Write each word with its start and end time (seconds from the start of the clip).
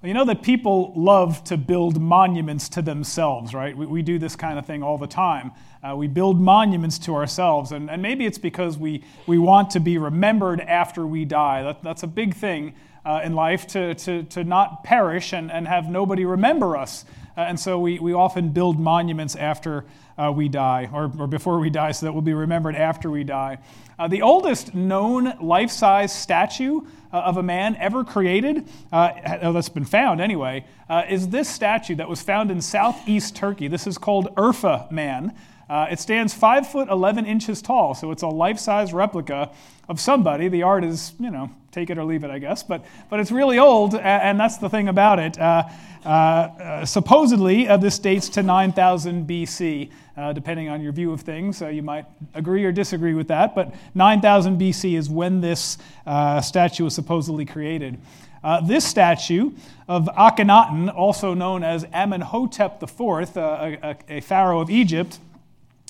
You 0.00 0.14
know 0.14 0.24
that 0.26 0.44
people 0.44 0.92
love 0.94 1.42
to 1.44 1.56
build 1.56 2.00
monuments 2.00 2.68
to 2.70 2.82
themselves, 2.82 3.52
right? 3.52 3.76
We, 3.76 3.84
we 3.84 4.02
do 4.02 4.16
this 4.16 4.36
kind 4.36 4.56
of 4.56 4.64
thing 4.64 4.80
all 4.80 4.96
the 4.96 5.08
time. 5.08 5.50
Uh, 5.82 5.96
we 5.96 6.06
build 6.06 6.40
monuments 6.40 7.00
to 7.00 7.16
ourselves, 7.16 7.72
and, 7.72 7.90
and 7.90 8.00
maybe 8.00 8.24
it's 8.24 8.38
because 8.38 8.78
we, 8.78 9.02
we 9.26 9.38
want 9.38 9.70
to 9.70 9.80
be 9.80 9.98
remembered 9.98 10.60
after 10.60 11.04
we 11.04 11.24
die. 11.24 11.64
That, 11.64 11.82
that's 11.82 12.04
a 12.04 12.06
big 12.06 12.36
thing 12.36 12.74
uh, 13.04 13.22
in 13.24 13.34
life 13.34 13.66
to, 13.68 13.96
to, 13.96 14.22
to 14.22 14.44
not 14.44 14.84
perish 14.84 15.32
and, 15.32 15.50
and 15.50 15.66
have 15.66 15.90
nobody 15.90 16.24
remember 16.24 16.76
us. 16.76 17.04
Uh, 17.36 17.40
and 17.40 17.58
so 17.58 17.80
we, 17.80 17.98
we 17.98 18.12
often 18.12 18.50
build 18.50 18.78
monuments 18.78 19.34
after 19.34 19.84
uh, 20.16 20.30
we 20.30 20.48
die, 20.48 20.88
or, 20.92 21.10
or 21.18 21.26
before 21.26 21.58
we 21.58 21.70
die, 21.70 21.90
so 21.90 22.06
that 22.06 22.12
we'll 22.12 22.22
be 22.22 22.34
remembered 22.34 22.76
after 22.76 23.10
we 23.10 23.24
die. 23.24 23.58
Uh, 23.98 24.06
the 24.06 24.22
oldest 24.22 24.76
known 24.76 25.36
life 25.40 25.72
size 25.72 26.14
statue 26.14 26.82
of 27.16 27.36
a 27.36 27.42
man 27.42 27.76
ever 27.76 28.04
created, 28.04 28.68
uh, 28.92 29.52
that's 29.52 29.68
been 29.68 29.84
found 29.84 30.20
anyway, 30.20 30.64
uh, 30.88 31.04
is 31.08 31.28
this 31.28 31.48
statue 31.48 31.94
that 31.96 32.08
was 32.08 32.22
found 32.22 32.50
in 32.50 32.60
southeast 32.60 33.36
Turkey. 33.36 33.68
This 33.68 33.86
is 33.86 33.98
called 33.98 34.34
Urfa 34.36 34.90
Man. 34.90 35.34
Uh, 35.68 35.86
it 35.90 35.98
stands 35.98 36.32
5 36.32 36.70
foot 36.70 36.88
11 36.88 37.26
inches 37.26 37.60
tall, 37.60 37.94
so 37.94 38.10
it's 38.10 38.22
a 38.22 38.28
life 38.28 38.58
size 38.58 38.92
replica 38.92 39.50
of 39.88 40.00
somebody. 40.00 40.48
The 40.48 40.62
art 40.62 40.84
is, 40.84 41.12
you 41.20 41.30
know, 41.30 41.50
take 41.78 41.90
it 41.90 41.98
or 41.98 42.04
leave 42.04 42.24
it, 42.24 42.30
I 42.30 42.38
guess, 42.38 42.62
but, 42.62 42.84
but 43.08 43.20
it's 43.20 43.30
really 43.30 43.58
old, 43.58 43.94
and 43.94 44.38
that's 44.38 44.58
the 44.58 44.68
thing 44.68 44.88
about 44.88 45.18
it. 45.18 45.38
Uh, 45.38 45.64
uh, 46.04 46.84
supposedly, 46.84 47.66
this 47.78 47.98
dates 47.98 48.28
to 48.30 48.42
9000 48.42 49.28
BC 49.28 49.90
uh, 50.18 50.32
depending 50.32 50.68
on 50.68 50.80
your 50.80 50.90
view 50.90 51.12
of 51.12 51.20
things. 51.20 51.62
Uh, 51.62 51.68
you 51.68 51.82
might 51.82 52.04
agree 52.34 52.64
or 52.64 52.72
disagree 52.72 53.14
with 53.14 53.28
that, 53.28 53.54
but 53.54 53.72
9000 53.94 54.60
BC 54.60 54.98
is 54.98 55.08
when 55.08 55.40
this 55.40 55.78
uh, 56.06 56.40
statue 56.40 56.84
was 56.84 56.94
supposedly 56.94 57.44
created. 57.44 57.98
Uh, 58.42 58.60
this 58.60 58.84
statue 58.84 59.52
of 59.86 60.06
Akhenaten, 60.16 60.92
also 60.92 61.34
known 61.34 61.62
as 61.62 61.84
Amenhotep 61.92 62.82
IV, 62.82 63.36
uh, 63.36 63.76
a, 63.82 63.96
a, 64.08 64.20
pharaoh 64.20 64.60
of 64.60 64.70
Egypt, 64.70 65.20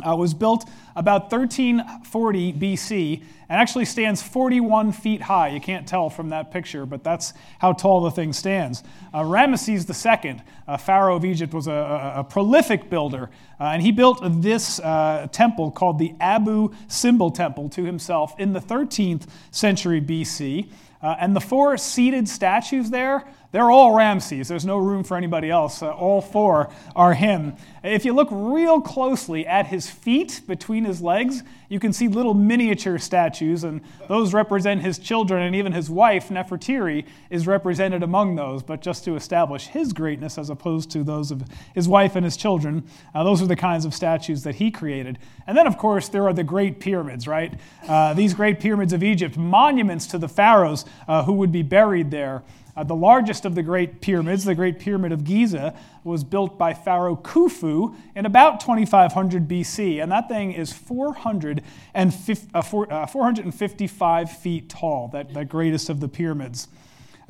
uh, 0.07 0.15
was 0.17 0.35
built 0.35 0.69
about 0.97 1.31
1340 1.33 2.53
BC 2.55 3.23
and 3.49 3.61
actually 3.61 3.87
stands 3.87 4.23
41 4.23 4.93
feet 4.93 5.23
high. 5.23 5.49
You 5.49 5.61
can't 5.61 5.87
tell 5.87 6.11
from 6.11 6.29
that 6.31 6.51
picture, 6.51 6.85
but 6.85 7.03
that's 7.03 7.33
how 7.59 7.73
tall 7.73 8.03
the 8.03 8.11
thing 8.11 8.33
stands. 8.33 8.85
Uh, 9.13 9.23
Ramesses 9.23 9.89
II, 9.89 10.43
a 10.67 10.77
pharaoh 10.77 11.17
of 11.17 11.25
Egypt, 11.25 11.55
was 11.55 11.67
a, 11.67 11.73
a, 11.73 12.21
a 12.21 12.25
prolific 12.25 12.91
builder, 12.91 13.31
uh, 13.59 13.65
and 13.65 13.83
he 13.83 13.91
built 13.91 14.21
this 14.43 14.81
uh, 14.81 15.29
temple 15.33 15.71
called 15.71 15.99
the 15.99 16.15
Abu 16.21 16.75
Simbel 16.89 17.35
Temple 17.35 17.71
to 17.71 17.85
himself 17.85 18.39
in 18.39 18.53
the 18.53 18.61
13th 18.61 19.27
century 19.51 20.01
BC. 20.01 20.69
Uh, 21.01 21.15
and 21.21 21.35
the 21.35 21.41
four 21.41 21.77
seated 21.77 22.29
statues 22.29 22.91
there, 22.91 23.25
they're 23.51 23.71
all 23.71 23.95
Ramses. 23.95 24.49
There's 24.49 24.67
no 24.67 24.77
room 24.77 25.05
for 25.05 25.17
anybody 25.17 25.49
else. 25.51 25.83
Uh, 25.83 25.91
all 25.91 26.21
four 26.21 26.69
are 26.95 27.15
him. 27.15 27.55
If 27.83 28.05
you 28.05 28.13
look 28.13 28.29
real 28.31 28.81
closely 28.81 29.47
at 29.47 29.69
his 29.69 29.89
feet 29.89 30.43
between 30.47 30.85
his 30.85 31.01
legs, 31.01 31.43
you 31.71 31.81
can 31.81 31.95
see 31.95 32.09
little 32.09 32.35
miniature 32.35 32.99
statues, 32.99 33.65
and 33.65 33.81
those 34.07 34.35
represent 34.35 34.83
his 34.83 34.99
children, 34.99 35.43
and 35.43 35.55
even 35.55 35.73
his 35.73 35.89
wife, 35.89 36.29
Nefertari, 36.29 37.07
is 37.31 37.47
represented 37.47 38.03
among 38.03 38.37
those. 38.37 38.63
But 38.63 38.83
just 38.83 39.05
to 39.05 39.17
establish 39.17 39.67
his 39.69 39.95
greatness 39.95 40.37
as 40.37 40.51
opposed 40.51 40.91
to 40.91 41.03
those 41.03 41.31
of 41.31 41.45
his 41.75 41.89
wife 41.89 42.17
and 42.17 42.25
his 42.25 42.37
children, 42.37 42.85
uh, 43.15 43.25
those 43.25 43.41
are 43.41 43.47
the 43.47 43.57
kinds 43.57 43.87
of 43.87 43.95
statues 43.95 44.43
that 44.43 44.57
he 44.57 44.71
created. 44.71 45.19
And 45.47 45.57
then, 45.57 45.67
of 45.67 45.79
course, 45.79 46.09
there 46.09 46.27
are 46.27 46.35
the 46.35 46.45
Great 46.45 46.81
Pyramids, 46.81 47.27
right? 47.27 47.55
Uh, 47.87 48.13
these 48.13 48.35
Great 48.35 48.61
Pyramids 48.61 48.93
of 48.93 49.03
Egypt, 49.03 49.39
monuments 49.39 50.07
to 50.09 50.19
the 50.19 50.29
pharaohs 50.29 50.85
uh, 51.07 51.25
who 51.25 51.33
would 51.33 51.53
be 51.53 51.63
buried 51.63 52.11
there. 52.11 52.43
Uh, 52.79 52.85
the 52.85 52.95
largest 52.95 53.45
of 53.45 53.57
the 53.57 53.63
Great 53.63 54.01
Pyramids, 54.01 54.45
the 54.45 54.55
Great 54.55 54.79
Pyramid 54.79 55.11
of 55.11 55.25
Giza, 55.25 55.75
was 56.05 56.23
built 56.23 56.57
by 56.57 56.73
Pharaoh 56.73 57.17
Khufu 57.17 57.97
in 58.15 58.25
about 58.25 58.61
2500 58.61 59.49
BC, 59.49 60.01
and 60.01 60.13
that 60.13 60.29
thing 60.29 60.53
is 60.53 60.73
450, 60.73 62.49
uh, 62.55 62.63
455 62.63 64.29
uh, 64.29 64.33
feet 64.33 64.69
tall, 64.69 65.09
that, 65.09 65.35
that 65.35 65.49
greatest 65.49 65.91
of 65.91 65.99
the 65.99 66.07
pyramids. 66.07 66.69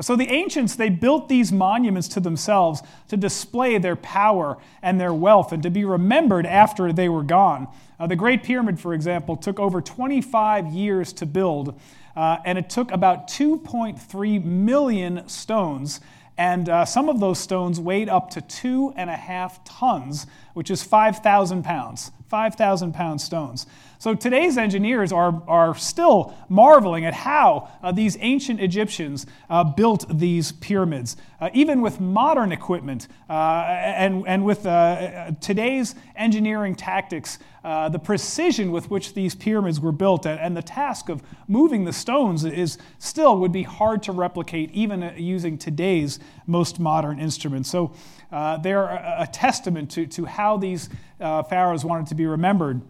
So 0.03 0.16
the 0.16 0.31
ancients, 0.31 0.76
they 0.76 0.91
built 0.91 1.31
these 1.31 1.50
monuments 1.50 2.08
to 2.08 2.20
themselves 2.20 2.82
to 3.08 3.16
display 3.16 3.78
their 3.78 3.97
power 3.97 4.58
and 4.82 5.00
their 5.00 5.14
wealth 5.14 5.50
and 5.50 5.62
to 5.62 5.70
be 5.70 5.87
remembered 5.87 6.44
after 6.44 6.92
they 6.92 7.08
were 7.08 7.22
gone. 7.22 7.69
Uh, 7.98 8.06
the 8.06 8.16
Great 8.16 8.44
Pyramid, 8.44 8.78
for 8.78 8.92
example, 8.92 9.34
took 9.34 9.58
over 9.58 9.81
25 9.81 10.66
years 10.66 11.12
to 11.14 11.25
build, 11.25 11.81
uh, 12.18 12.40
and 12.44 12.58
it 12.58 12.68
took 12.68 12.90
about 12.90 13.28
2.3 13.28 14.44
million 14.44 15.28
stones. 15.28 16.00
And 16.36 16.68
uh, 16.68 16.84
some 16.84 17.08
of 17.08 17.20
those 17.20 17.38
stones 17.38 17.78
weighed 17.78 18.08
up 18.08 18.30
to 18.30 18.40
two 18.40 18.92
and 18.96 19.08
a 19.08 19.14
half 19.14 19.62
tons, 19.62 20.26
which 20.52 20.68
is 20.68 20.82
5,000 20.82 21.62
pounds. 21.62 22.10
5,000 22.28 22.92
pound 22.92 23.20
stones. 23.20 23.68
So 24.00 24.14
today's 24.14 24.56
engineers 24.56 25.10
are, 25.10 25.42
are 25.48 25.75
still 25.75 26.32
marveling 26.48 27.04
at 27.04 27.14
how 27.14 27.69
uh, 27.82 27.91
these 27.91 28.16
ancient 28.20 28.60
Egyptians 28.60 29.26
uh, 29.50 29.64
built 29.64 30.06
these 30.20 30.53
pyramids. 30.53 31.16
Uh, 31.41 31.50
even 31.53 31.81
with 31.81 31.98
modern 31.98 32.53
equipment 32.53 33.08
uh, 33.28 33.32
and, 33.32 34.22
and 34.28 34.44
with 34.44 34.64
uh, 34.66 35.32
today's 35.41 35.97
engineering 36.14 36.76
tactics, 36.76 37.41
uh, 37.64 37.88
the 37.88 37.98
precision 37.98 38.70
with 38.70 38.88
which 38.88 39.14
these 39.14 39.34
pyramids 39.34 39.81
were 39.81 39.91
built 39.91 40.26
and, 40.26 40.38
and, 40.38 40.56
the 40.56 40.62
task 40.62 41.08
of 41.08 41.20
moving 41.48 41.84
the 41.84 41.92
stones 41.92 42.44
is 42.44 42.78
still 43.00 43.37
would 43.38 43.53
be 43.53 43.64
hard 43.64 44.00
to 44.00 44.12
replicate 44.12 44.70
even 44.70 45.12
using 45.16 45.58
today's 45.58 46.20
most 46.47 46.78
modern 46.78 47.19
instruments. 47.19 47.69
So 47.69 47.92
they're 48.31 48.84
a, 48.84 49.16
a, 49.22 49.26
testament 49.26 49.91
to, 49.92 50.06
to 50.06 50.25
how 50.25 50.56
these 50.56 50.88
pharaohs 51.19 51.84
wanted 51.84 52.06
to 52.06 52.14
be 52.14 52.26
remembered. 52.26 52.81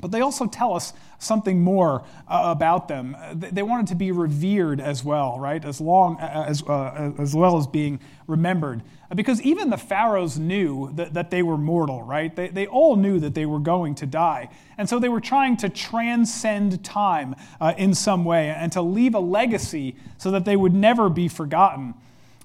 But 0.00 0.10
they 0.10 0.20
also 0.20 0.46
tell 0.46 0.74
us 0.74 0.92
something 1.18 1.62
more 1.62 2.04
uh, 2.28 2.42
about 2.44 2.88
them. 2.88 3.16
They 3.34 3.62
wanted 3.62 3.86
to 3.88 3.94
be 3.94 4.12
revered 4.12 4.80
as 4.80 5.04
well, 5.04 5.38
right? 5.38 5.64
As 5.64 5.80
long 5.80 6.18
as, 6.20 6.62
uh, 6.62 7.12
as 7.18 7.34
well 7.34 7.56
as 7.56 7.66
being 7.66 8.00
remembered. 8.26 8.82
Because 9.14 9.40
even 9.42 9.70
the 9.70 9.76
pharaohs 9.76 10.38
knew 10.38 10.90
that, 10.94 11.14
that 11.14 11.30
they 11.30 11.42
were 11.42 11.58
mortal, 11.58 12.02
right? 12.02 12.34
They, 12.34 12.48
they 12.48 12.66
all 12.66 12.96
knew 12.96 13.20
that 13.20 13.34
they 13.34 13.46
were 13.46 13.58
going 13.58 13.94
to 13.96 14.06
die. 14.06 14.48
And 14.76 14.88
so 14.88 14.98
they 14.98 15.08
were 15.08 15.20
trying 15.20 15.56
to 15.58 15.68
transcend 15.68 16.82
time 16.84 17.36
uh, 17.60 17.74
in 17.76 17.94
some 17.94 18.24
way 18.24 18.48
and 18.48 18.72
to 18.72 18.82
leave 18.82 19.14
a 19.14 19.20
legacy 19.20 19.96
so 20.18 20.30
that 20.32 20.44
they 20.44 20.56
would 20.56 20.74
never 20.74 21.08
be 21.08 21.28
forgotten. 21.28 21.94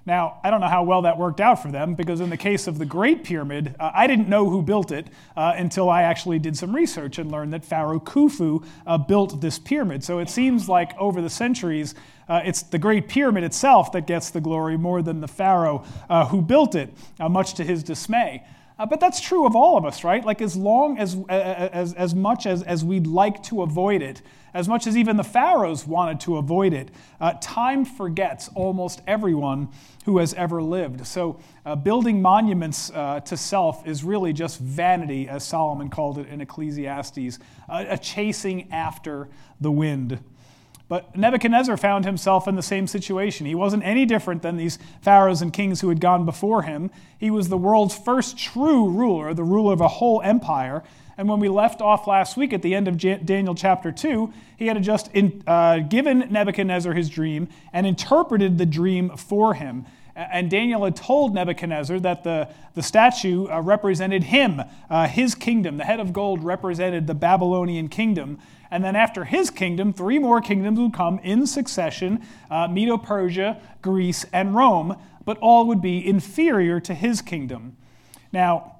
Now, 0.05 0.39
I 0.43 0.49
don't 0.49 0.61
know 0.61 0.67
how 0.67 0.83
well 0.83 1.03
that 1.03 1.17
worked 1.17 1.39
out 1.39 1.61
for 1.61 1.69
them 1.71 1.93
because, 1.93 2.19
in 2.19 2.29
the 2.29 2.37
case 2.37 2.67
of 2.67 2.79
the 2.79 2.85
Great 2.85 3.23
Pyramid, 3.23 3.75
uh, 3.79 3.91
I 3.93 4.07
didn't 4.07 4.29
know 4.29 4.49
who 4.49 4.61
built 4.61 4.91
it 4.91 5.07
uh, 5.35 5.53
until 5.55 5.89
I 5.89 6.03
actually 6.03 6.39
did 6.39 6.57
some 6.57 6.75
research 6.75 7.19
and 7.19 7.31
learned 7.31 7.53
that 7.53 7.65
Pharaoh 7.65 7.99
Khufu 7.99 8.65
uh, 8.87 8.97
built 8.97 9.41
this 9.41 9.59
pyramid. 9.59 10.03
So 10.03 10.19
it 10.19 10.29
seems 10.29 10.67
like 10.69 10.97
over 10.97 11.21
the 11.21 11.29
centuries, 11.29 11.95
uh, 12.27 12.41
it's 12.43 12.63
the 12.63 12.79
Great 12.79 13.07
Pyramid 13.07 13.43
itself 13.43 13.91
that 13.91 14.07
gets 14.07 14.29
the 14.29 14.41
glory 14.41 14.77
more 14.77 15.01
than 15.01 15.19
the 15.19 15.27
Pharaoh 15.27 15.83
uh, 16.09 16.25
who 16.25 16.41
built 16.41 16.75
it, 16.75 16.89
uh, 17.19 17.27
much 17.27 17.55
to 17.55 17.63
his 17.63 17.83
dismay. 17.83 18.43
Uh, 18.79 18.85
but 18.85 18.99
that's 19.01 19.19
true 19.19 19.45
of 19.45 19.55
all 19.55 19.77
of 19.77 19.83
us, 19.83 20.03
right? 20.05 20.23
Like, 20.23 20.41
as 20.41 20.55
long 20.55 20.97
as, 20.97 21.17
as, 21.27 21.93
as 21.93 22.15
much 22.15 22.45
as, 22.45 22.63
as 22.63 22.83
we'd 22.83 23.07
like 23.07 23.43
to 23.43 23.61
avoid 23.61 24.01
it, 24.01 24.21
as 24.53 24.67
much 24.67 24.87
as 24.87 24.97
even 24.97 25.17
the 25.17 25.23
pharaohs 25.23 25.85
wanted 25.85 26.19
to 26.21 26.37
avoid 26.37 26.73
it, 26.73 26.89
uh, 27.19 27.33
time 27.41 27.85
forgets 27.85 28.49
almost 28.55 29.01
everyone 29.07 29.69
who 30.05 30.17
has 30.17 30.33
ever 30.33 30.61
lived. 30.61 31.05
So, 31.05 31.39
uh, 31.65 31.75
building 31.75 32.21
monuments 32.21 32.91
uh, 32.91 33.19
to 33.21 33.37
self 33.37 33.87
is 33.87 34.03
really 34.03 34.33
just 34.33 34.59
vanity, 34.59 35.27
as 35.27 35.43
Solomon 35.43 35.89
called 35.89 36.17
it 36.17 36.27
in 36.27 36.41
Ecclesiastes, 36.41 37.39
a 37.69 37.97
chasing 37.97 38.71
after 38.71 39.29
the 39.61 39.71
wind. 39.71 40.19
But 40.89 41.15
Nebuchadnezzar 41.15 41.77
found 41.77 42.03
himself 42.03 42.47
in 42.47 42.55
the 42.55 42.63
same 42.63 42.87
situation. 42.87 43.45
He 43.45 43.53
wasn't 43.53 43.85
any 43.85 44.05
different 44.05 44.41
than 44.41 44.57
these 44.57 44.79
pharaohs 45.01 45.43
and 45.43 45.53
kings 45.53 45.81
who 45.81 45.89
had 45.89 46.01
gone 46.01 46.25
before 46.25 46.63
him. 46.63 46.89
He 47.19 47.29
was 47.29 47.47
the 47.47 47.57
world's 47.57 47.95
first 47.95 48.37
true 48.39 48.89
ruler, 48.89 49.35
the 49.35 49.43
ruler 49.43 49.71
of 49.71 49.81
a 49.81 49.87
whole 49.87 50.19
empire. 50.23 50.83
And 51.19 51.27
when 51.27 51.41
we 51.41 51.49
left 51.49 51.81
off 51.81 52.07
last 52.07 52.37
week 52.37 52.53
at 52.53 52.61
the 52.61 52.73
end 52.73 52.87
of 52.87 52.97
Daniel 52.97 53.53
chapter 53.53 53.91
2, 53.91 54.31
he 54.55 54.67
had 54.67 54.81
just 54.81 55.13
in, 55.13 55.43
uh, 55.45 55.79
given 55.79 56.19
Nebuchadnezzar 56.31 56.93
his 56.93 57.09
dream 57.09 57.49
and 57.73 57.85
interpreted 57.85 58.57
the 58.57 58.65
dream 58.65 59.17
for 59.17 59.53
him. 59.53 59.85
And 60.15 60.49
Daniel 60.49 60.85
had 60.85 60.95
told 60.95 61.33
Nebuchadnezzar 61.33 61.99
that 61.99 62.23
the, 62.23 62.47
the 62.73 62.81
statue 62.81 63.49
uh, 63.49 63.59
represented 63.59 64.23
him, 64.23 64.61
uh, 64.89 65.07
his 65.09 65.35
kingdom. 65.35 65.75
The 65.75 65.83
head 65.83 65.99
of 65.99 66.13
gold 66.13 66.41
represented 66.41 67.05
the 67.05 67.15
Babylonian 67.15 67.89
kingdom. 67.89 68.39
And 68.71 68.81
then 68.81 68.95
after 68.95 69.25
his 69.25 69.49
kingdom, 69.49 69.91
three 69.91 70.19
more 70.19 70.39
kingdoms 70.39 70.79
would 70.79 70.93
come 70.93 71.19
in 71.19 71.45
succession 71.47 72.25
uh, 72.49 72.69
Medo 72.69 72.97
Persia, 72.97 73.61
Greece, 73.81 74.25
and 74.31 74.55
Rome, 74.55 74.95
but 75.25 75.37
all 75.39 75.67
would 75.67 75.81
be 75.81 76.07
inferior 76.07 76.79
to 76.79 76.93
his 76.93 77.21
kingdom. 77.21 77.75
Now, 78.31 78.78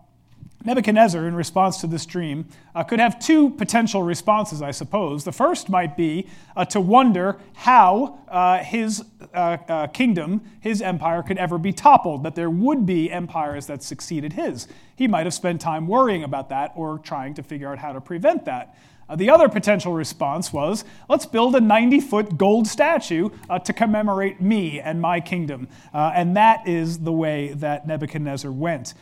Nebuchadnezzar, 0.66 1.26
in 1.26 1.36
response 1.36 1.80
to 1.80 1.88
this 1.88 2.06
dream, 2.06 2.46
uh, 2.76 2.84
could 2.84 3.00
have 3.00 3.18
two 3.18 3.50
potential 3.52 4.04
responses, 4.04 4.62
I 4.62 4.72
suppose. 4.72 5.24
The 5.24 5.32
first 5.32 5.70
might 5.70 5.96
be 5.96 6.28
uh, 6.54 6.66
to 6.66 6.82
wonder 6.82 7.38
how 7.54 8.20
uh, 8.28 8.58
his 8.58 9.06
uh, 9.34 9.58
uh, 9.70 9.88
kingdom, 9.88 10.42
his 10.60 10.82
empire, 10.82 11.24
could 11.24 11.38
ever 11.38 11.58
be 11.58 11.72
toppled, 11.72 12.24
that 12.24 12.36
there 12.36 12.50
would 12.50 12.86
be 12.86 13.10
empires 13.10 13.68
that 13.68 13.84
succeeded 13.84 14.34
his. 14.34 14.68
He 14.98 15.08
might 15.08 15.26
have 15.26 15.34
spent 15.34 15.62
time 15.62 15.88
worrying 15.88 16.26
about 16.26 16.50
that 16.50 16.74
or 16.76 17.00
trying 17.00 17.36
to 17.36 17.44
figure 17.44 17.72
out 17.72 17.80
how 17.80 17.94
to 17.94 18.02
prevent 18.02 18.44
that. 18.44 18.76
Uh, 19.08 19.16
the 19.16 19.30
other 19.30 19.48
potential 19.48 19.94
response 19.94 20.52
was 20.52 20.84
let's 21.08 21.26
build 21.26 21.56
a 21.56 21.62
90 21.62 22.02
foot 22.02 22.38
gold 22.38 22.68
statue 22.68 23.30
to 23.64 23.72
commemorate 23.72 24.42
me 24.42 24.82
and 24.82 25.02
my 25.02 25.22
kingdom. 25.22 25.70
and 25.94 26.36
that 26.36 26.68
is 26.68 27.00
the 27.00 27.14
way 27.14 27.54
that 27.54 27.88
Nebuchadnezzar 27.88 28.52
went. 28.52 28.94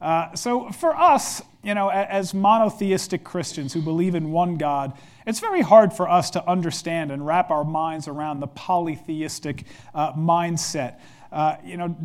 Uh, 0.00 0.34
so 0.34 0.70
for 0.70 0.94
us, 0.94 1.42
you 1.62 1.74
know, 1.74 1.88
as 1.88 2.34
monotheistic 2.34 3.24
Christians 3.24 3.72
who 3.72 3.82
believe 3.82 4.14
in 4.14 4.30
one 4.30 4.56
God, 4.56 4.92
it's 5.26 5.40
very 5.40 5.62
hard 5.62 5.92
for 5.92 6.08
us 6.08 6.30
to 6.30 6.48
understand 6.48 7.10
and 7.10 7.26
wrap 7.26 7.50
our 7.50 7.64
minds 7.64 8.06
around 8.06 8.40
the 8.40 8.46
polytheistic 8.46 9.64
uh, 9.94 10.12
mindset. 10.12 11.00
Uh, 11.32 11.56
you 11.64 11.76
know, 11.76 11.96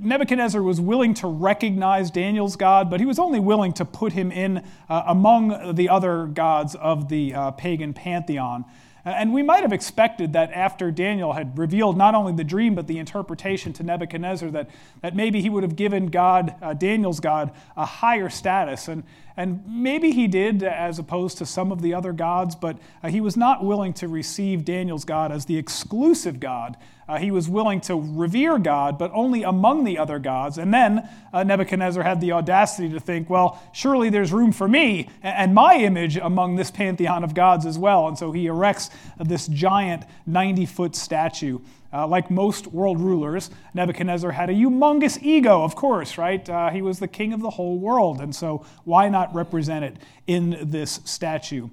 Nebuchadnezzar 0.00 0.62
was 0.62 0.80
willing 0.80 1.14
to 1.14 1.26
recognize 1.26 2.10
Daniel's 2.10 2.56
God, 2.56 2.90
but 2.90 3.00
he 3.00 3.06
was 3.06 3.18
only 3.18 3.40
willing 3.40 3.72
to 3.74 3.84
put 3.84 4.12
him 4.12 4.30
in 4.30 4.64
uh, 4.88 5.02
among 5.06 5.74
the 5.74 5.88
other 5.88 6.26
gods 6.26 6.74
of 6.74 7.08
the 7.08 7.34
uh, 7.34 7.50
pagan 7.52 7.92
pantheon. 7.92 8.64
And 9.06 9.32
we 9.32 9.44
might 9.44 9.62
have 9.62 9.72
expected 9.72 10.32
that 10.32 10.50
after 10.50 10.90
Daniel 10.90 11.32
had 11.32 11.56
revealed 11.56 11.96
not 11.96 12.16
only 12.16 12.32
the 12.32 12.42
dream, 12.42 12.74
but 12.74 12.88
the 12.88 12.98
interpretation 12.98 13.72
to 13.74 13.84
Nebuchadnezzar, 13.84 14.50
that, 14.50 14.68
that 15.00 15.14
maybe 15.14 15.40
he 15.40 15.48
would 15.48 15.62
have 15.62 15.76
given 15.76 16.06
God, 16.08 16.56
uh, 16.60 16.74
Daniel's 16.74 17.20
God, 17.20 17.52
a 17.76 17.84
higher 17.84 18.28
status. 18.28 18.88
And, 18.88 19.04
and 19.36 19.62
maybe 19.64 20.10
he 20.10 20.26
did, 20.26 20.64
as 20.64 20.98
opposed 20.98 21.38
to 21.38 21.46
some 21.46 21.70
of 21.70 21.82
the 21.82 21.94
other 21.94 22.12
gods, 22.12 22.56
but 22.56 22.78
uh, 23.00 23.08
he 23.08 23.20
was 23.20 23.36
not 23.36 23.64
willing 23.64 23.92
to 23.92 24.08
receive 24.08 24.64
Daniel's 24.64 25.04
God 25.04 25.30
as 25.30 25.44
the 25.44 25.56
exclusive 25.56 26.40
God 26.40 26.76
uh, 27.08 27.18
he 27.18 27.30
was 27.30 27.48
willing 27.48 27.80
to 27.82 27.94
revere 27.94 28.58
God, 28.58 28.98
but 28.98 29.10
only 29.14 29.42
among 29.44 29.84
the 29.84 29.98
other 29.98 30.18
gods. 30.18 30.58
And 30.58 30.74
then 30.74 31.08
uh, 31.32 31.44
Nebuchadnezzar 31.44 32.02
had 32.02 32.20
the 32.20 32.32
audacity 32.32 32.88
to 32.90 33.00
think, 33.00 33.30
well, 33.30 33.62
surely 33.72 34.10
there's 34.10 34.32
room 34.32 34.50
for 34.50 34.66
me 34.66 35.08
and 35.22 35.54
my 35.54 35.76
image 35.76 36.16
among 36.16 36.56
this 36.56 36.70
pantheon 36.70 37.22
of 37.22 37.34
gods 37.34 37.64
as 37.64 37.78
well. 37.78 38.08
And 38.08 38.18
so 38.18 38.32
he 38.32 38.46
erects 38.46 38.90
this 39.18 39.46
giant 39.46 40.04
90 40.26 40.66
foot 40.66 40.96
statue. 40.96 41.60
Uh, 41.92 42.06
like 42.06 42.30
most 42.30 42.66
world 42.66 43.00
rulers, 43.00 43.50
Nebuchadnezzar 43.72 44.32
had 44.32 44.50
a 44.50 44.52
humongous 44.52 45.22
ego, 45.22 45.62
of 45.62 45.76
course, 45.76 46.18
right? 46.18 46.46
Uh, 46.46 46.70
he 46.70 46.82
was 46.82 46.98
the 46.98 47.08
king 47.08 47.32
of 47.32 47.40
the 47.40 47.48
whole 47.48 47.78
world, 47.78 48.20
and 48.20 48.34
so 48.34 48.66
why 48.84 49.08
not 49.08 49.32
represent 49.34 49.84
it 49.84 49.96
in 50.26 50.58
this 50.60 51.00
statue? 51.04 51.68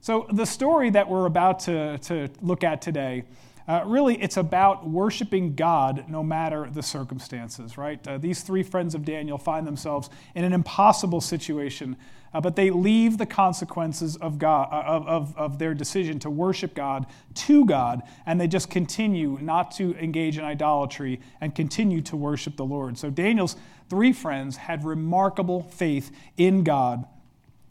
So, 0.00 0.26
the 0.32 0.46
story 0.46 0.90
that 0.90 1.08
we're 1.08 1.26
about 1.26 1.60
to, 1.60 1.98
to 1.98 2.28
look 2.40 2.64
at 2.64 2.80
today 2.80 3.24
uh, 3.68 3.82
really, 3.84 4.20
it's 4.22 4.38
about 4.38 4.88
worshiping 4.88 5.54
God 5.54 6.06
no 6.08 6.22
matter 6.22 6.70
the 6.70 6.82
circumstances, 6.82 7.76
right? 7.76 8.06
Uh, 8.08 8.16
these 8.16 8.40
three 8.40 8.62
friends 8.62 8.94
of 8.94 9.04
Daniel 9.04 9.36
find 9.36 9.66
themselves 9.66 10.08
in 10.34 10.42
an 10.42 10.54
impossible 10.54 11.20
situation, 11.20 11.94
uh, 12.32 12.40
but 12.40 12.56
they 12.56 12.70
leave 12.70 13.18
the 13.18 13.26
consequences 13.26 14.16
of, 14.16 14.38
God, 14.38 14.68
uh, 14.72 14.82
of, 14.86 15.06
of, 15.06 15.36
of 15.36 15.58
their 15.58 15.74
decision 15.74 16.18
to 16.20 16.30
worship 16.30 16.74
God 16.74 17.04
to 17.34 17.66
God, 17.66 18.02
and 18.24 18.40
they 18.40 18.48
just 18.48 18.70
continue 18.70 19.36
not 19.42 19.70
to 19.72 19.94
engage 19.96 20.38
in 20.38 20.44
idolatry 20.44 21.20
and 21.42 21.54
continue 21.54 22.00
to 22.02 22.16
worship 22.16 22.56
the 22.56 22.64
Lord. 22.64 22.96
So 22.96 23.10
Daniel's 23.10 23.54
three 23.90 24.14
friends 24.14 24.56
had 24.56 24.82
remarkable 24.82 25.62
faith 25.64 26.10
in 26.38 26.64
God 26.64 27.04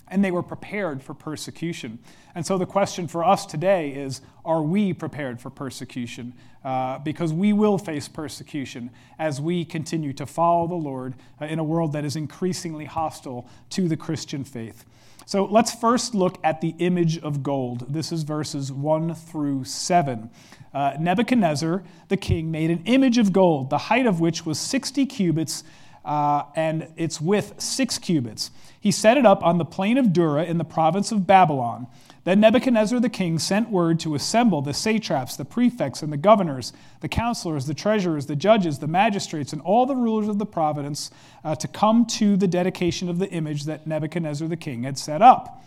and 0.10 0.24
they 0.24 0.32
were 0.32 0.44
prepared 0.44 1.04
for 1.04 1.14
persecution. 1.14 2.00
And 2.36 2.46
so 2.46 2.58
the 2.58 2.66
question 2.66 3.08
for 3.08 3.24
us 3.24 3.46
today 3.46 3.92
is 3.92 4.22
are 4.46 4.62
we 4.62 4.94
prepared 4.94 5.42
for 5.42 5.50
persecution? 5.50 6.34
Uh, 6.64 7.00
because 7.00 7.34
we 7.34 7.54
will 7.54 7.78
face 7.78 8.08
persecution 8.08 8.92
as 9.20 9.40
we 9.40 9.64
continue 9.64 10.14
to 10.14 10.26
follow 10.26 10.68
the 10.68 10.76
Lord 10.76 11.16
uh, 11.42 11.46
in 11.46 11.60
a 11.60 11.64
world 11.64 11.94
that 11.94 12.06
is 12.06 12.16
increasingly 12.16 12.86
hostile 12.86 13.48
to 13.72 13.88
the 13.88 13.98
Christian 13.98 14.44
faith. 14.44 14.86
So 15.26 15.44
let's 15.44 15.74
first 15.74 16.16
look 16.16 16.38
at 16.44 16.62
the 16.62 16.74
image 16.80 17.18
of 17.18 17.44
gold. 17.44 17.94
This 17.94 18.14
is 18.14 18.24
verses 18.24 18.72
1 18.72 19.14
through 19.14 19.66
7. 19.66 20.30
Uh, 20.74 20.94
Nebuchadnezzar, 21.00 21.84
the 22.08 22.16
king, 22.16 22.50
made 22.50 22.70
an 22.72 22.84
image 22.86 23.18
of 23.18 23.34
gold, 23.34 23.70
the 23.70 23.78
height 23.78 24.06
of 24.06 24.22
which 24.22 24.46
was 24.46 24.58
60 24.58 25.06
cubits 25.06 25.66
uh, 26.08 26.46
and 26.56 26.88
its 26.96 27.20
width 27.20 27.62
six 27.62 28.00
cubits. 28.00 28.50
He 28.80 28.92
set 28.92 29.18
it 29.18 29.26
up 29.26 29.44
on 29.44 29.58
the 29.58 29.66
plain 29.66 29.98
of 29.98 30.14
Dura 30.14 30.46
in 30.46 30.58
the 30.58 30.64
province 30.64 31.12
of 31.12 31.28
Babylon. 31.28 31.88
Then 32.24 32.40
Nebuchadnezzar 32.40 33.00
the 33.00 33.10
king 33.10 33.40
sent 33.40 33.70
word 33.70 34.00
to 34.02 34.16
assemble 34.16 34.62
the 34.62 34.74
satraps, 34.74 35.36
the 35.36 35.46
prefects, 35.46 36.02
and 36.02 36.12
the 36.12 36.18
governors, 36.18 36.72
the 37.02 37.10
counselors, 37.10 37.66
the 37.68 37.74
treasurers, 37.74 38.26
the 38.26 38.36
judges, 38.36 38.80
the 38.80 38.88
magistrates, 38.88 39.54
and 39.54 39.62
all 39.62 39.86
the 39.86 39.96
rulers 39.96 40.28
of 40.28 40.38
the 40.38 40.46
province 40.46 41.12
uh, 41.44 41.56
to 41.56 41.68
come 41.68 42.06
to 42.06 42.38
the 42.38 42.48
dedication 42.48 43.10
of 43.10 43.20
the 43.20 43.30
image 43.30 43.66
that 43.66 43.86
Nebuchadnezzar 43.86 44.48
the 44.48 44.58
king 44.58 44.84
had 44.84 44.98
set 44.98 45.22
up. 45.22 45.64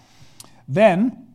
Then 0.66 1.26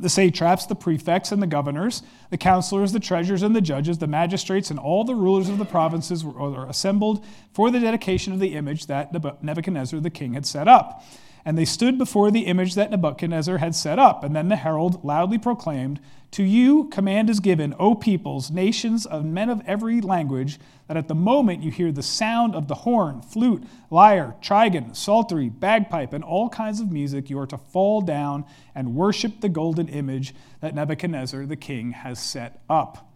the 0.00 0.08
satraps, 0.08 0.66
the 0.66 0.74
prefects, 0.74 1.32
and 1.32 1.42
the 1.42 1.46
governors, 1.46 2.02
the 2.30 2.38
counselors, 2.38 2.92
the 2.92 3.00
treasurers, 3.00 3.42
and 3.42 3.54
the 3.54 3.60
judges, 3.60 3.98
the 3.98 4.06
magistrates, 4.06 4.70
and 4.70 4.78
all 4.78 5.04
the 5.04 5.14
rulers 5.14 5.48
of 5.48 5.58
the 5.58 5.64
provinces 5.64 6.24
were 6.24 6.66
assembled 6.66 7.24
for 7.52 7.70
the 7.70 7.80
dedication 7.80 8.32
of 8.32 8.40
the 8.40 8.54
image 8.54 8.86
that 8.86 9.12
Nebuchadnezzar 9.42 10.00
the 10.00 10.10
king 10.10 10.34
had 10.34 10.46
set 10.46 10.68
up. 10.68 11.04
And 11.44 11.56
they 11.56 11.64
stood 11.64 11.98
before 11.98 12.30
the 12.30 12.46
image 12.46 12.74
that 12.74 12.90
Nebuchadnezzar 12.90 13.58
had 13.58 13.74
set 13.74 13.98
up. 13.98 14.22
And 14.22 14.34
then 14.34 14.48
the 14.48 14.56
herald 14.56 15.04
loudly 15.04 15.38
proclaimed, 15.38 16.00
To 16.32 16.42
you 16.42 16.84
command 16.88 17.30
is 17.30 17.40
given, 17.40 17.74
O 17.78 17.94
peoples, 17.94 18.50
nations 18.50 19.06
of 19.06 19.24
men 19.24 19.48
of 19.48 19.62
every 19.66 20.00
language, 20.00 20.58
that 20.88 20.96
at 20.96 21.08
the 21.08 21.14
moment 21.14 21.62
you 21.62 21.70
hear 21.70 21.92
the 21.92 22.02
sound 22.02 22.54
of 22.54 22.68
the 22.68 22.74
horn, 22.74 23.22
flute, 23.22 23.62
lyre, 23.90 24.34
trigon, 24.42 24.94
psaltery, 24.94 25.48
bagpipe, 25.48 26.12
and 26.12 26.24
all 26.24 26.48
kinds 26.48 26.80
of 26.80 26.90
music, 26.92 27.30
you 27.30 27.38
are 27.38 27.46
to 27.46 27.58
fall 27.58 28.00
down 28.00 28.44
and 28.74 28.94
worship 28.94 29.40
the 29.40 29.48
golden 29.48 29.88
image 29.88 30.34
that 30.60 30.74
Nebuchadnezzar 30.74 31.46
the 31.46 31.56
king 31.56 31.92
has 31.92 32.18
set 32.18 32.60
up. 32.68 33.08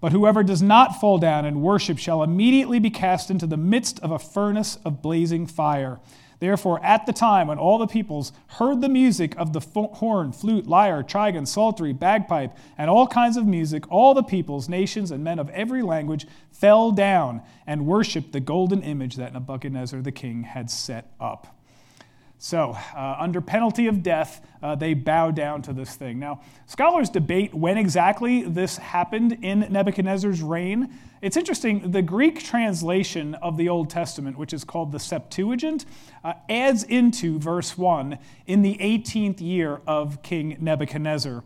But 0.00 0.12
whoever 0.12 0.42
does 0.42 0.60
not 0.60 1.00
fall 1.00 1.16
down 1.16 1.46
and 1.46 1.62
worship 1.62 1.98
shall 1.98 2.22
immediately 2.22 2.78
be 2.78 2.90
cast 2.90 3.30
into 3.30 3.46
the 3.46 3.56
midst 3.56 3.98
of 4.00 4.10
a 4.10 4.18
furnace 4.18 4.76
of 4.84 5.00
blazing 5.00 5.46
fire. 5.46 5.98
Therefore, 6.40 6.84
at 6.84 7.06
the 7.06 7.12
time 7.12 7.48
when 7.48 7.58
all 7.58 7.78
the 7.78 7.86
peoples 7.86 8.32
heard 8.46 8.80
the 8.80 8.88
music 8.88 9.34
of 9.36 9.52
the 9.52 9.60
horn, 9.60 10.32
flute, 10.32 10.66
lyre, 10.66 11.02
trigon, 11.02 11.46
psaltery, 11.46 11.92
bagpipe, 11.92 12.56
and 12.76 12.90
all 12.90 13.06
kinds 13.06 13.36
of 13.36 13.46
music, 13.46 13.90
all 13.90 14.14
the 14.14 14.22
peoples, 14.22 14.68
nations, 14.68 15.10
and 15.10 15.22
men 15.22 15.38
of 15.38 15.48
every 15.50 15.82
language 15.82 16.26
fell 16.50 16.90
down 16.90 17.42
and 17.66 17.86
worshiped 17.86 18.32
the 18.32 18.40
golden 18.40 18.82
image 18.82 19.16
that 19.16 19.32
Nebuchadnezzar 19.32 20.02
the 20.02 20.12
king 20.12 20.42
had 20.42 20.70
set 20.70 21.12
up. 21.20 21.53
So, 22.38 22.76
uh, 22.94 23.16
under 23.18 23.40
penalty 23.40 23.86
of 23.86 24.02
death, 24.02 24.46
uh, 24.62 24.74
they 24.74 24.92
bow 24.92 25.30
down 25.30 25.62
to 25.62 25.72
this 25.72 25.94
thing. 25.96 26.18
Now, 26.18 26.42
scholars 26.66 27.08
debate 27.08 27.54
when 27.54 27.78
exactly 27.78 28.42
this 28.42 28.76
happened 28.76 29.38
in 29.40 29.60
Nebuchadnezzar's 29.70 30.42
reign. 30.42 30.92
It's 31.22 31.38
interesting, 31.38 31.90
the 31.90 32.02
Greek 32.02 32.44
translation 32.44 33.34
of 33.36 33.56
the 33.56 33.70
Old 33.70 33.88
Testament, 33.88 34.36
which 34.36 34.52
is 34.52 34.62
called 34.62 34.92
the 34.92 34.98
Septuagint, 34.98 35.86
uh, 36.22 36.34
adds 36.50 36.82
into 36.82 37.38
verse 37.38 37.78
1 37.78 38.18
in 38.46 38.60
the 38.60 38.76
18th 38.78 39.40
year 39.40 39.80
of 39.86 40.22
King 40.22 40.58
Nebuchadnezzar. 40.60 41.42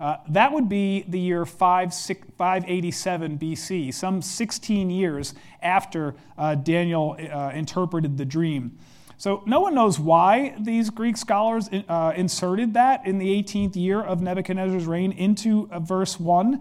Uh, 0.00 0.16
that 0.30 0.50
would 0.50 0.68
be 0.68 1.04
the 1.06 1.20
year 1.20 1.44
5, 1.44 1.92
6, 1.92 2.26
587 2.38 3.38
BC, 3.38 3.92
some 3.92 4.22
16 4.22 4.90
years 4.90 5.34
after 5.62 6.14
uh, 6.38 6.54
Daniel 6.54 7.16
uh, 7.20 7.52
interpreted 7.54 8.16
the 8.16 8.24
dream. 8.24 8.78
So 9.20 9.42
no 9.44 9.60
one 9.60 9.74
knows 9.74 10.00
why 10.00 10.54
these 10.58 10.88
Greek 10.88 11.14
scholars 11.18 11.68
uh, 11.70 12.14
inserted 12.16 12.72
that 12.72 13.06
in 13.06 13.18
the 13.18 13.26
18th 13.42 13.76
year 13.76 14.00
of 14.00 14.22
Nebuchadnezzar's 14.22 14.86
reign 14.86 15.12
into 15.12 15.68
uh, 15.70 15.78
verse 15.78 16.18
1. 16.18 16.58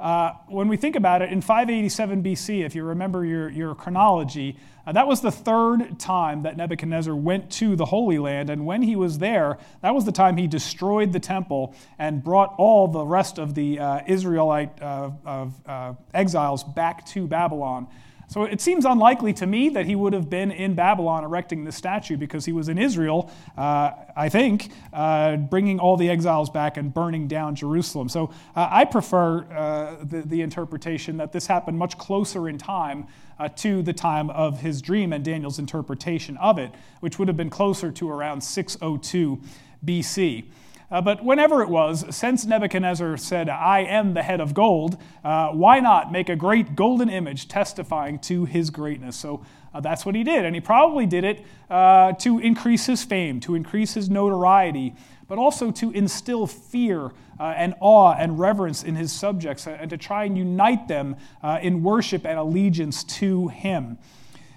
Uh, 0.00 0.32
when 0.48 0.66
we 0.66 0.76
think 0.76 0.96
about 0.96 1.22
it, 1.22 1.30
in 1.30 1.40
587 1.40 2.24
BC, 2.24 2.66
if 2.66 2.74
you 2.74 2.82
remember 2.82 3.24
your, 3.24 3.48
your 3.48 3.76
chronology, 3.76 4.58
uh, 4.88 4.90
that 4.90 5.06
was 5.06 5.20
the 5.20 5.30
third 5.30 6.00
time 6.00 6.42
that 6.42 6.56
Nebuchadnezzar 6.56 7.14
went 7.14 7.48
to 7.52 7.76
the 7.76 7.84
Holy 7.84 8.18
Land. 8.18 8.50
And 8.50 8.66
when 8.66 8.82
he 8.82 8.96
was 8.96 9.18
there, 9.18 9.58
that 9.82 9.94
was 9.94 10.04
the 10.04 10.10
time 10.10 10.36
he 10.36 10.48
destroyed 10.48 11.12
the 11.12 11.20
temple 11.20 11.76
and 11.96 12.24
brought 12.24 12.56
all 12.58 12.88
the 12.88 13.06
rest 13.06 13.38
of 13.38 13.54
the 13.54 13.78
uh, 13.78 14.00
Israelite 14.08 14.82
uh, 14.82 15.94
exiles 16.12 16.64
back 16.64 17.06
to 17.06 17.28
Babylon. 17.28 17.86
So 18.30 18.44
it 18.44 18.60
seems 18.60 18.84
unlikely 18.84 19.32
to 19.34 19.46
me 19.46 19.70
that 19.70 19.86
he 19.86 19.96
would 19.96 20.12
have 20.12 20.30
been 20.30 20.52
in 20.52 20.76
Babylon 20.76 21.24
erecting 21.24 21.64
this 21.64 21.74
statue 21.74 22.16
because 22.16 22.44
he 22.44 22.52
was 22.52 22.68
in 22.68 22.78
Israel, 22.78 23.28
uh, 23.58 23.90
I 24.14 24.28
think, 24.28 24.70
uh, 24.92 25.36
bringing 25.36 25.80
all 25.80 25.96
the 25.96 26.08
exiles 26.08 26.48
back 26.48 26.76
and 26.76 26.94
burning 26.94 27.26
down 27.26 27.56
Jerusalem. 27.56 28.08
So 28.08 28.30
uh, 28.54 28.68
I 28.70 28.84
prefer 28.84 29.40
uh, 29.52 30.04
the, 30.04 30.22
the, 30.22 30.42
interpretation 30.42 31.16
that 31.16 31.32
this 31.32 31.48
happened 31.48 31.76
much 31.76 31.98
closer 31.98 32.48
in 32.48 32.56
time 32.56 33.08
uh, 33.40 33.48
to 33.48 33.82
the 33.82 33.92
time 33.92 34.30
of 34.30 34.60
his 34.60 34.80
dream 34.80 35.12
and 35.12 35.24
Daniel's 35.24 35.58
interpretation 35.58 36.36
of 36.36 36.56
it, 36.56 36.70
which 37.00 37.18
would 37.18 37.26
have 37.26 37.36
been 37.36 37.50
closer 37.50 37.90
to 37.90 38.08
around 38.08 38.42
602 38.42 39.40
BC. 39.84 40.44
Uh, 40.90 41.00
but 41.00 41.24
whenever 41.24 41.62
it 41.62 41.68
was, 41.68 42.04
since 42.14 42.44
Nebuchadnezzar 42.44 43.16
said, 43.16 43.48
I 43.48 43.80
am 43.80 44.14
the 44.14 44.22
head 44.22 44.40
of 44.40 44.54
gold, 44.54 45.00
uh, 45.22 45.50
why 45.50 45.78
not 45.78 46.10
make 46.10 46.28
a 46.28 46.34
great 46.34 46.74
golden 46.74 47.08
image 47.08 47.46
testifying 47.46 48.18
to 48.20 48.44
his 48.44 48.70
greatness? 48.70 49.16
So 49.16 49.44
uh, 49.72 49.80
that's 49.80 50.04
what 50.04 50.16
he 50.16 50.24
did. 50.24 50.44
And 50.44 50.54
he 50.54 50.60
probably 50.60 51.06
did 51.06 51.22
it 51.22 51.46
uh, 51.70 52.12
to 52.14 52.40
increase 52.40 52.86
his 52.86 53.04
fame, 53.04 53.38
to 53.40 53.54
increase 53.54 53.94
his 53.94 54.10
notoriety, 54.10 54.94
but 55.28 55.38
also 55.38 55.70
to 55.70 55.92
instill 55.92 56.48
fear 56.48 57.12
uh, 57.38 57.54
and 57.56 57.74
awe 57.78 58.12
and 58.18 58.36
reverence 58.36 58.82
in 58.82 58.96
his 58.96 59.12
subjects 59.12 59.68
uh, 59.68 59.78
and 59.80 59.90
to 59.90 59.96
try 59.96 60.24
and 60.24 60.36
unite 60.36 60.88
them 60.88 61.14
in 61.62 61.84
worship 61.84 62.26
and 62.26 62.36
allegiance 62.36 63.04
to 63.04 63.46
him. 63.48 63.96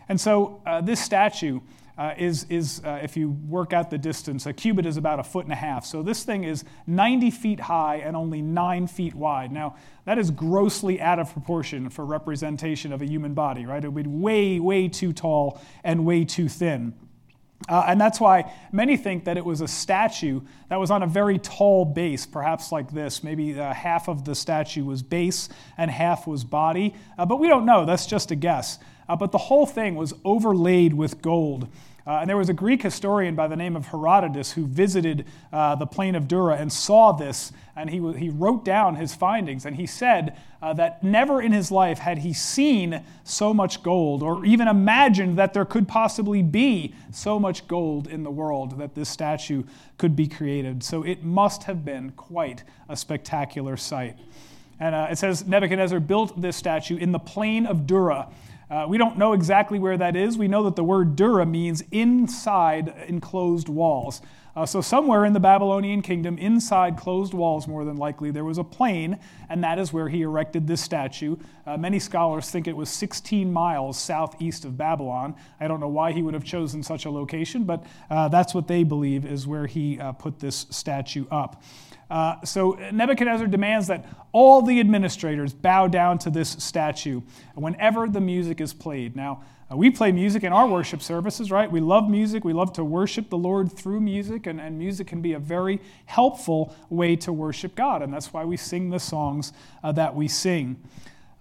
And 0.10 0.20
so 0.20 0.62
this 0.84 1.00
statue 1.00 1.60
uh, 1.98 2.14
is, 2.18 2.46
is 2.50 2.82
uh, 2.84 3.00
if 3.04 3.16
you 3.16 3.32
work 3.48 3.74
out 3.74 3.90
the 3.90 3.98
distance, 3.98 4.46
a 4.46 4.54
cubit 4.54 4.86
is 4.86 4.98
about 4.98 5.20
a 5.20 5.24
foot 5.24 5.46
and 5.46 5.54
a 5.54 5.58
half. 5.58 5.86
So 5.86 6.02
this 6.02 6.24
thing 6.24 6.44
is 6.44 6.64
90 6.88 7.32
feet 7.32 7.60
high 7.60 7.98
and 7.98 8.16
only 8.16 8.42
nine 8.42 8.88
feet 8.88 9.14
wide. 9.14 9.52
Now, 9.52 9.76
that 10.06 10.18
is 10.18 10.32
grossly 10.32 11.00
out 11.00 11.20
of 11.20 11.32
proportion 11.32 11.90
for 11.90 12.06
representation 12.06 12.92
of 12.92 13.02
a 13.02 13.06
human 13.06 13.34
body, 13.34 13.66
right? 13.66 13.84
It 13.84 13.90
would 13.90 14.04
be 14.04 14.10
way, 14.10 14.60
way 14.60 14.88
too 14.88 15.14
tall 15.14 15.62
and 15.84 16.06
way 16.06 16.26
too 16.26 16.50
thin. 16.50 16.94
Uh, 17.70 17.86
and 17.88 18.02
that's 18.02 18.20
why 18.20 18.52
many 18.72 18.98
think 18.98 19.26
that 19.26 19.38
it 19.38 19.46
was 19.46 19.62
a 19.62 19.68
statue 19.68 20.42
that 20.70 20.80
was 20.80 20.92
on 20.92 21.04
a 21.04 21.08
very 21.08 21.38
tall 21.38 21.86
base, 21.86 22.26
perhaps 22.26 22.72
like 22.72 22.92
this. 22.92 23.24
Maybe 23.24 23.58
uh, 23.58 23.74
half 23.74 24.10
of 24.10 24.26
the 24.26 24.36
statue 24.36 24.84
was 24.84 25.02
base 25.02 25.48
and 25.78 25.90
half 25.90 26.28
was 26.28 26.44
body. 26.44 26.94
Uh, 27.18 27.26
but 27.26 27.40
we 27.40 27.48
don't 27.48 27.66
know. 27.66 27.86
That's 27.86 28.06
just 28.06 28.32
a 28.32 28.36
guess. 28.36 28.80
Uh, 29.14 29.16
but 29.16 29.32
the 29.32 29.38
whole 29.38 29.68
thing 29.68 29.94
was 29.94 30.12
overlaid 30.26 30.92
with 30.92 31.22
gold. 31.22 31.68
Uh, 32.08 32.18
and 32.22 32.28
there 32.28 32.36
was 32.36 32.50
a 32.50 32.54
Greek 32.54 32.82
historian 32.82 33.36
by 33.36 33.48
the 33.48 33.56
name 33.56 33.76
of 33.76 33.86
Herodotus 33.86 34.54
who 34.54 34.66
visited 34.66 35.28
uh, 35.52 35.76
the 35.76 35.86
plain 35.86 36.16
of 36.16 36.28
Dura 36.28 36.56
and 36.56 36.74
saw 36.74 37.12
this, 37.12 37.52
and 37.76 37.92
he, 37.92 37.98
he 38.14 38.30
wrote 38.32 38.66
down 38.66 38.96
his 38.96 39.14
findings. 39.14 39.68
And 39.68 39.76
he 39.76 39.86
said 39.86 40.36
uh, 40.64 40.74
that 40.74 41.04
never 41.04 41.44
in 41.44 41.52
his 41.52 41.70
life 41.70 42.00
had 42.00 42.18
he 42.18 42.34
seen 42.34 43.04
so 43.24 43.54
much 43.54 43.84
gold, 43.84 44.24
or 44.24 44.44
even 44.46 44.68
imagined 44.68 45.38
that 45.38 45.54
there 45.54 45.64
could 45.64 45.88
possibly 45.88 46.42
be 46.42 46.96
so 47.12 47.40
much 47.40 47.68
gold 47.68 48.08
in 48.08 48.24
the 48.24 48.32
world 48.32 48.80
that 48.80 48.96
this 48.96 49.10
statue 49.10 49.62
could 50.00 50.16
be 50.16 50.28
created. 50.28 50.82
So 50.82 51.04
it 51.04 51.24
must 51.24 51.66
have 51.66 51.86
been 51.86 52.14
quite 52.14 52.64
a 52.90 52.98
spectacular 52.98 53.78
sight. 53.78 54.18
And 54.80 54.96
uh, 54.96 55.08
it 55.12 55.20
says 55.20 55.46
Nebuchadnezzar 55.46 56.00
built 56.00 56.42
this 56.42 56.56
statue 56.58 56.98
in 56.98 57.12
the 57.12 57.20
plain 57.20 57.68
of 57.68 57.86
Dura. 57.86 58.30
Uh, 58.70 58.86
we 58.88 58.98
don't 58.98 59.18
know 59.18 59.34
exactly 59.34 59.80
where 59.80 59.98
that 59.98 60.16
is. 60.16 60.38
We 60.38 60.48
know 60.48 60.64
that 60.64 60.76
the 60.76 60.84
word 60.84 61.16
Dura 61.16 61.46
means 61.46 61.84
inside 61.92 62.94
enclosed 63.08 63.70
walls. 63.70 64.22
Uh, 64.56 64.68
so, 64.68 64.82
somewhere 64.82 65.26
in 65.26 65.34
the 65.34 65.40
Babylonian 65.40 66.04
kingdom, 66.04 66.38
inside 66.38 66.96
closed 66.96 67.34
walls, 67.34 67.68
more 67.68 67.84
than 67.84 67.98
likely, 67.98 68.30
there 68.30 68.44
was 68.44 68.60
a 68.60 68.64
plain, 68.64 69.18
and 69.50 69.64
that 69.64 69.80
is 69.80 69.92
where 69.92 70.10
he 70.10 70.22
erected 70.22 70.68
this 70.68 70.80
statue. 70.80 71.36
Uh, 71.66 71.76
many 71.76 71.98
scholars 71.98 72.52
think 72.52 72.68
it 72.68 72.76
was 72.76 72.90
16 72.90 73.52
miles 73.52 73.98
southeast 73.98 74.64
of 74.64 74.78
Babylon. 74.78 75.34
I 75.60 75.68
don't 75.68 75.80
know 75.80 75.88
why 75.88 76.12
he 76.12 76.22
would 76.22 76.36
have 76.36 76.44
chosen 76.44 76.84
such 76.84 77.06
a 77.06 77.10
location, 77.10 77.64
but 77.64 77.84
uh, 78.12 78.28
that's 78.28 78.54
what 78.54 78.68
they 78.68 78.84
believe 78.84 79.26
is 79.26 79.48
where 79.48 79.66
he 79.66 80.00
uh, 80.00 80.12
put 80.12 80.40
this 80.40 80.68
statue 80.70 81.26
up. 81.32 81.64
Uh, 82.10 82.42
so 82.44 82.78
Nebuchadnezzar 82.92 83.48
demands 83.48 83.88
that 83.88 84.06
all 84.32 84.62
the 84.62 84.80
administrators 84.80 85.54
bow 85.54 85.88
down 85.88 86.18
to 86.20 86.30
this 86.30 86.50
statue 86.50 87.22
whenever 87.56 88.08
the 88.08 88.22
music 88.22 88.62
is 88.62 88.74
played. 88.74 89.16
Now, 89.16 89.44
uh, 89.72 89.78
we 89.78 89.90
play 89.90 90.12
music 90.12 90.44
in 90.44 90.52
our 90.52 90.68
worship 90.68 91.02
services, 91.02 91.52
right? 91.52 91.72
We 91.72 91.80
love 91.80 92.10
music. 92.10 92.44
We 92.44 92.54
love 92.54 92.74
to 92.74 92.84
worship 92.84 93.30
the 93.30 93.38
Lord 93.38 93.72
through 93.72 94.02
music, 94.02 94.48
and, 94.48 94.60
and 94.60 94.78
music 94.78 95.08
can 95.08 95.22
be 95.22 95.34
a 95.34 95.40
very 95.40 95.80
helpful 96.06 96.76
way 96.90 97.16
to 97.18 97.32
worship 97.32 97.76
God, 97.76 98.02
and 98.02 98.14
that's 98.14 98.34
why 98.34 98.44
we 98.44 98.58
sing 98.58 98.90
the 98.90 99.00
songs 99.00 99.54
uh, 99.84 99.92
that 99.94 100.16
we 100.16 100.28
sing. 100.28 100.78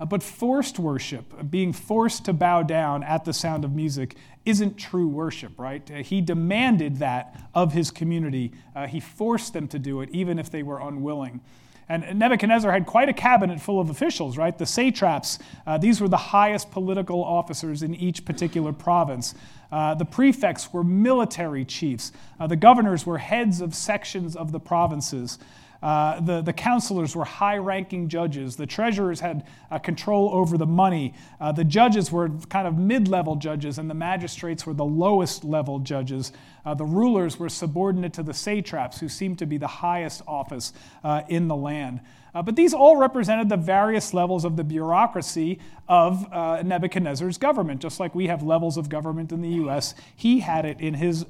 Uh, 0.03 0.05
but 0.05 0.21
forced 0.21 0.81
worship, 0.81 1.49
being 1.49 1.73
forced 1.73 2.25
to 2.25 2.33
bow 2.33 2.61
down 2.61 3.05
at 3.05 3.25
the 3.25 3.33
sound 3.33 3.65
of 3.65 3.73
music, 3.73 4.17
isn't 4.45 4.77
true 4.77 5.07
worship, 5.07 5.57
right? 5.57 5.89
Uh, 5.93 5.99
he 5.99 6.21
demanded 6.21 6.97
that 6.97 7.41
of 7.55 7.73
his 7.73 7.93
community. 7.93 8.51
Uh, 8.75 8.89
he 8.89 8.99
forced 8.99 9.53
them 9.53 9.69
to 9.69 9.79
do 9.79 10.01
it, 10.01 10.09
even 10.11 10.41
if 10.41 10.51
they 10.51 10.65
were 10.65 10.81
unwilling. 10.81 11.41
And 11.89 12.19
Nebuchadnezzar 12.19 12.73
had 12.73 12.85
quite 12.85 13.11
a 13.11 13.13
cabinet 13.13 13.61
full 13.61 13.79
of 13.79 13.91
officials, 13.91 14.37
right? 14.37 14.59
The 14.59 14.67
satraps, 14.67 15.39
uh, 15.69 15.79
these 15.79 16.01
were 16.01 16.09
the 16.09 16.17
highest 16.17 16.73
political 16.73 17.23
officers 17.23 17.85
in 17.85 17.95
each 17.95 18.25
particular 18.25 18.73
province. 18.73 19.37
Uh, 19.71 19.95
the 19.95 20.05
prefects 20.05 20.73
were 20.73 20.83
military 20.83 21.65
chiefs. 21.65 22.11
Uh, 22.41 22.49
the 22.49 22.57
governors 22.57 23.07
were 23.07 23.19
heads 23.19 23.61
of 23.61 23.73
sections 23.73 24.35
of 24.35 24.51
the 24.51 24.59
provinces. 24.59 25.39
Uh, 25.83 26.21
the, 26.21 26.41
the 26.41 26.53
counselors 26.53 27.17
were 27.17 27.25
high 27.25 27.57
ranking 27.57 28.09
judges. 28.09 28.55
The 28.55 28.67
treasurers 28.67 29.19
had 29.19 29.45
uh, 29.71 29.79
control 29.79 30.31
over 30.33 30.57
the 30.57 30.67
money. 30.67 31.13
Uh, 31.41 31.51
the 31.51 31.65
judges 31.65 32.13
were 32.13 32.29
kind 32.49 32.69
of 32.69 32.79
mid 32.79 33.09
level 33.09 33.35
judges, 33.35 33.79
and 33.79 33.91
the 33.91 33.95
magistrates 33.95 34.65
were 34.65 34.75
the 34.75 34.85
lowest 34.85 35.43
level 35.43 35.81
judges. 35.81 36.33
Uh, 36.65 36.75
the 36.75 36.85
rulers 36.85 37.39
were 37.39 37.49
subordinate 37.49 38.13
to 38.13 38.23
the 38.23 38.35
satraps, 38.35 39.01
who 39.01 39.09
seemed 39.09 39.39
to 39.41 39.47
be 39.47 39.59
the 39.59 39.67
highest 39.67 40.23
office 40.29 40.73
uh, 41.03 41.23
in 41.29 41.49
the 41.49 41.57
land. 41.57 42.01
but 42.33 42.55
these 42.55 42.73
all 42.73 42.97
represented 42.97 43.49
the 43.49 43.57
various 43.57 44.15
levels 44.15 44.45
of 44.45 44.57
the 44.57 44.65
bureaucracy 44.65 45.59
of 45.89 46.31
Nebuchadnezzar's 46.65 47.37
government. 47.37 47.83
Just 47.83 47.99
like 47.99 48.15
we 48.15 48.29
have 48.29 48.43
levels 48.43 48.77
of 48.77 48.89
government 48.89 49.33
in 49.33 49.43
the 49.43 49.49
U.S., 49.49 49.95
he 50.15 50.41
had 50.41 50.65
it 50.65 50.81
in 50.81 50.95
his 50.95 51.25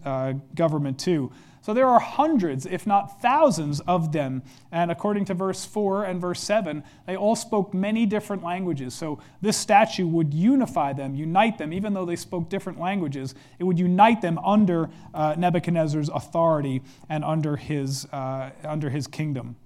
government 0.54 1.00
too. 1.00 1.32
So 1.62 1.72
there 1.72 1.86
are 1.86 2.00
hundreds, 2.00 2.66
if 2.66 2.88
not 2.88 3.22
thousands, 3.22 3.80
of 3.80 4.10
them. 4.10 4.42
And 4.72 4.90
according 4.90 5.26
to 5.26 5.34
verse 5.34 5.64
4 5.64 6.04
and 6.04 6.20
verse 6.20 6.40
7, 6.40 6.82
they 7.06 7.16
all 7.16 7.36
spoke 7.36 7.72
many 7.72 8.04
different 8.04 8.42
languages. 8.42 8.94
So 8.94 9.20
this 9.40 9.56
statue 9.56 10.08
would 10.08 10.34
unify 10.34 10.92
them, 10.92 11.14
unite 11.14 11.58
them, 11.58 11.72
even 11.72 11.94
though 11.94 12.04
they 12.04 12.16
spoke 12.16 12.48
different 12.48 12.80
languages. 12.80 13.36
It 13.60 13.64
would 13.64 13.78
unite 13.78 14.20
them 14.20 14.38
under 14.40 14.90
uh, 15.14 15.36
Nebuchadnezzar's 15.38 16.08
authority 16.08 16.82
and 17.08 17.24
under 17.24 17.56
his, 17.56 18.06
uh, 18.06 18.50
under 18.64 18.90
his 18.90 19.06
kingdom. 19.06 19.56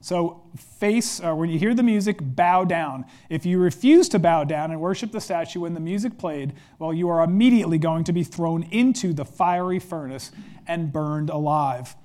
So, 0.00 0.42
face, 0.56 1.20
uh, 1.20 1.34
when 1.34 1.50
you 1.50 1.58
hear 1.58 1.74
the 1.74 1.82
music, 1.82 2.18
bow 2.20 2.64
down. 2.64 3.04
If 3.28 3.44
you 3.44 3.58
refuse 3.58 4.08
to 4.10 4.18
bow 4.18 4.44
down 4.44 4.70
and 4.70 4.80
worship 4.80 5.10
the 5.10 5.20
statue 5.20 5.60
when 5.60 5.74
the 5.74 5.80
music 5.80 6.18
played, 6.18 6.54
well, 6.78 6.92
you 6.92 7.08
are 7.08 7.22
immediately 7.22 7.78
going 7.78 8.04
to 8.04 8.12
be 8.12 8.22
thrown 8.22 8.62
into 8.64 9.12
the 9.12 9.24
fiery 9.24 9.80
furnace 9.80 10.30
and 10.66 10.92
burned 10.92 11.30
alive. 11.30 11.96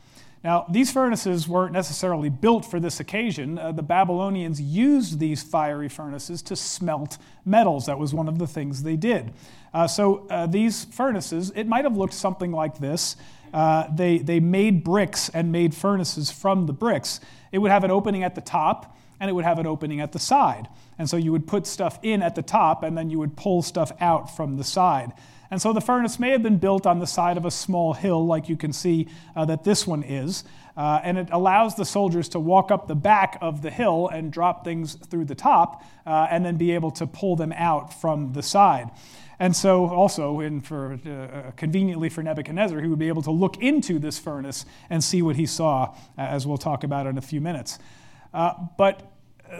Now, 0.43 0.65
these 0.69 0.91
furnaces 0.91 1.47
weren't 1.47 1.71
necessarily 1.71 2.29
built 2.29 2.65
for 2.65 2.79
this 2.79 2.99
occasion. 2.99 3.57
Uh, 3.57 3.71
the 3.71 3.83
Babylonians 3.83 4.59
used 4.59 5.17
these 5.17 5.41
fiery 5.41 5.87
furnaces 5.87 6.41
to 6.43 6.55
smelt 6.55 7.17
metals. 7.45 7.85
That 7.85 7.97
was 7.97 8.13
one 8.13 8.27
of 8.27 8.39
the 8.39 8.47
things 8.47 8.83
they 8.83 8.97
did. 8.97 9.33
Uh, 9.73 9.87
so, 9.87 10.27
uh, 10.29 10.45
these 10.45 10.83
furnaces, 10.85 11.51
it 11.55 11.65
might 11.65 11.85
have 11.85 11.95
looked 11.95 12.13
something 12.13 12.51
like 12.51 12.79
this. 12.79 13.15
Uh, 13.53 13.87
they, 13.95 14.17
they 14.17 14.39
made 14.39 14.83
bricks 14.83 15.29
and 15.29 15.51
made 15.51 15.73
furnaces 15.73 16.29
from 16.29 16.65
the 16.65 16.73
bricks. 16.73 17.21
It 17.51 17.59
would 17.59 17.71
have 17.71 17.83
an 17.83 17.91
opening 17.91 18.23
at 18.23 18.35
the 18.35 18.41
top 18.41 18.97
and 19.19 19.29
it 19.29 19.33
would 19.33 19.45
have 19.45 19.59
an 19.59 19.67
opening 19.67 20.01
at 20.01 20.11
the 20.11 20.19
side. 20.19 20.67
And 20.97 21.09
so 21.09 21.17
you 21.17 21.31
would 21.31 21.47
put 21.47 21.65
stuff 21.65 21.99
in 22.03 22.21
at 22.21 22.35
the 22.35 22.41
top 22.41 22.83
and 22.83 22.97
then 22.97 23.09
you 23.09 23.19
would 23.19 23.37
pull 23.37 23.61
stuff 23.61 23.91
out 24.01 24.35
from 24.35 24.57
the 24.57 24.63
side. 24.63 25.13
And 25.53 25.61
so 25.61 25.71
the 25.71 25.81
furnace 25.81 26.17
may 26.17 26.31
have 26.31 26.41
been 26.41 26.57
built 26.57 26.87
on 26.87 26.97
the 26.97 27.05
side 27.05 27.37
of 27.37 27.45
a 27.45 27.51
small 27.51 27.93
hill, 27.93 28.25
like 28.25 28.49
you 28.49 28.57
can 28.57 28.73
see 28.73 29.07
uh, 29.35 29.45
that 29.45 29.63
this 29.63 29.85
one 29.85 30.01
is. 30.01 30.43
Uh, 30.75 30.99
and 31.03 31.15
it 31.15 31.27
allows 31.31 31.75
the 31.75 31.85
soldiers 31.85 32.27
to 32.29 32.39
walk 32.39 32.71
up 32.71 32.87
the 32.87 32.95
back 32.95 33.37
of 33.39 33.61
the 33.61 33.69
hill 33.69 34.09
and 34.11 34.33
drop 34.33 34.65
things 34.65 34.95
through 34.95 35.25
the 35.25 35.35
top 35.35 35.83
uh, 36.07 36.25
and 36.31 36.43
then 36.43 36.57
be 36.57 36.71
able 36.71 36.89
to 36.89 37.05
pull 37.05 37.35
them 37.35 37.51
out 37.51 37.93
from 37.93 38.33
the 38.33 38.41
side. 38.41 38.89
And 39.37 39.55
so, 39.55 39.85
also, 39.85 40.41
for, 40.61 40.93
uh, 40.93 41.51
conveniently 41.55 42.09
for 42.09 42.23
Nebuchadnezzar, 42.23 42.81
he 42.81 42.87
would 42.87 42.97
be 42.97 43.09
able 43.09 43.21
to 43.21 43.31
look 43.31 43.57
into 43.57 43.99
this 43.99 44.17
furnace 44.17 44.65
and 44.89 45.03
see 45.03 45.21
what 45.21 45.35
he 45.35 45.45
saw, 45.45 45.93
as 46.17 46.47
we'll 46.47 46.57
talk 46.57 46.83
about 46.83 47.05
in 47.05 47.19
a 47.19 47.21
few 47.21 47.41
minutes. 47.41 47.77
Uh, 48.33 48.53
but 48.75 49.12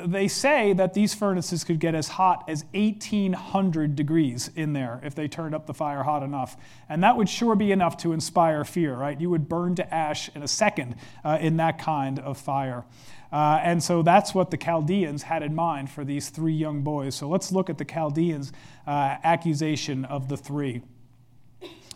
they 0.06 0.28
say 0.28 0.74
that 0.74 0.94
these 0.94 1.14
furnaces 1.14 1.64
could 1.64 1.80
get 1.80 1.96
as 1.96 2.08
hot 2.08 2.44
as 2.48 2.66
1800 2.74 3.96
degrees 3.96 4.50
in 4.56 4.74
there 4.74 5.00
if 5.04 5.16
they 5.16 5.28
turned 5.28 5.54
up 5.54 5.66
the 5.66 5.74
fire 5.74 6.04
hot 6.04 6.24
enough. 6.24 6.58
And 6.90 7.04
that 7.04 7.18
would 7.18 7.30
sure 7.30 7.56
be 7.56 7.72
enough 7.72 7.98
to 7.98 8.14
inspire 8.14 8.64
fear, 8.64 8.96
right? 8.96 9.20
You 9.20 9.30
would 9.30 9.48
burn 9.48 9.76
to 9.76 9.94
ash 9.94 10.30
in 10.36 10.44
a 10.44 10.48
second 10.48 10.96
uh, 11.24 11.38
in 11.40 11.58
that 11.58 11.80
kind 11.80 12.20
of 12.20 12.38
fire. 12.38 12.86
Uh, 13.32 13.60
and 13.64 13.82
so 13.84 14.04
that's 14.04 14.36
what 14.36 14.52
the 14.52 14.58
Chaldeans 14.58 15.24
had 15.24 15.42
in 15.42 15.56
mind 15.56 15.90
for 15.90 16.06
these 16.06 16.30
three 16.30 16.54
young 16.54 16.82
boys. 16.82 17.16
So 17.16 17.28
let's 17.28 17.52
look 17.52 17.70
at 17.70 17.78
the 17.78 17.86
Chaldeans' 17.86 18.54
uh, 18.86 19.18
accusation 19.24 20.06
of 20.06 20.30
the 20.30 20.38
three. 20.38 20.82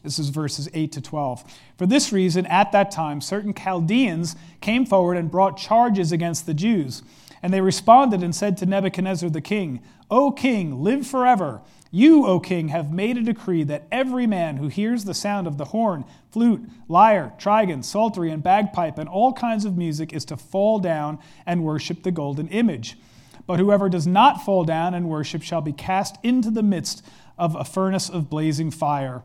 This 0.03 0.19
is 0.19 0.29
verses 0.29 0.69
8 0.73 0.91
to 0.93 1.01
12. 1.01 1.43
For 1.77 1.85
this 1.85 2.11
reason, 2.13 2.45
at 2.45 2.71
that 2.71 2.91
time, 2.91 3.21
certain 3.21 3.53
Chaldeans 3.53 4.35
came 4.61 4.85
forward 4.85 5.17
and 5.17 5.29
brought 5.29 5.57
charges 5.57 6.11
against 6.11 6.45
the 6.45 6.53
Jews. 6.53 7.03
And 7.41 7.53
they 7.53 7.61
responded 7.61 8.23
and 8.23 8.35
said 8.35 8.57
to 8.57 8.65
Nebuchadnezzar 8.65 9.29
the 9.29 9.41
king, 9.41 9.81
O 10.09 10.31
king, 10.31 10.81
live 10.83 11.05
forever. 11.05 11.61
You, 11.91 12.25
O 12.25 12.39
king, 12.39 12.69
have 12.69 12.91
made 12.91 13.17
a 13.17 13.21
decree 13.21 13.63
that 13.63 13.87
every 13.91 14.27
man 14.27 14.57
who 14.57 14.67
hears 14.67 15.05
the 15.05 15.13
sound 15.13 15.47
of 15.47 15.57
the 15.57 15.65
horn, 15.65 16.05
flute, 16.31 16.67
lyre, 16.87 17.33
trigon, 17.37 17.83
psaltery, 17.83 18.29
and 18.31 18.43
bagpipe, 18.43 18.97
and 18.97 19.07
all 19.07 19.33
kinds 19.33 19.65
of 19.65 19.77
music 19.77 20.11
is 20.13 20.25
to 20.25 20.37
fall 20.37 20.79
down 20.79 21.19
and 21.45 21.63
worship 21.63 22.03
the 22.03 22.11
golden 22.11 22.47
image. 22.49 22.97
But 23.45 23.59
whoever 23.59 23.87
does 23.87 24.05
not 24.05 24.43
fall 24.43 24.65
down 24.65 24.93
and 24.93 25.09
worship 25.09 25.41
shall 25.41 25.61
be 25.61 25.71
cast 25.71 26.17
into 26.23 26.51
the 26.51 26.63
midst 26.63 27.05
of 27.37 27.55
a 27.55 27.63
furnace 27.63 28.09
of 28.09 28.29
blazing 28.29 28.71
fire. 28.71 29.23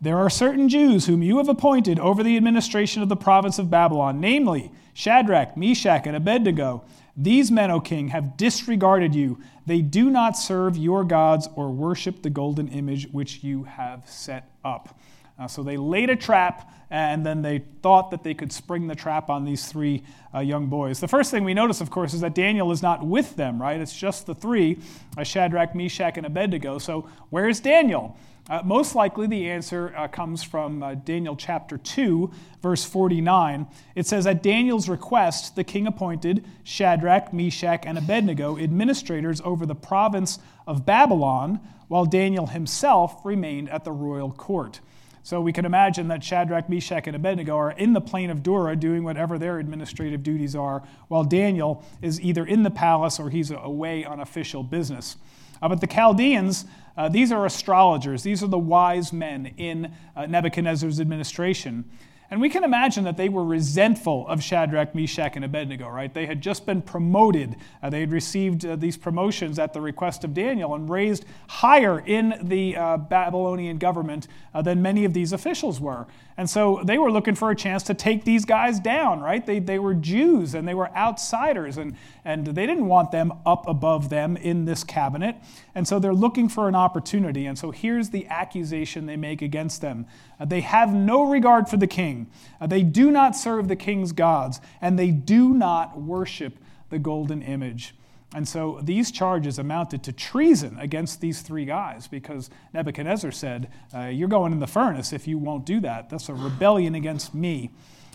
There 0.00 0.16
are 0.16 0.30
certain 0.30 0.68
Jews 0.68 1.06
whom 1.06 1.22
you 1.22 1.38
have 1.38 1.48
appointed 1.48 1.98
over 1.98 2.22
the 2.22 2.36
administration 2.36 3.02
of 3.02 3.08
the 3.08 3.16
province 3.16 3.58
of 3.58 3.70
Babylon, 3.70 4.20
namely 4.20 4.70
Shadrach, 4.94 5.56
Meshach, 5.56 6.06
and 6.06 6.16
Abednego. 6.16 6.84
These 7.16 7.50
men, 7.50 7.70
O 7.70 7.80
king, 7.80 8.08
have 8.08 8.36
disregarded 8.36 9.14
you. 9.14 9.40
They 9.66 9.82
do 9.82 10.10
not 10.10 10.36
serve 10.36 10.76
your 10.76 11.04
gods 11.04 11.48
or 11.54 11.70
worship 11.70 12.22
the 12.22 12.30
golden 12.30 12.68
image 12.68 13.08
which 13.12 13.44
you 13.44 13.64
have 13.64 14.08
set 14.08 14.50
up. 14.64 14.98
Uh, 15.38 15.48
so 15.48 15.62
they 15.62 15.78
laid 15.78 16.10
a 16.10 16.16
trap, 16.16 16.70
and 16.90 17.24
then 17.24 17.40
they 17.40 17.60
thought 17.80 18.10
that 18.10 18.22
they 18.22 18.34
could 18.34 18.52
spring 18.52 18.86
the 18.86 18.94
trap 18.94 19.30
on 19.30 19.44
these 19.44 19.66
three 19.66 20.02
uh, 20.34 20.40
young 20.40 20.66
boys. 20.66 21.00
The 21.00 21.08
first 21.08 21.30
thing 21.30 21.44
we 21.44 21.54
notice, 21.54 21.80
of 21.80 21.90
course, 21.90 22.12
is 22.12 22.20
that 22.20 22.34
Daniel 22.34 22.70
is 22.72 22.82
not 22.82 23.06
with 23.06 23.36
them, 23.36 23.60
right? 23.60 23.80
It's 23.80 23.96
just 23.96 24.26
the 24.26 24.34
three 24.34 24.78
uh, 25.16 25.24
Shadrach, 25.24 25.74
Meshach, 25.74 26.18
and 26.18 26.26
Abednego. 26.26 26.78
So 26.78 27.08
where's 27.30 27.58
Daniel? 27.60 28.18
Uh, 28.50 28.60
most 28.64 28.96
likely, 28.96 29.28
the 29.28 29.48
answer 29.48 29.94
uh, 29.96 30.08
comes 30.08 30.42
from 30.42 30.82
uh, 30.82 30.94
Daniel 30.96 31.36
chapter 31.36 31.78
2, 31.78 32.32
verse 32.60 32.84
49. 32.84 33.68
It 33.94 34.08
says, 34.08 34.26
At 34.26 34.42
Daniel's 34.42 34.88
request, 34.88 35.54
the 35.54 35.62
king 35.62 35.86
appointed 35.86 36.44
Shadrach, 36.64 37.32
Meshach, 37.32 37.86
and 37.86 37.96
Abednego 37.96 38.58
administrators 38.58 39.40
over 39.42 39.66
the 39.66 39.76
province 39.76 40.40
of 40.66 40.84
Babylon, 40.84 41.60
while 41.86 42.04
Daniel 42.04 42.48
himself 42.48 43.24
remained 43.24 43.70
at 43.70 43.84
the 43.84 43.92
royal 43.92 44.32
court. 44.32 44.80
So 45.22 45.40
we 45.40 45.52
can 45.52 45.64
imagine 45.64 46.08
that 46.08 46.24
Shadrach, 46.24 46.68
Meshach, 46.68 47.06
and 47.06 47.14
Abednego 47.14 47.56
are 47.56 47.70
in 47.70 47.92
the 47.92 48.00
plain 48.00 48.30
of 48.30 48.42
Dura 48.42 48.74
doing 48.74 49.04
whatever 49.04 49.38
their 49.38 49.60
administrative 49.60 50.24
duties 50.24 50.56
are, 50.56 50.82
while 51.06 51.22
Daniel 51.22 51.84
is 52.02 52.20
either 52.20 52.44
in 52.44 52.64
the 52.64 52.70
palace 52.70 53.20
or 53.20 53.30
he's 53.30 53.52
away 53.52 54.04
on 54.04 54.18
official 54.18 54.64
business. 54.64 55.16
Uh, 55.62 55.68
but 55.68 55.80
the 55.80 55.86
Chaldeans, 55.86 56.64
uh, 56.96 57.08
these 57.08 57.32
are 57.32 57.46
astrologers. 57.46 58.22
These 58.22 58.42
are 58.42 58.48
the 58.48 58.58
wise 58.58 59.12
men 59.12 59.54
in 59.56 59.94
uh, 60.16 60.26
Nebuchadnezzar's 60.26 61.00
administration. 61.00 61.84
And 62.30 62.40
we 62.40 62.48
can 62.48 62.62
imagine 62.62 63.02
that 63.04 63.16
they 63.16 63.28
were 63.28 63.44
resentful 63.44 64.28
of 64.28 64.40
Shadrach, 64.40 64.94
Meshach, 64.94 65.34
and 65.34 65.44
Abednego, 65.44 65.88
right? 65.88 66.14
They 66.14 66.26
had 66.26 66.40
just 66.40 66.64
been 66.64 66.80
promoted. 66.80 67.56
Uh, 67.82 67.90
they 67.90 68.00
had 68.00 68.12
received 68.12 68.64
uh, 68.64 68.76
these 68.76 68.96
promotions 68.96 69.58
at 69.58 69.72
the 69.72 69.80
request 69.80 70.22
of 70.22 70.32
Daniel 70.32 70.76
and 70.76 70.88
raised 70.88 71.24
higher 71.48 71.98
in 71.98 72.38
the 72.42 72.76
uh, 72.76 72.96
Babylonian 72.98 73.78
government 73.78 74.28
uh, 74.54 74.62
than 74.62 74.80
many 74.80 75.04
of 75.04 75.12
these 75.12 75.32
officials 75.32 75.80
were. 75.80 76.06
And 76.40 76.48
so 76.48 76.80
they 76.84 76.96
were 76.96 77.12
looking 77.12 77.34
for 77.34 77.50
a 77.50 77.54
chance 77.54 77.82
to 77.82 77.92
take 77.94 78.24
these 78.24 78.46
guys 78.46 78.80
down, 78.80 79.20
right? 79.20 79.44
They, 79.44 79.58
they 79.58 79.78
were 79.78 79.92
Jews 79.92 80.54
and 80.54 80.66
they 80.66 80.72
were 80.72 80.88
outsiders, 80.96 81.76
and, 81.76 81.96
and 82.24 82.46
they 82.46 82.64
didn't 82.64 82.86
want 82.86 83.10
them 83.10 83.32
up 83.44 83.68
above 83.68 84.08
them 84.08 84.38
in 84.38 84.64
this 84.64 84.82
cabinet. 84.82 85.36
And 85.74 85.86
so 85.86 85.98
they're 85.98 86.14
looking 86.14 86.48
for 86.48 86.66
an 86.66 86.74
opportunity. 86.74 87.44
And 87.44 87.58
so 87.58 87.72
here's 87.72 88.08
the 88.08 88.26
accusation 88.28 89.04
they 89.04 89.18
make 89.18 89.42
against 89.42 89.82
them 89.82 90.06
uh, 90.38 90.46
They 90.46 90.62
have 90.62 90.94
no 90.94 91.24
regard 91.24 91.68
for 91.68 91.76
the 91.76 91.86
king, 91.86 92.19
uh, 92.60 92.66
they 92.66 92.82
do 92.82 93.10
not 93.10 93.36
serve 93.36 93.68
the 93.68 93.76
king's 93.76 94.12
gods, 94.12 94.60
and 94.80 94.98
they 94.98 95.10
do 95.10 95.54
not 95.54 96.00
worship 96.00 96.58
the 96.90 96.98
golden 96.98 97.42
image. 97.42 97.94
And 98.34 98.46
so 98.46 98.80
these 98.82 99.10
charges 99.10 99.58
amounted 99.58 100.04
to 100.04 100.12
treason 100.12 100.78
against 100.78 101.20
these 101.20 101.42
three 101.42 101.64
guys 101.64 102.06
because 102.06 102.48
Nebuchadnezzar 102.72 103.32
said, 103.32 103.70
uh, 103.94 104.06
You're 104.06 104.28
going 104.28 104.52
in 104.52 104.60
the 104.60 104.68
furnace 104.68 105.12
if 105.12 105.26
you 105.26 105.36
won't 105.36 105.66
do 105.66 105.80
that. 105.80 106.10
That's 106.10 106.28
a 106.28 106.34
rebellion 106.34 106.94
against 106.94 107.34
me. 107.34 107.70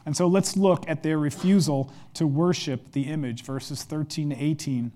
And 0.05 0.15
so 0.15 0.27
let's 0.27 0.55
look 0.55 0.87
at 0.87 1.03
their 1.03 1.17
refusal 1.17 1.91
to 2.13 2.27
worship 2.27 2.91
the 2.91 3.03
image, 3.03 3.43
verses 3.43 3.83
13 3.83 4.29
to 4.29 4.41
18. 4.41 4.91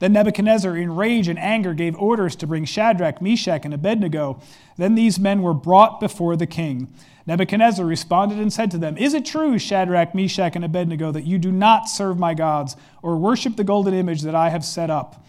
Then 0.00 0.12
Nebuchadnezzar, 0.12 0.76
in 0.76 0.94
rage 0.96 1.28
and 1.28 1.38
anger, 1.38 1.72
gave 1.72 1.96
orders 1.96 2.36
to 2.36 2.46
bring 2.46 2.64
Shadrach, 2.64 3.22
Meshach, 3.22 3.64
and 3.64 3.72
Abednego. 3.72 4.42
Then 4.76 4.96
these 4.96 5.18
men 5.18 5.40
were 5.40 5.54
brought 5.54 6.00
before 6.00 6.36
the 6.36 6.46
king. 6.46 6.92
Nebuchadnezzar 7.26 7.86
responded 7.86 8.38
and 8.38 8.52
said 8.52 8.70
to 8.72 8.78
them, 8.78 8.98
Is 8.98 9.14
it 9.14 9.24
true, 9.24 9.58
Shadrach, 9.58 10.14
Meshach, 10.14 10.54
and 10.54 10.64
Abednego, 10.64 11.10
that 11.10 11.24
you 11.24 11.38
do 11.38 11.50
not 11.50 11.88
serve 11.88 12.18
my 12.18 12.34
gods 12.34 12.76
or 13.02 13.16
worship 13.16 13.56
the 13.56 13.64
golden 13.64 13.94
image 13.94 14.22
that 14.22 14.34
I 14.34 14.50
have 14.50 14.64
set 14.64 14.90
up? 14.90 15.24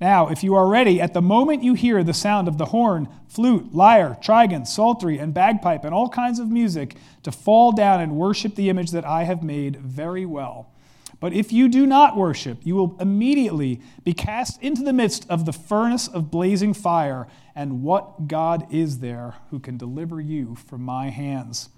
Now, 0.00 0.28
if 0.28 0.42
you 0.42 0.54
are 0.54 0.66
ready, 0.66 1.00
at 1.00 1.12
the 1.12 1.20
moment 1.20 1.62
you 1.62 1.74
hear 1.74 2.02
the 2.02 2.14
sound 2.14 2.48
of 2.48 2.56
the 2.56 2.66
horn, 2.66 3.08
flute, 3.28 3.74
lyre, 3.74 4.16
trigon, 4.22 4.66
psaltery, 4.66 5.18
and 5.18 5.34
bagpipe, 5.34 5.84
and 5.84 5.92
all 5.92 6.08
kinds 6.08 6.38
of 6.38 6.48
music, 6.48 6.96
to 7.24 7.32
fall 7.32 7.72
down 7.72 8.00
and 8.00 8.16
worship 8.16 8.54
the 8.54 8.70
image 8.70 8.92
that 8.92 9.04
I 9.04 9.24
have 9.24 9.42
made 9.42 9.76
very 9.76 10.24
well. 10.24 10.72
But 11.20 11.34
if 11.34 11.52
you 11.52 11.68
do 11.68 11.86
not 11.86 12.16
worship, 12.16 12.60
you 12.64 12.74
will 12.74 12.96
immediately 12.98 13.82
be 14.04 14.14
cast 14.14 14.60
into 14.62 14.82
the 14.82 14.94
midst 14.94 15.28
of 15.28 15.44
the 15.44 15.52
furnace 15.52 16.08
of 16.08 16.30
blazing 16.30 16.72
fire. 16.72 17.28
And 17.54 17.82
what 17.82 18.26
God 18.26 18.66
is 18.72 19.00
there 19.00 19.34
who 19.50 19.58
can 19.58 19.76
deliver 19.76 20.18
you 20.18 20.54
from 20.54 20.82
my 20.82 21.10
hands? 21.10 21.68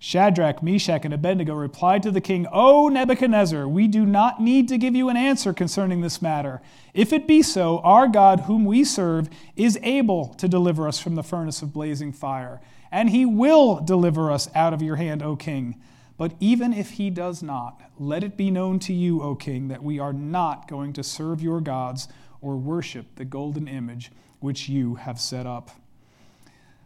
Shadrach, 0.00 0.62
Meshach, 0.62 1.04
and 1.04 1.12
Abednego 1.12 1.54
replied 1.54 2.04
to 2.04 2.12
the 2.12 2.20
king, 2.20 2.46
O 2.52 2.88
Nebuchadnezzar, 2.88 3.66
we 3.66 3.88
do 3.88 4.06
not 4.06 4.40
need 4.40 4.68
to 4.68 4.78
give 4.78 4.94
you 4.94 5.08
an 5.08 5.16
answer 5.16 5.52
concerning 5.52 6.02
this 6.02 6.22
matter. 6.22 6.62
If 6.94 7.12
it 7.12 7.26
be 7.26 7.42
so, 7.42 7.80
our 7.80 8.06
God, 8.06 8.40
whom 8.42 8.64
we 8.64 8.84
serve, 8.84 9.28
is 9.56 9.76
able 9.82 10.34
to 10.34 10.46
deliver 10.46 10.86
us 10.86 11.00
from 11.00 11.16
the 11.16 11.24
furnace 11.24 11.62
of 11.62 11.72
blazing 11.72 12.12
fire, 12.12 12.60
and 12.92 13.10
he 13.10 13.26
will 13.26 13.80
deliver 13.80 14.30
us 14.30 14.48
out 14.54 14.72
of 14.72 14.82
your 14.82 14.96
hand, 14.96 15.20
O 15.20 15.34
king. 15.34 15.74
But 16.18 16.34
even 16.40 16.74
if 16.74 16.90
he 16.90 17.08
does 17.10 17.42
not, 17.42 17.80
let 17.98 18.24
it 18.24 18.36
be 18.36 18.50
known 18.50 18.80
to 18.80 18.92
you, 18.92 19.22
O 19.22 19.36
king, 19.36 19.68
that 19.68 19.82
we 19.82 19.98
are 19.98 20.12
not 20.12 20.68
going 20.68 20.92
to 20.94 21.02
serve 21.04 21.40
your 21.40 21.60
gods 21.60 22.08
or 22.40 22.56
worship 22.56 23.06
the 23.14 23.24
golden 23.24 23.68
image 23.68 24.10
which 24.40 24.68
you 24.68 24.96
have 24.96 25.20
set 25.20 25.46
up. 25.46 25.70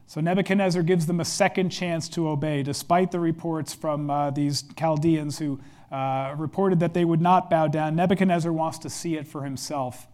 So 0.06 0.20
Nebuchadnezzar 0.20 0.82
gives 0.82 1.06
them 1.06 1.20
a 1.20 1.24
second 1.24 1.70
chance 1.70 2.08
to 2.10 2.28
obey, 2.28 2.62
despite 2.62 3.10
the 3.10 3.20
reports 3.20 3.72
from 3.72 4.10
uh, 4.10 4.30
these 4.30 4.64
Chaldeans 4.76 5.38
who 5.38 5.58
uh, 5.90 6.34
reported 6.36 6.80
that 6.80 6.92
they 6.92 7.06
would 7.06 7.22
not 7.22 7.48
bow 7.48 7.68
down. 7.68 7.96
Nebuchadnezzar 7.96 8.52
wants 8.52 8.78
to 8.80 8.90
see 8.90 9.16
it 9.16 9.26
for 9.26 9.44
himself. 9.44 10.06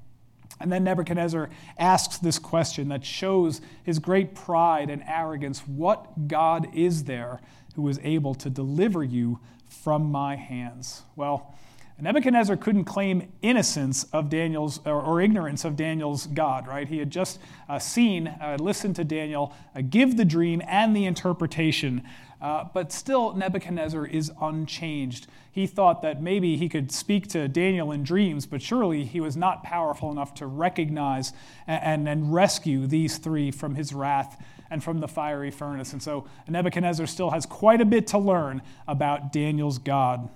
And 0.61 0.71
then 0.71 0.85
Nebuchadnezzar 0.85 1.51
asks 1.79 2.19
this 2.19 2.39
question 2.39 2.89
that 2.89 3.05
shows 3.05 3.61
his 3.83 3.99
great 3.99 4.35
pride 4.35 4.91
and 4.91 5.03
arrogance 5.07 5.61
What 5.67 6.29
God 6.29 6.69
is 6.75 7.05
there 7.05 7.41
who 7.79 7.87
is 7.87 8.01
able 8.03 8.35
to 8.35 8.51
deliver 8.51 9.05
you 9.05 9.39
from 9.69 10.11
my 10.11 10.35
hands. 10.35 11.03
Well, 11.15 11.55
Nebuchadnezzar 12.01 12.57
couldn't 12.57 12.87
claim 12.87 13.31
innocence 13.41 14.03
of 14.13 14.29
Daniel's 14.29 14.81
or, 14.85 15.01
or 15.01 15.21
ignorance 15.21 15.65
of 15.65 15.77
Daniel's 15.77 16.27
God, 16.27 16.67
right? 16.67 16.89
He 16.89 16.99
had 16.99 17.11
just 17.11 17.39
uh, 17.69 17.79
seen, 17.79 18.27
uh, 18.27 18.57
listened 18.59 18.97
to 18.97 19.05
Daniel 19.05 19.55
uh, 19.77 19.83
give 19.89 20.17
the 20.17 20.25
dream 20.25 20.61
and 20.67 20.95
the 20.97 21.05
interpretation. 21.05 22.03
Uh, 22.43 22.65
but 22.75 22.91
still, 22.91 23.33
Nebuchadnezzar 23.35 24.05
is 24.07 24.33
unchanged. 24.41 25.29
He 25.53 25.69
thought 25.69 26.03
that 26.03 26.21
maybe 26.21 26.57
he 26.57 26.69
could 26.69 26.91
speak 26.91 27.29
to 27.29 27.47
Daniel 27.47 27.93
in 27.93 28.03
dreams, 28.03 28.45
but 28.45 28.61
surely 28.61 29.05
he 29.05 29.21
was 29.21 29.37
not 29.37 29.63
powerful 29.63 30.11
enough 30.11 30.35
to 30.35 30.47
recognize 30.47 31.33
and, 31.69 31.85
and, 31.85 32.09
and 32.09 32.35
rescue 32.35 32.89
these 32.89 33.19
three 33.19 33.53
from 33.53 33.77
his 33.77 33.93
wrath 33.93 34.37
and 34.71 34.83
from 34.83 35.01
the 35.01 35.09
fiery 35.09 35.51
furnace. 35.51 35.93
And 35.93 36.03
so 36.03 36.27
Nebuchadnezzar 36.49 37.07
still 37.07 37.31
has 37.31 37.47
quite 37.47 37.81
a 37.81 37.85
bit 37.85 38.07
to 38.09 38.19
learn 38.19 38.63
about 38.87 39.33
Daniel's 39.33 39.79
God. 39.79 40.29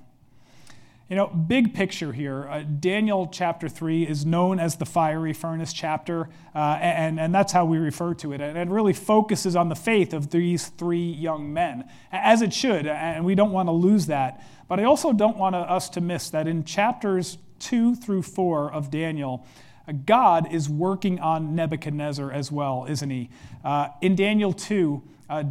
You 1.13 1.17
know, 1.17 1.27
big 1.27 1.75
picture 1.75 2.15
here, 2.15 2.49
uh, 2.49 2.63
Daniel 2.63 3.29
chapter 3.31 3.69
3 3.69 4.05
is 4.05 4.25
known 4.25 4.59
as 4.59 4.77
the 4.77 4.87
fiery 4.87 5.35
furnace 5.35 5.75
chapter, 5.75 6.31
uh, 6.55 6.79
and, 6.81 7.21
and 7.21 7.35
that's 7.35 7.53
how 7.53 7.67
we 7.67 7.77
refer 7.77 8.15
to 8.15 8.33
it. 8.33 8.41
And 8.41 8.57
it 8.57 8.69
really 8.69 8.95
focuses 8.95 9.55
on 9.55 9.69
the 9.69 9.75
faith 9.75 10.15
of 10.15 10.31
these 10.31 10.69
three 10.69 11.05
young 11.05 11.53
men, 11.53 11.87
as 12.11 12.41
it 12.41 12.55
should, 12.55 12.87
and 12.87 13.27
we 13.27 13.35
don't 13.35 13.53
want 13.53 13.69
to 13.69 13.73
lose 13.73 14.07
that. 14.07 14.43
But 14.69 14.81
I 14.81 14.85
also 14.85 15.13
don't 15.13 15.37
want 15.37 15.55
us 15.55 15.91
to 15.91 16.01
miss 16.01 16.31
that 16.31 16.49
in 16.49 16.65
chapters 16.65 17.37
2 17.59 17.95
through 17.95 18.23
4 18.23 18.73
of 18.73 18.91
Daniel, 18.91 19.47
God 20.07 20.53
is 20.53 20.69
working 20.69 21.19
on 21.21 21.55
Nebuchadnezzar 21.55 22.31
as 22.31 22.53
well, 22.53 22.87
isn't 22.89 23.11
he? 23.11 23.31
Uh, 23.65 23.89
in 24.01 24.15
Daniel 24.15 24.53
2, 24.53 25.03
uh, 25.29 25.45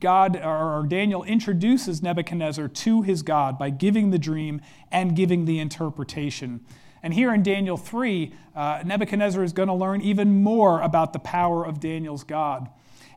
God 0.00 0.36
or 0.36 0.84
Daniel 0.88 1.24
introduces 1.24 2.02
Nebuchadnezzar 2.02 2.68
to 2.68 3.02
his 3.02 3.22
God 3.22 3.58
by 3.58 3.70
giving 3.70 4.10
the 4.10 4.18
dream 4.18 4.60
and 4.90 5.14
giving 5.14 5.44
the 5.44 5.58
interpretation. 5.58 6.60
And 7.02 7.14
here 7.14 7.32
in 7.32 7.42
Daniel 7.42 7.76
3, 7.76 8.32
uh, 8.56 8.82
Nebuchadnezzar 8.84 9.42
is 9.44 9.52
going 9.52 9.68
to 9.68 9.74
learn 9.74 10.00
even 10.00 10.42
more 10.42 10.80
about 10.80 11.12
the 11.12 11.18
power 11.18 11.64
of 11.64 11.80
Daniel's 11.80 12.24
God. 12.24 12.68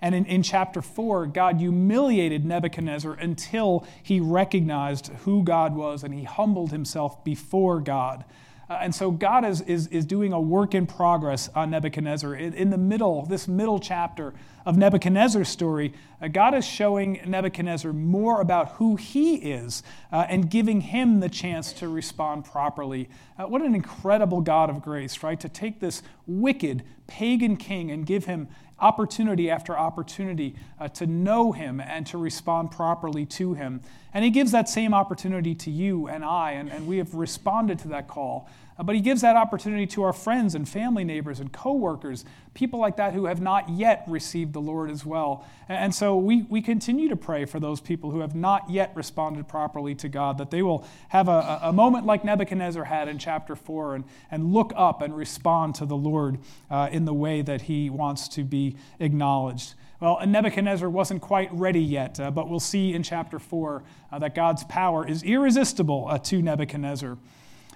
And 0.01 0.15
in, 0.15 0.25
in 0.25 0.43
chapter 0.43 0.81
4, 0.81 1.27
God 1.27 1.57
humiliated 1.57 2.45
Nebuchadnezzar 2.45 3.13
until 3.13 3.85
he 4.01 4.19
recognized 4.19 5.07
who 5.25 5.43
God 5.43 5.75
was 5.75 6.03
and 6.03 6.13
he 6.13 6.23
humbled 6.23 6.71
himself 6.71 7.23
before 7.23 7.79
God. 7.79 8.25
Uh, 8.71 8.77
and 8.83 8.95
so 8.95 9.11
God 9.11 9.43
is, 9.43 9.59
is, 9.59 9.87
is 9.87 10.05
doing 10.05 10.31
a 10.31 10.39
work 10.39 10.73
in 10.73 10.87
progress 10.87 11.49
on 11.53 11.71
Nebuchadnezzar. 11.71 12.35
In, 12.35 12.53
in 12.53 12.69
the 12.69 12.77
middle, 12.77 13.25
this 13.25 13.45
middle 13.45 13.79
chapter 13.81 14.33
of 14.65 14.77
Nebuchadnezzar's 14.77 15.49
story, 15.49 15.93
uh, 16.21 16.29
God 16.29 16.53
is 16.53 16.65
showing 16.65 17.19
Nebuchadnezzar 17.25 17.91
more 17.91 18.39
about 18.39 18.69
who 18.75 18.95
he 18.95 19.35
is 19.35 19.83
uh, 20.13 20.25
and 20.29 20.49
giving 20.49 20.79
him 20.79 21.19
the 21.19 21.27
chance 21.27 21.73
to 21.73 21.89
respond 21.89 22.45
properly. 22.45 23.09
Uh, 23.37 23.43
what 23.43 23.61
an 23.61 23.75
incredible 23.75 24.39
God 24.39 24.69
of 24.69 24.81
grace, 24.81 25.21
right? 25.21 25.39
To 25.41 25.49
take 25.49 25.81
this 25.81 26.01
wicked 26.25 26.83
pagan 27.07 27.57
king 27.57 27.91
and 27.91 28.05
give 28.05 28.23
him 28.23 28.47
opportunity 28.81 29.49
after 29.49 29.77
opportunity 29.77 30.55
uh, 30.79 30.87
to 30.89 31.05
know 31.05 31.51
him 31.51 31.79
and 31.79 32.05
to 32.07 32.17
respond 32.17 32.71
properly 32.71 33.25
to 33.25 33.53
him. 33.53 33.81
And 34.13 34.25
he 34.25 34.31
gives 34.31 34.51
that 34.51 34.67
same 34.67 34.93
opportunity 34.93 35.55
to 35.55 35.71
you 35.71 36.07
and 36.07 36.25
I, 36.25 36.51
and, 36.51 36.69
and 36.69 36.87
we 36.87 36.97
have 36.97 37.13
responded 37.13 37.79
to 37.79 37.87
that 37.89 38.07
call. 38.07 38.49
Uh, 38.81 38.83
but 38.83 38.95
he 38.95 39.01
gives 39.01 39.21
that 39.21 39.35
opportunity 39.35 39.85
to 39.85 40.01
our 40.01 40.11
friends 40.11 40.55
and 40.55 40.67
family 40.67 41.03
neighbors 41.03 41.39
and 41.39 41.51
coworkers, 41.51 42.25
people 42.55 42.79
like 42.79 42.97
that 42.97 43.13
who 43.13 43.25
have 43.25 43.39
not 43.39 43.69
yet 43.69 44.03
received 44.07 44.53
the 44.53 44.59
Lord 44.59 44.89
as 44.89 45.05
well. 45.05 45.45
And, 45.69 45.93
so 45.93 46.17
we, 46.17 46.47
we 46.49 46.63
continue 46.63 47.07
to 47.09 47.15
pray 47.15 47.45
for 47.45 47.59
those 47.59 47.79
people 47.79 48.09
who 48.09 48.21
have 48.21 48.33
not 48.33 48.71
yet 48.71 48.91
responded 48.95 49.47
properly 49.47 49.93
to 49.95 50.09
God, 50.09 50.39
that 50.39 50.49
they 50.49 50.63
will 50.63 50.83
have 51.09 51.27
a, 51.27 51.59
a 51.61 51.71
moment 51.71 52.07
like 52.07 52.25
Nebuchadnezzar 52.25 52.85
had 52.85 53.07
in 53.07 53.19
chapter 53.19 53.55
4 53.55 53.93
and, 53.93 54.03
and 54.31 54.51
look 54.51 54.73
up 54.75 55.03
and 55.03 55.15
respond 55.15 55.75
to 55.75 55.85
the 55.85 55.95
Lord 55.95 56.39
uh, 56.71 56.89
in 56.91 57.05
the 57.05 57.13
way 57.13 57.43
that 57.43 57.61
he 57.63 57.91
wants 57.91 58.27
to 58.29 58.43
be 58.43 58.77
acknowledged. 58.99 59.75
Well, 59.99 60.25
Nebuchadnezzar 60.25 60.89
wasn't 60.89 61.21
quite 61.21 61.53
ready 61.53 61.83
yet, 61.83 62.19
uh, 62.19 62.31
but 62.31 62.49
we'll 62.49 62.59
see 62.59 62.95
in 62.95 63.03
chapter 63.03 63.37
4 63.37 63.83
uh, 64.11 64.17
that 64.17 64.33
God's 64.33 64.63
power 64.63 65.07
is 65.07 65.21
irresistible 65.21 66.07
uh, 66.09 66.17
to 66.17 66.41
Nebuchadnezzar. 66.41 67.19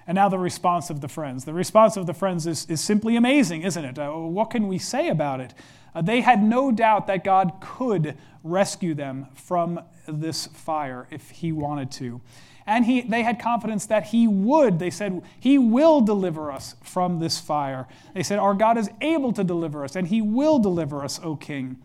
And 0.08 0.16
now 0.16 0.30
the 0.30 0.38
response 0.38 0.90
of 0.90 1.02
the 1.02 1.08
friends. 1.08 1.46
The 1.46 1.54
response 1.54 1.98
of 1.98 2.06
the 2.06 2.14
friends 2.14 2.46
is, 2.46 2.66
is 2.68 2.82
simply 2.82 3.16
amazing, 3.16 3.64
isn't 3.64 3.84
it? 3.84 3.98
Uh, 3.98 4.12
what 4.12 4.52
can 4.52 4.68
we 4.68 4.78
say 4.78 5.10
about 5.10 5.40
it? 5.40 5.54
Uh, 5.96 6.02
they 6.02 6.22
had 6.22 6.44
no 6.44 6.72
doubt 6.72 7.08
that 7.08 7.24
God 7.24 7.54
could 7.60 8.18
rescue 8.44 8.94
them 8.94 9.28
from 9.34 9.80
this 10.08 10.46
fire 10.48 11.08
if 11.10 11.32
He 11.32 11.52
wanted 11.52 11.90
to. 11.92 12.22
And 12.68 12.86
he, 12.86 13.02
they 13.02 13.22
had 13.24 13.40
confidence 13.40 13.86
that 13.88 14.08
He 14.08 14.28
would. 14.28 14.80
They 14.80 14.90
said, 14.90 15.22
He 15.40 15.58
will 15.58 16.02
deliver 16.02 16.52
us 16.52 16.76
from 16.84 17.20
this 17.20 17.40
fire. 17.40 17.88
They 18.14 18.24
said, 18.24 18.40
Our 18.40 18.54
God 18.54 18.78
is 18.78 18.90
able 19.02 19.34
to 19.34 19.44
deliver 19.44 19.84
us, 19.84 19.96
and 19.96 20.08
He 20.08 20.22
will 20.22 20.60
deliver 20.60 21.04
us, 21.04 21.20
O 21.24 21.36
King. 21.36 21.78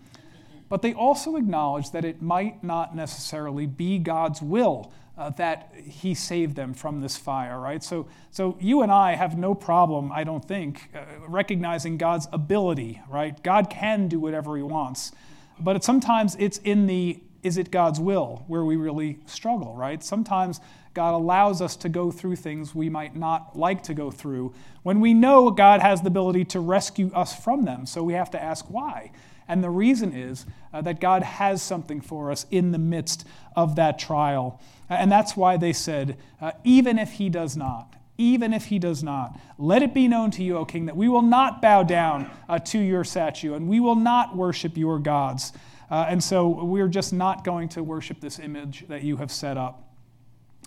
But 0.68 0.82
they 0.82 0.92
also 0.94 1.36
acknowledged 1.36 1.92
that 1.92 2.04
it 2.04 2.22
might 2.22 2.62
not 2.62 2.94
necessarily 2.94 3.66
be 3.66 3.98
God's 3.98 4.40
will 4.40 4.92
uh, 5.20 5.28
that 5.28 5.70
he 5.76 6.14
saved 6.14 6.56
them 6.56 6.72
from 6.72 7.02
this 7.02 7.18
fire, 7.18 7.60
right? 7.60 7.84
So, 7.84 8.06
so 8.30 8.56
you 8.58 8.80
and 8.80 8.90
I 8.90 9.16
have 9.16 9.36
no 9.36 9.54
problem, 9.54 10.10
I 10.10 10.24
don't 10.24 10.42
think, 10.42 10.88
uh, 10.94 11.00
recognizing 11.28 11.98
God's 11.98 12.26
ability, 12.32 13.02
right? 13.06 13.40
God 13.42 13.68
can 13.68 14.08
do 14.08 14.18
whatever 14.18 14.56
he 14.56 14.62
wants. 14.62 15.12
But 15.60 15.76
it, 15.76 15.84
sometimes 15.84 16.36
it's 16.38 16.56
in 16.58 16.86
the 16.86 17.20
is 17.42 17.56
it 17.56 17.70
God's 17.70 17.98
will 18.00 18.44
where 18.48 18.64
we 18.64 18.76
really 18.76 19.18
struggle, 19.26 19.74
right? 19.74 20.02
Sometimes 20.02 20.60
God 20.92 21.14
allows 21.14 21.62
us 21.62 21.76
to 21.76 21.88
go 21.88 22.10
through 22.10 22.36
things 22.36 22.74
we 22.74 22.90
might 22.90 23.16
not 23.16 23.58
like 23.58 23.82
to 23.84 23.94
go 23.94 24.10
through 24.10 24.52
when 24.82 25.00
we 25.00 25.14
know 25.14 25.50
God 25.50 25.80
has 25.80 26.02
the 26.02 26.08
ability 26.08 26.44
to 26.46 26.60
rescue 26.60 27.10
us 27.14 27.34
from 27.34 27.64
them. 27.64 27.86
So 27.86 28.02
we 28.02 28.12
have 28.12 28.30
to 28.32 28.42
ask 28.42 28.66
why. 28.68 29.12
And 29.48 29.64
the 29.64 29.70
reason 29.70 30.14
is 30.14 30.44
uh, 30.72 30.80
that 30.82 31.00
God 31.00 31.22
has 31.22 31.62
something 31.62 32.00
for 32.00 32.30
us 32.30 32.46
in 32.50 32.72
the 32.72 32.78
midst 32.78 33.26
of 33.56 33.76
that 33.76 33.98
trial. 33.98 34.60
And 34.88 35.10
that's 35.10 35.36
why 35.36 35.56
they 35.56 35.72
said, 35.72 36.16
uh, 36.40 36.52
even 36.64 36.98
if 36.98 37.12
he 37.12 37.28
does 37.28 37.56
not, 37.56 37.94
even 38.18 38.52
if 38.52 38.66
he 38.66 38.78
does 38.78 39.02
not, 39.02 39.38
let 39.56 39.82
it 39.82 39.94
be 39.94 40.06
known 40.06 40.30
to 40.32 40.42
you, 40.42 40.58
O 40.58 40.64
king, 40.64 40.86
that 40.86 40.96
we 40.96 41.08
will 41.08 41.22
not 41.22 41.62
bow 41.62 41.82
down 41.82 42.30
uh, 42.48 42.58
to 42.58 42.78
your 42.78 43.04
statue 43.04 43.54
and 43.54 43.68
we 43.68 43.80
will 43.80 43.94
not 43.94 44.36
worship 44.36 44.76
your 44.76 44.98
gods. 44.98 45.52
Uh, 45.90 46.06
and 46.08 46.22
so 46.22 46.64
we're 46.64 46.88
just 46.88 47.12
not 47.12 47.44
going 47.44 47.68
to 47.70 47.82
worship 47.82 48.20
this 48.20 48.38
image 48.38 48.86
that 48.88 49.02
you 49.02 49.16
have 49.16 49.30
set 49.30 49.56
up. 49.56 49.88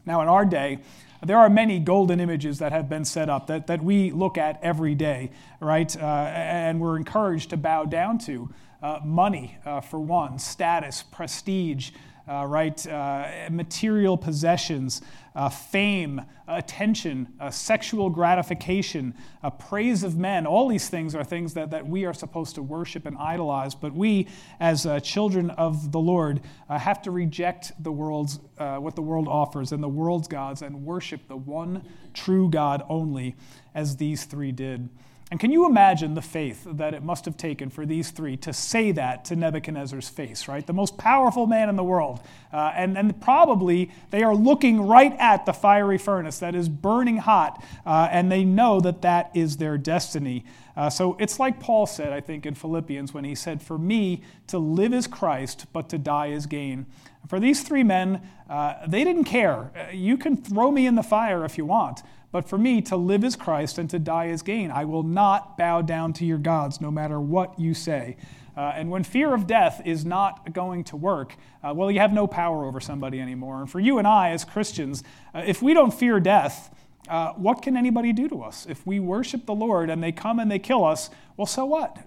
Now, 0.06 0.22
in 0.22 0.28
our 0.28 0.46
day, 0.46 0.80
there 1.22 1.38
are 1.38 1.50
many 1.50 1.80
golden 1.80 2.20
images 2.20 2.60
that 2.60 2.72
have 2.74 2.90
been 2.90 3.06
set 3.06 3.30
up 3.30 3.48
that, 3.48 3.68
that 3.68 3.82
we 3.82 4.12
look 4.12 4.38
at 4.38 4.60
every 4.62 4.96
day, 4.96 5.32
right? 5.62 5.96
Uh, 5.96 6.06
and 6.06 6.82
we're 6.82 6.98
encouraged 6.98 7.52
to 7.52 7.58
bow 7.58 7.86
down 7.86 8.18
to. 8.20 8.50
Uh, 8.84 9.00
money, 9.06 9.58
uh, 9.66 9.80
for 9.80 9.98
one, 9.98 10.38
status, 10.38 11.04
prestige, 11.04 11.92
uh, 12.28 12.46
right? 12.46 12.86
Uh, 12.86 13.48
material 13.50 14.18
possessions, 14.18 15.02
uh, 15.36 15.48
fame, 15.48 16.22
attention, 16.50 17.30
uh, 17.40 17.50
sexual 17.50 18.10
gratification, 18.10 19.14
praise 19.58 20.04
of 20.04 20.18
men. 20.18 20.46
All 20.46 20.68
these 20.68 20.90
things 20.90 21.16
are 21.16 21.24
things 21.24 21.54
that, 21.54 21.72
that 21.72 21.88
we 21.88 22.04
are 22.04 22.14
supposed 22.14 22.56
to 22.56 22.62
worship 22.62 23.06
and 23.06 23.18
idolize. 23.18 23.74
But 23.74 23.94
we, 23.94 24.28
as 24.60 24.86
children 25.02 25.50
of 25.52 25.94
the 25.94 26.00
Lord, 26.00 26.42
have 26.70 27.02
to 27.04 27.12
reject 27.12 27.72
the 27.82 27.92
world's, 27.92 28.40
what 28.58 28.96
the 28.98 29.02
world 29.02 29.30
offers 29.30 29.72
and 29.72 29.82
the 29.82 29.88
world's 29.88 30.28
gods 30.28 30.62
and 30.62 30.84
worship 30.84 31.30
the 31.30 31.38
one 31.38 31.86
true 32.14 32.50
God 32.50 32.84
only, 32.90 33.36
as 33.74 33.96
these 33.96 34.26
three 34.26 34.52
did. 34.52 34.90
And 35.34 35.40
can 35.40 35.52
you 35.52 35.66
imagine 35.66 36.14
the 36.14 36.22
faith 36.22 36.64
that 36.64 36.94
it 36.94 37.02
must 37.02 37.26
have 37.26 37.36
taken 37.36 37.72
for 37.72 37.88
these 37.88 38.12
three 38.12 38.38
to 38.38 38.54
say 38.54 38.92
that 38.92 39.26
to 39.26 39.36
Nebuchadnezzar's 39.36 40.08
face, 40.08 40.48
right? 40.48 40.64
The 40.64 40.74
most 40.74 40.96
powerful 40.96 41.48
man 41.48 41.70
in 41.70 41.76
the 41.76 41.84
world. 41.84 42.20
Uh, 42.54 42.72
and, 42.76 42.96
and 42.96 43.20
probably 43.20 43.90
they 44.12 44.22
are 44.22 44.36
looking 44.36 44.86
right 44.86 45.16
at 45.18 45.48
the 45.48 45.52
fiery 45.52 45.98
furnace 45.98 46.38
that 46.38 46.54
is 46.54 46.70
burning 46.70 47.18
hot, 47.18 47.66
uh, 47.84 48.10
and 48.12 48.32
they 48.32 48.44
know 48.44 48.80
that 48.82 49.02
that 49.02 49.32
is 49.34 49.58
their 49.58 49.76
destiny. 49.76 50.46
Uh, 50.78 50.92
so 50.92 51.18
it's 51.20 51.40
like 51.40 51.60
Paul 51.60 51.88
said, 51.88 52.14
I 52.14 52.22
think, 52.22 52.46
in 52.46 52.54
Philippians 52.54 53.12
when 53.12 53.24
he 53.24 53.34
said, 53.34 53.60
For 53.60 53.80
me, 53.80 54.22
to 54.46 54.60
live 54.60 54.94
is 54.94 55.08
Christ, 55.08 55.66
but 55.74 55.90
to 55.90 55.98
die 55.98 56.28
is 56.28 56.46
gain. 56.46 56.86
For 57.28 57.40
these 57.40 57.64
three 57.64 57.84
men, 57.84 58.22
uh, 58.48 58.86
they 58.88 59.04
didn't 59.04 59.24
care. 59.24 59.72
Uh, 59.76 59.92
you 59.94 60.16
can 60.16 60.38
throw 60.38 60.70
me 60.70 60.86
in 60.86 60.94
the 60.94 61.02
fire 61.02 61.44
if 61.44 61.58
you 61.58 61.66
want. 61.66 62.04
But 62.34 62.50
for 62.50 62.58
me, 62.58 62.82
to 62.82 62.98
live 62.98 63.24
is 63.24 63.36
Christ 63.36 63.78
and 63.78 63.88
to 63.92 64.00
die 64.00 64.26
is 64.26 64.42
gain. 64.42 64.72
I 64.72 64.86
will 64.86 65.04
not 65.04 65.56
bow 65.56 65.84
down 65.84 66.14
to 66.14 66.26
your 66.26 66.40
gods, 66.40 66.82
no 66.82 66.90
matter 66.90 67.20
what 67.20 67.60
you 67.60 67.76
say. 67.76 68.18
Uh, 68.58 68.74
and 68.76 68.90
when 68.90 69.04
fear 69.04 69.36
of 69.36 69.46
death 69.46 69.84
is 69.86 70.04
not 70.04 70.52
going 70.52 70.84
to 70.86 70.98
work, 70.98 71.36
uh, 71.64 71.72
well, 71.76 71.92
you 71.92 72.00
have 72.00 72.12
no 72.12 72.26
power 72.26 72.66
over 72.66 72.80
somebody 72.80 73.22
anymore. 73.22 73.62
And 73.62 73.70
for 73.70 73.80
you 73.80 74.00
and 74.00 74.08
I, 74.08 74.32
as 74.32 74.44
Christians, 74.46 75.04
uh, 75.36 75.44
if 75.46 75.62
we 75.62 75.76
don't 75.76 75.94
fear 75.94 76.20
death, 76.20 76.74
uh, 77.08 77.34
what 77.34 77.62
can 77.62 77.78
anybody 77.78 78.12
do 78.12 78.28
to 78.30 78.42
us? 78.42 78.66
If 78.68 78.86
we 78.86 79.00
worship 79.00 79.46
the 79.46 79.54
Lord 79.54 79.92
and 79.92 80.02
they 80.02 80.12
come 80.12 80.40
and 80.40 80.50
they 80.50 80.60
kill 80.60 80.84
us, 80.84 81.12
well, 81.38 81.46
so 81.46 81.66
what? 81.66 81.98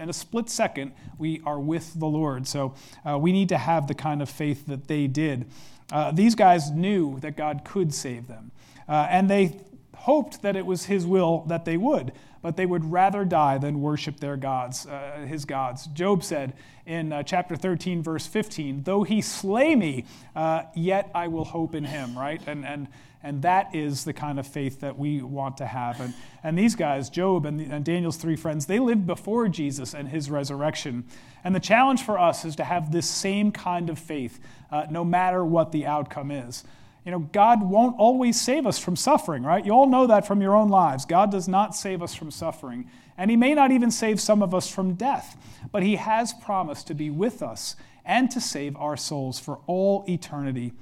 In 0.00 0.08
a 0.08 0.12
split 0.12 0.50
second, 0.50 0.90
we 1.16 1.42
are 1.46 1.60
with 1.60 1.94
the 1.94 2.06
Lord. 2.06 2.48
So 2.48 2.74
uh, 3.08 3.18
we 3.18 3.30
need 3.30 3.50
to 3.50 3.58
have 3.58 3.86
the 3.86 3.94
kind 3.94 4.20
of 4.20 4.28
faith 4.28 4.66
that 4.66 4.88
they 4.88 5.06
did. 5.06 5.46
Uh, 5.92 6.10
these 6.10 6.34
guys 6.34 6.72
knew 6.72 7.20
that 7.20 7.36
God 7.36 7.62
could 7.64 7.94
save 7.94 8.26
them. 8.26 8.50
Uh, 8.88 9.06
and 9.10 9.30
they 9.30 9.60
hoped 10.00 10.42
that 10.42 10.56
it 10.56 10.64
was 10.64 10.86
his 10.86 11.06
will 11.06 11.44
that 11.48 11.64
they 11.64 11.76
would, 11.76 12.12
but 12.42 12.56
they 12.56 12.64
would 12.64 12.84
rather 12.90 13.24
die 13.24 13.58
than 13.58 13.82
worship 13.82 14.18
their 14.18 14.36
gods, 14.36 14.86
uh, 14.86 15.24
his 15.28 15.44
gods. 15.44 15.86
Job 15.88 16.24
said 16.24 16.54
in 16.86 17.12
uh, 17.12 17.22
chapter 17.22 17.54
13, 17.54 18.02
verse 18.02 18.26
15, 18.26 18.84
Though 18.84 19.02
he 19.02 19.20
slay 19.20 19.76
me, 19.76 20.06
uh, 20.34 20.62
yet 20.74 21.10
I 21.14 21.28
will 21.28 21.44
hope 21.44 21.74
in 21.74 21.84
him, 21.84 22.18
right? 22.18 22.40
And, 22.46 22.64
and, 22.64 22.88
and 23.22 23.42
that 23.42 23.74
is 23.74 24.04
the 24.04 24.14
kind 24.14 24.40
of 24.40 24.46
faith 24.46 24.80
that 24.80 24.98
we 24.98 25.20
want 25.20 25.58
to 25.58 25.66
have. 25.66 26.00
And, 26.00 26.14
and 26.42 26.58
these 26.58 26.74
guys, 26.74 27.10
Job 27.10 27.44
and, 27.44 27.60
and 27.60 27.84
Daniel's 27.84 28.16
three 28.16 28.36
friends, 28.36 28.64
they 28.64 28.78
lived 28.78 29.06
before 29.06 29.48
Jesus 29.48 29.94
and 29.94 30.08
his 30.08 30.30
resurrection. 30.30 31.04
And 31.44 31.54
the 31.54 31.60
challenge 31.60 32.02
for 32.02 32.18
us 32.18 32.46
is 32.46 32.56
to 32.56 32.64
have 32.64 32.90
this 32.90 33.08
same 33.08 33.52
kind 33.52 33.90
of 33.90 33.98
faith, 33.98 34.40
uh, 34.70 34.86
no 34.90 35.04
matter 35.04 35.44
what 35.44 35.72
the 35.72 35.84
outcome 35.84 36.30
is. 36.30 36.64
You 37.04 37.12
know, 37.12 37.18
God 37.18 37.62
won't 37.62 37.98
always 37.98 38.40
save 38.40 38.66
us 38.66 38.78
from 38.78 38.94
suffering, 38.94 39.42
right? 39.42 39.64
You 39.64 39.72
all 39.72 39.88
know 39.88 40.06
that 40.06 40.26
from 40.26 40.42
your 40.42 40.54
own 40.54 40.68
lives. 40.68 41.06
God 41.06 41.30
does 41.30 41.48
not 41.48 41.74
save 41.74 42.02
us 42.02 42.14
from 42.14 42.30
suffering. 42.30 42.90
And 43.16 43.30
He 43.30 43.36
may 43.36 43.54
not 43.54 43.70
even 43.70 43.90
save 43.90 44.20
some 44.20 44.42
of 44.42 44.54
us 44.54 44.68
from 44.68 44.94
death, 44.94 45.36
but 45.72 45.82
He 45.82 45.96
has 45.96 46.32
promised 46.32 46.86
to 46.88 46.94
be 46.94 47.08
with 47.10 47.42
us 47.42 47.74
and 48.04 48.30
to 48.30 48.40
save 48.40 48.76
our 48.76 48.96
souls 48.96 49.38
for 49.38 49.60
all 49.66 50.04
eternity. 50.08 50.72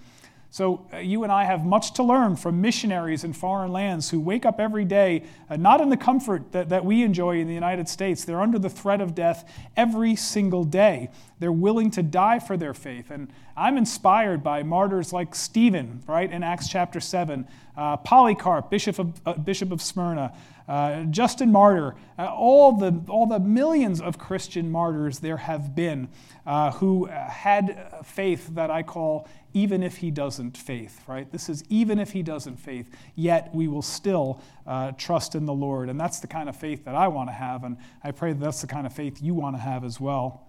So, 0.50 0.87
uh, 0.94 0.98
you 0.98 1.24
and 1.24 1.32
I 1.32 1.44
have 1.44 1.66
much 1.66 1.92
to 1.94 2.02
learn 2.02 2.34
from 2.34 2.62
missionaries 2.62 3.22
in 3.22 3.34
foreign 3.34 3.70
lands 3.70 4.08
who 4.08 4.18
wake 4.18 4.46
up 4.46 4.58
every 4.58 4.87
day, 4.87 5.24
uh, 5.50 5.56
not 5.56 5.82
in 5.82 5.90
the 5.90 5.96
comfort 5.96 6.52
that, 6.52 6.70
that 6.70 6.87
we 6.87 7.02
enjoy 7.02 7.38
in 7.38 7.46
the 7.46 7.54
United 7.54 7.87
States. 7.87 8.24
They're 8.24 8.40
under 8.40 8.58
the 8.58 8.70
threat 8.70 9.02
of 9.02 9.14
death 9.14 9.50
every 9.76 10.16
single 10.16 10.64
day. 10.64 11.11
They're 11.38 11.52
willing 11.52 11.90
to 11.92 12.02
die 12.02 12.38
for 12.38 12.56
their 12.56 12.72
faith. 12.72 13.11
And 13.11 13.30
I'm 13.56 13.76
inspired 13.76 14.42
by 14.42 14.62
martyrs 14.62 15.12
like 15.12 15.34
Stephen, 15.34 16.02
right, 16.06 16.30
in 16.30 16.42
Acts 16.42 16.68
chapter 16.68 16.98
7, 16.98 17.46
uh, 17.76 17.98
Polycarp, 17.98 18.70
Bishop 18.70 18.98
of, 18.98 19.20
uh, 19.26 19.34
Bishop 19.34 19.70
of 19.70 19.82
Smyrna, 19.82 20.32
uh, 20.68 21.04
Justin 21.04 21.50
Martyr, 21.50 21.94
uh, 22.18 22.26
all, 22.26 22.72
the, 22.72 23.00
all 23.09 23.26
the 23.26 23.40
millions 23.40 24.00
of 24.00 24.18
Christian 24.18 24.70
martyrs 24.70 25.20
there 25.20 25.38
have 25.38 25.74
been 25.74 26.09
uh, 26.46 26.72
who 26.72 27.07
had 27.07 28.04
faith 28.04 28.48
that 28.54 28.70
I 28.70 28.83
call 28.83 29.26
even 29.54 29.83
if 29.83 29.96
he 29.96 30.11
doesn't 30.11 30.57
faith, 30.57 31.02
right? 31.07 31.31
This 31.33 31.48
is 31.48 31.64
even 31.70 31.98
if 31.98 32.12
he 32.12 32.22
doesn't 32.22 32.57
faith, 32.57 32.90
yet 33.16 33.54
we 33.54 33.66
will 33.66 33.83
still 33.83 34.42
uh, 34.66 34.92
trust 34.92 35.35
in 35.35 35.46
the 35.46 35.54
Lord. 35.54 35.88
And 35.88 35.98
that's 35.98 36.20
the 36.20 36.26
kind 36.26 36.48
of 36.48 36.57
faith 36.57 36.85
that 36.85 36.94
I 36.94 37.09
want 37.09 37.28
to 37.31 37.35
have, 37.35 37.64
and 37.64 37.78
I 38.04 38.11
pray 38.11 38.33
that 38.33 38.40
that's 38.40 38.61
the 38.61 38.66
kind 38.66 38.87
of 38.87 38.92
faith 38.92 39.22
you 39.22 39.35
want 39.35 39.57
to 39.57 39.61
have 39.61 39.85
as 39.85 39.98
well. 39.98 40.46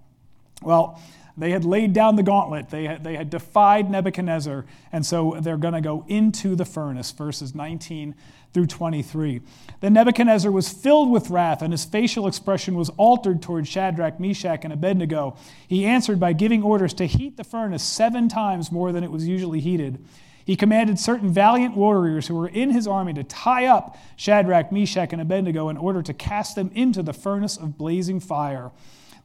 Well, 0.61 1.01
they 1.37 1.51
had 1.51 1.63
laid 1.63 1.93
down 1.93 2.17
the 2.17 2.23
gauntlet. 2.23 2.69
They 2.69 2.83
had, 2.83 3.03
they 3.03 3.15
had 3.15 3.29
defied 3.29 3.89
Nebuchadnezzar, 3.89 4.65
and 4.91 5.05
so 5.05 5.37
they're 5.39 5.57
going 5.57 5.73
to 5.73 5.81
go 5.81 6.03
into 6.09 6.55
the 6.55 6.65
furnace, 6.65 7.11
verses 7.11 7.55
19 7.55 8.13
through 8.53 8.67
23. 8.67 9.41
Then 9.81 9.93
Nebuchadnezzar 9.93 10.51
was 10.51 10.69
filled 10.69 11.11
with 11.11 11.29
wrath, 11.29 11.61
and 11.61 11.71
his 11.71 11.85
facial 11.85 12.27
expression 12.27 12.75
was 12.75 12.89
altered 12.97 13.41
toward 13.41 13.67
Shadrach, 13.67 14.19
Meshach, 14.19 14.63
and 14.63 14.73
Abednego. 14.73 15.37
He 15.67 15.85
answered 15.85 16.19
by 16.19 16.33
giving 16.33 16.63
orders 16.63 16.93
to 16.95 17.05
heat 17.05 17.37
the 17.37 17.43
furnace 17.43 17.83
seven 17.83 18.27
times 18.27 18.71
more 18.71 18.91
than 18.91 19.03
it 19.03 19.11
was 19.11 19.27
usually 19.27 19.59
heated. 19.59 20.03
He 20.43 20.55
commanded 20.55 20.99
certain 20.99 21.31
valiant 21.31 21.77
warriors 21.77 22.25
who 22.25 22.35
were 22.35 22.47
in 22.47 22.71
his 22.71 22.87
army 22.87 23.13
to 23.13 23.23
tie 23.23 23.67
up 23.67 23.95
Shadrach, 24.15 24.71
Meshach, 24.71 25.13
and 25.13 25.21
Abednego 25.21 25.69
in 25.69 25.77
order 25.77 26.01
to 26.01 26.13
cast 26.13 26.55
them 26.55 26.71
into 26.73 27.03
the 27.03 27.13
furnace 27.13 27.55
of 27.55 27.77
blazing 27.77 28.19
fire. 28.19 28.71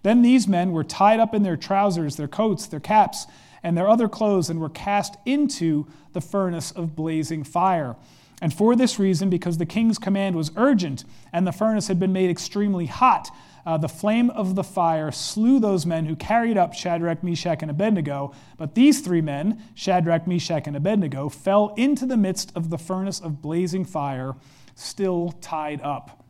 Then 0.02 0.20
these 0.20 0.46
men 0.46 0.72
were 0.72 0.84
tied 0.84 1.20
up 1.20 1.34
in 1.34 1.42
their 1.42 1.56
trousers, 1.56 2.16
their 2.16 2.28
coats, 2.28 2.66
their 2.66 2.78
caps, 2.78 3.26
and 3.62 3.74
their 3.74 3.88
other 3.88 4.06
clothes, 4.06 4.50
and 4.50 4.60
were 4.60 4.68
cast 4.68 5.16
into 5.24 5.86
the 6.12 6.20
furnace 6.20 6.70
of 6.70 6.94
blazing 6.94 7.42
fire. 7.42 7.96
And 8.42 8.52
for 8.52 8.76
this 8.76 8.98
reason, 8.98 9.30
because 9.30 9.58
the 9.58 9.66
king's 9.66 9.98
command 9.98 10.36
was 10.36 10.50
urgent 10.56 11.04
and 11.32 11.46
the 11.46 11.52
furnace 11.52 11.88
had 11.88 12.00
been 12.00 12.12
made 12.12 12.30
extremely 12.30 12.86
hot, 12.86 13.30
uh, 13.66 13.78
the 13.78 13.88
flame 13.88 14.30
of 14.30 14.54
the 14.54 14.64
fire 14.64 15.10
slew 15.10 15.58
those 15.58 15.86
men 15.86 16.04
who 16.04 16.16
carried 16.16 16.58
up 16.58 16.74
Shadrach, 16.74 17.22
Meshach, 17.22 17.62
and 17.62 17.70
Abednego. 17.70 18.34
But 18.58 18.74
these 18.74 19.00
three 19.00 19.22
men, 19.22 19.62
Shadrach, 19.74 20.26
Meshach, 20.26 20.66
and 20.66 20.76
Abednego, 20.76 21.28
fell 21.28 21.72
into 21.76 22.04
the 22.04 22.16
midst 22.16 22.52
of 22.54 22.70
the 22.70 22.78
furnace 22.78 23.20
of 23.20 23.40
blazing 23.40 23.84
fire, 23.84 24.34
still 24.74 25.32
tied 25.40 25.80
up. 25.80 26.23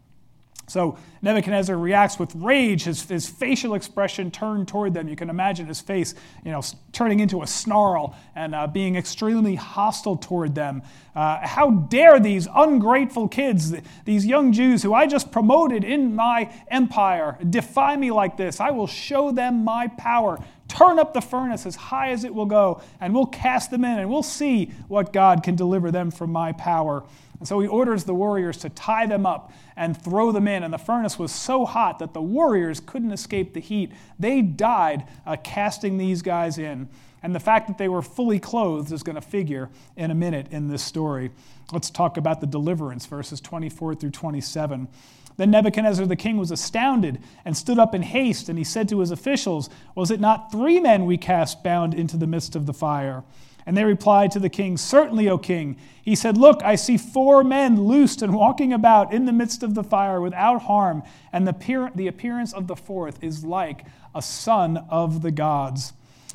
So 0.67 0.99
Nebuchadnezzar 1.23 1.77
reacts 1.77 2.19
with 2.19 2.35
rage, 2.35 2.85
his, 2.85 3.03
his 3.03 3.29
facial 3.29 3.75
expression 3.75 4.31
turned 4.31 4.69
toward 4.69 4.95
them. 4.95 5.09
You 5.09 5.17
can 5.17 5.31
imagine 5.31 5.67
his 5.67 5.81
face, 5.81 6.15
you 6.45 6.53
know, 6.53 6.63
turning 6.93 7.21
into 7.21 7.43
a 7.43 7.47
snarl 7.47 8.17
and 8.35 8.55
uh, 8.55 8.67
being 8.67 8.97
extremely 8.97 9.55
hostile 9.55 10.17
toward 10.17 10.55
them. 10.55 10.83
Uh, 11.15 11.47
how 11.47 11.71
dare 11.71 12.19
these 12.19 12.49
ungrateful 12.55 13.29
kids, 13.29 13.75
these 14.05 14.27
young 14.27 14.53
Jews 14.53 14.83
who 14.83 14.95
I 14.95 15.07
just 15.07 15.31
promoted 15.31 15.85
in 15.85 16.15
my 16.15 16.53
empire, 16.69 17.39
defy 17.49 17.97
me 17.97 18.11
like 18.11 18.37
this? 18.37 18.59
I 18.59 18.71
will 18.71 18.87
show 18.87 19.31
them 19.31 19.65
my 19.65 19.89
power. 19.89 20.39
Turn 20.67 20.99
up 20.99 21.13
the 21.13 21.21
furnace 21.21 21.67
as 21.67 21.77
high 21.77 22.11
as 22.11 22.25
it 22.25 22.35
will 22.35 22.47
go, 22.47 22.81
and 23.01 23.15
we'll 23.15 23.27
cast 23.27 23.71
them 23.71 23.85
in, 23.85 23.99
and 23.99 24.11
we'll 24.11 24.23
see 24.23 24.73
what 24.89 25.13
God 25.13 25.43
can 25.43 25.57
deliver 25.57 25.91
them 25.91 26.11
from 26.11 26.33
my 26.33 26.53
power. 26.53 27.05
And 27.45 27.49
so 27.51 27.61
he 27.61 27.69
orders 27.69 28.05
the 28.05 28.15
warriors 28.15 28.57
to 28.61 28.71
tie 28.71 29.05
them 29.05 29.27
up 29.27 29.53
and 29.77 29.95
throw 29.95 30.33
them 30.33 30.49
in. 30.49 30.63
And 30.63 30.73
the 30.73 30.79
furnace 30.79 31.19
was 31.19 31.31
so 31.31 31.67
hot 31.67 31.99
that 31.99 32.15
the 32.15 32.23
warriors 32.23 32.81
couldn't 32.81 33.13
escape 33.13 33.53
the 33.53 33.61
heat. 33.61 33.93
They 34.19 34.41
died 34.41 35.05
uh, 35.27 35.37
casting 35.45 35.99
these 35.99 36.23
guys 36.23 36.57
in. 36.57 36.89
And 37.23 37.35
the 37.35 37.41
fact 37.41 37.69
that 37.69 37.77
they 37.77 37.91
were 37.91 38.01
fully 38.01 38.39
clothed 38.39 38.91
is 38.93 39.03
going 39.03 39.17
to 39.17 39.21
figure 39.21 39.69
in 39.95 40.11
a 40.11 40.15
minute 40.15 40.47
in 40.53 40.69
this 40.69 40.83
story. 40.83 41.33
Let's 41.71 41.91
talk 41.91 42.17
about 42.17 42.41
the 42.41 42.47
deliverance, 42.47 43.05
verses 43.05 43.43
24 43.43 43.97
through 43.97 44.13
27. 44.13 44.89
Then 45.37 45.51
Nebuchadnezzar 45.51 46.07
the 46.07 46.17
king 46.17 46.39
was 46.39 46.51
astounded 46.51 47.21
and 47.45 47.55
stood 47.55 47.79
up 47.79 47.95
in 47.95 48.01
haste, 48.01 48.49
and 48.49 48.57
he 48.57 48.65
said 48.65 48.89
to 48.89 49.01
his 49.01 49.11
officials, 49.11 49.69
Was 49.95 50.11
it 50.11 50.19
not 50.19 50.51
three 50.51 50.81
men 50.81 51.05
we 51.05 51.19
cast 51.19 51.63
bound 51.63 51.93
into 51.93 52.17
the 52.17 52.27
midst 52.27 52.57
of 52.57 52.65
the 52.65 52.73
fire? 52.73 53.23
And 53.67 53.77
they 53.77 53.85
replied 53.85 54.31
to 54.33 54.39
the 54.39 54.51
king, 54.51 54.77
Certainly, 54.77 55.29
O 55.29 55.39
king. 55.39 55.77
He 56.03 56.15
said, 56.15 56.37
Look, 56.37 56.63
I 56.63 56.75
see 56.75 56.99
four 56.99 57.43
men 57.43 57.83
loosed 57.83 58.21
and 58.21 58.35
walking 58.35 58.73
about 58.73 59.13
in 59.13 59.25
the 59.25 59.33
midst 59.33 59.63
of 59.63 59.75
the 59.75 59.85
fire 59.85 60.21
without 60.21 60.63
harm, 60.63 61.03
and 61.33 61.47
the, 61.47 62.07
appearance 62.07 62.53
of 62.53 62.67
the 62.67 62.77
fourth 62.77 63.23
is 63.23 63.45
like 63.45 63.85
a 64.15 64.21
son 64.21 64.85
of 64.91 65.23
the 65.23 65.31
gods. 65.31 65.95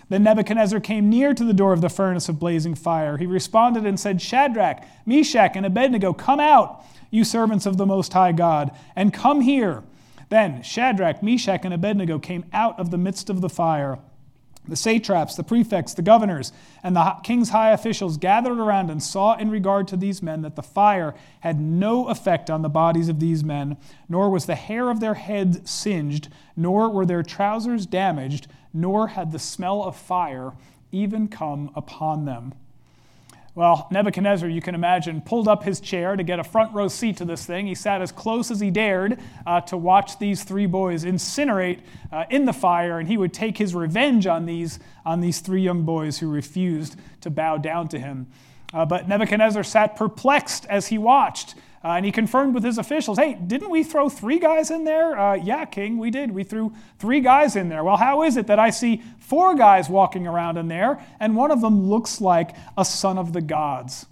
Then 0.09 0.23
Nebuchadnezzar 0.23 0.79
came 0.79 1.07
near 1.07 1.35
to 1.35 1.43
the 1.43 1.53
door 1.53 1.71
of 1.71 1.81
the 1.81 1.89
furnace 1.89 2.29
of 2.29 2.39
blazing 2.39 2.73
fire. 2.73 3.17
He 3.17 3.27
responded 3.27 3.85
and 3.85 3.99
said, 3.99 4.21
Shadrach, 4.21 4.83
Meshach, 5.05 5.55
and 5.55 5.67
Abednego, 5.67 6.13
come 6.13 6.39
out, 6.39 6.83
you 7.11 7.23
servants 7.23 7.67
of 7.67 7.77
the 7.77 7.85
Most 7.85 8.11
High 8.13 8.31
God, 8.31 8.71
and 8.95 9.13
come 9.13 9.41
here. 9.41 9.83
Then 10.29 10.63
Shadrach, 10.63 11.21
Meshach, 11.21 11.61
and 11.63 11.73
Abednego 11.73 12.17
came 12.17 12.45
out 12.53 12.79
of 12.79 12.89
the 12.89 12.97
midst 12.97 13.29
of 13.29 13.41
the 13.41 13.49
fire. 13.49 13.99
The 14.69 14.75
satraps, 14.75 15.35
the 15.35 15.43
prefects, 15.43 15.93
the 15.93 16.01
governors, 16.01 16.53
and 16.83 16.95
the 16.95 17.15
king's 17.23 17.49
high 17.49 17.71
officials 17.71 18.17
gathered 18.17 18.59
around 18.59 18.89
and 18.89 19.01
saw 19.01 19.35
in 19.35 19.49
regard 19.49 19.87
to 19.89 19.97
these 19.97 20.21
men 20.21 20.41
that 20.43 20.55
the 20.55 20.63
fire 20.63 21.15
had 21.41 21.59
no 21.59 22.07
effect 22.07 22.49
on 22.49 22.61
the 22.61 22.69
bodies 22.69 23.09
of 23.09 23.19
these 23.19 23.43
men, 23.43 23.77
nor 24.07 24.29
was 24.29 24.45
the 24.45 24.55
hair 24.55 24.89
of 24.89 24.99
their 24.99 25.15
heads 25.15 25.69
singed, 25.69 26.29
nor 26.55 26.89
were 26.89 27.05
their 27.05 27.23
trousers 27.23 27.85
damaged, 27.85 28.47
nor 28.73 29.09
had 29.09 29.31
the 29.31 29.39
smell 29.39 29.83
of 29.83 29.95
fire 29.95 30.53
even 30.91 31.27
come 31.27 31.71
upon 31.75 32.25
them. 32.25 32.53
Well, 33.55 33.87
Nebuchadnezzar, 33.91 34.47
you 34.47 34.61
can 34.61 34.75
imagine, 34.75 35.21
pulled 35.21 35.47
up 35.47 35.63
his 35.63 35.79
chair 35.79 36.15
to 36.15 36.23
get 36.23 36.39
a 36.39 36.43
front 36.43 36.73
row 36.73 36.87
seat 36.87 37.17
to 37.17 37.25
this 37.25 37.45
thing. 37.45 37.67
He 37.67 37.75
sat 37.75 38.01
as 38.01 38.11
close 38.11 38.51
as 38.51 38.59
he 38.59 38.69
dared 38.69 39.19
uh, 39.45 39.61
to 39.61 39.75
watch 39.77 40.19
these 40.19 40.43
three 40.43 40.67
boys 40.67 41.03
incinerate 41.03 41.79
uh, 42.11 42.25
in 42.29 42.45
the 42.45 42.53
fire, 42.53 42.99
and 42.99 43.07
he 43.07 43.17
would 43.17 43.33
take 43.33 43.57
his 43.57 43.73
revenge 43.73 44.27
on 44.27 44.45
these, 44.45 44.79
on 45.05 45.19
these 45.19 45.39
three 45.39 45.61
young 45.61 45.83
boys 45.83 46.19
who 46.19 46.29
refused 46.29 46.95
to 47.21 47.29
bow 47.29 47.57
down 47.57 47.87
to 47.89 47.99
him. 47.99 48.27
Uh, 48.71 48.85
but 48.85 49.07
Nebuchadnezzar 49.07 49.63
sat 49.63 49.95
perplexed 49.95 50.65
as 50.67 50.87
he 50.87 50.97
watched. 50.97 51.55
Uh, 51.83 51.91
and 51.91 52.05
he 52.05 52.11
confirmed 52.11 52.53
with 52.53 52.63
his 52.63 52.77
officials, 52.77 53.17
hey, 53.17 53.33
didn't 53.33 53.69
we 53.69 53.83
throw 53.83 54.09
three 54.09 54.37
guys 54.37 54.69
in 54.69 54.83
there? 54.83 55.17
Uh, 55.17 55.35
yeah, 55.35 55.63
King, 55.63 55.97
we 55.97 56.11
did. 56.11 56.31
We 56.31 56.43
threw 56.43 56.73
three 56.97 57.21
guys 57.21 57.55
in 57.55 57.69
there. 57.69 57.83
Well, 57.83 57.97
how 57.97 58.23
is 58.23 58.35
it 58.35 58.47
that 58.47 58.59
I 58.59 58.69
see 58.69 59.01
four 59.19 59.55
guys 59.55 59.89
walking 59.89 60.27
around 60.27 60.57
in 60.57 60.67
there, 60.67 60.99
and 61.19 61.35
one 61.35 61.51
of 61.51 61.61
them 61.61 61.89
looks 61.89 62.19
like 62.19 62.55
a 62.77 62.83
son 62.83 63.17
of 63.17 63.31
the 63.31 63.41
gods? 63.41 64.07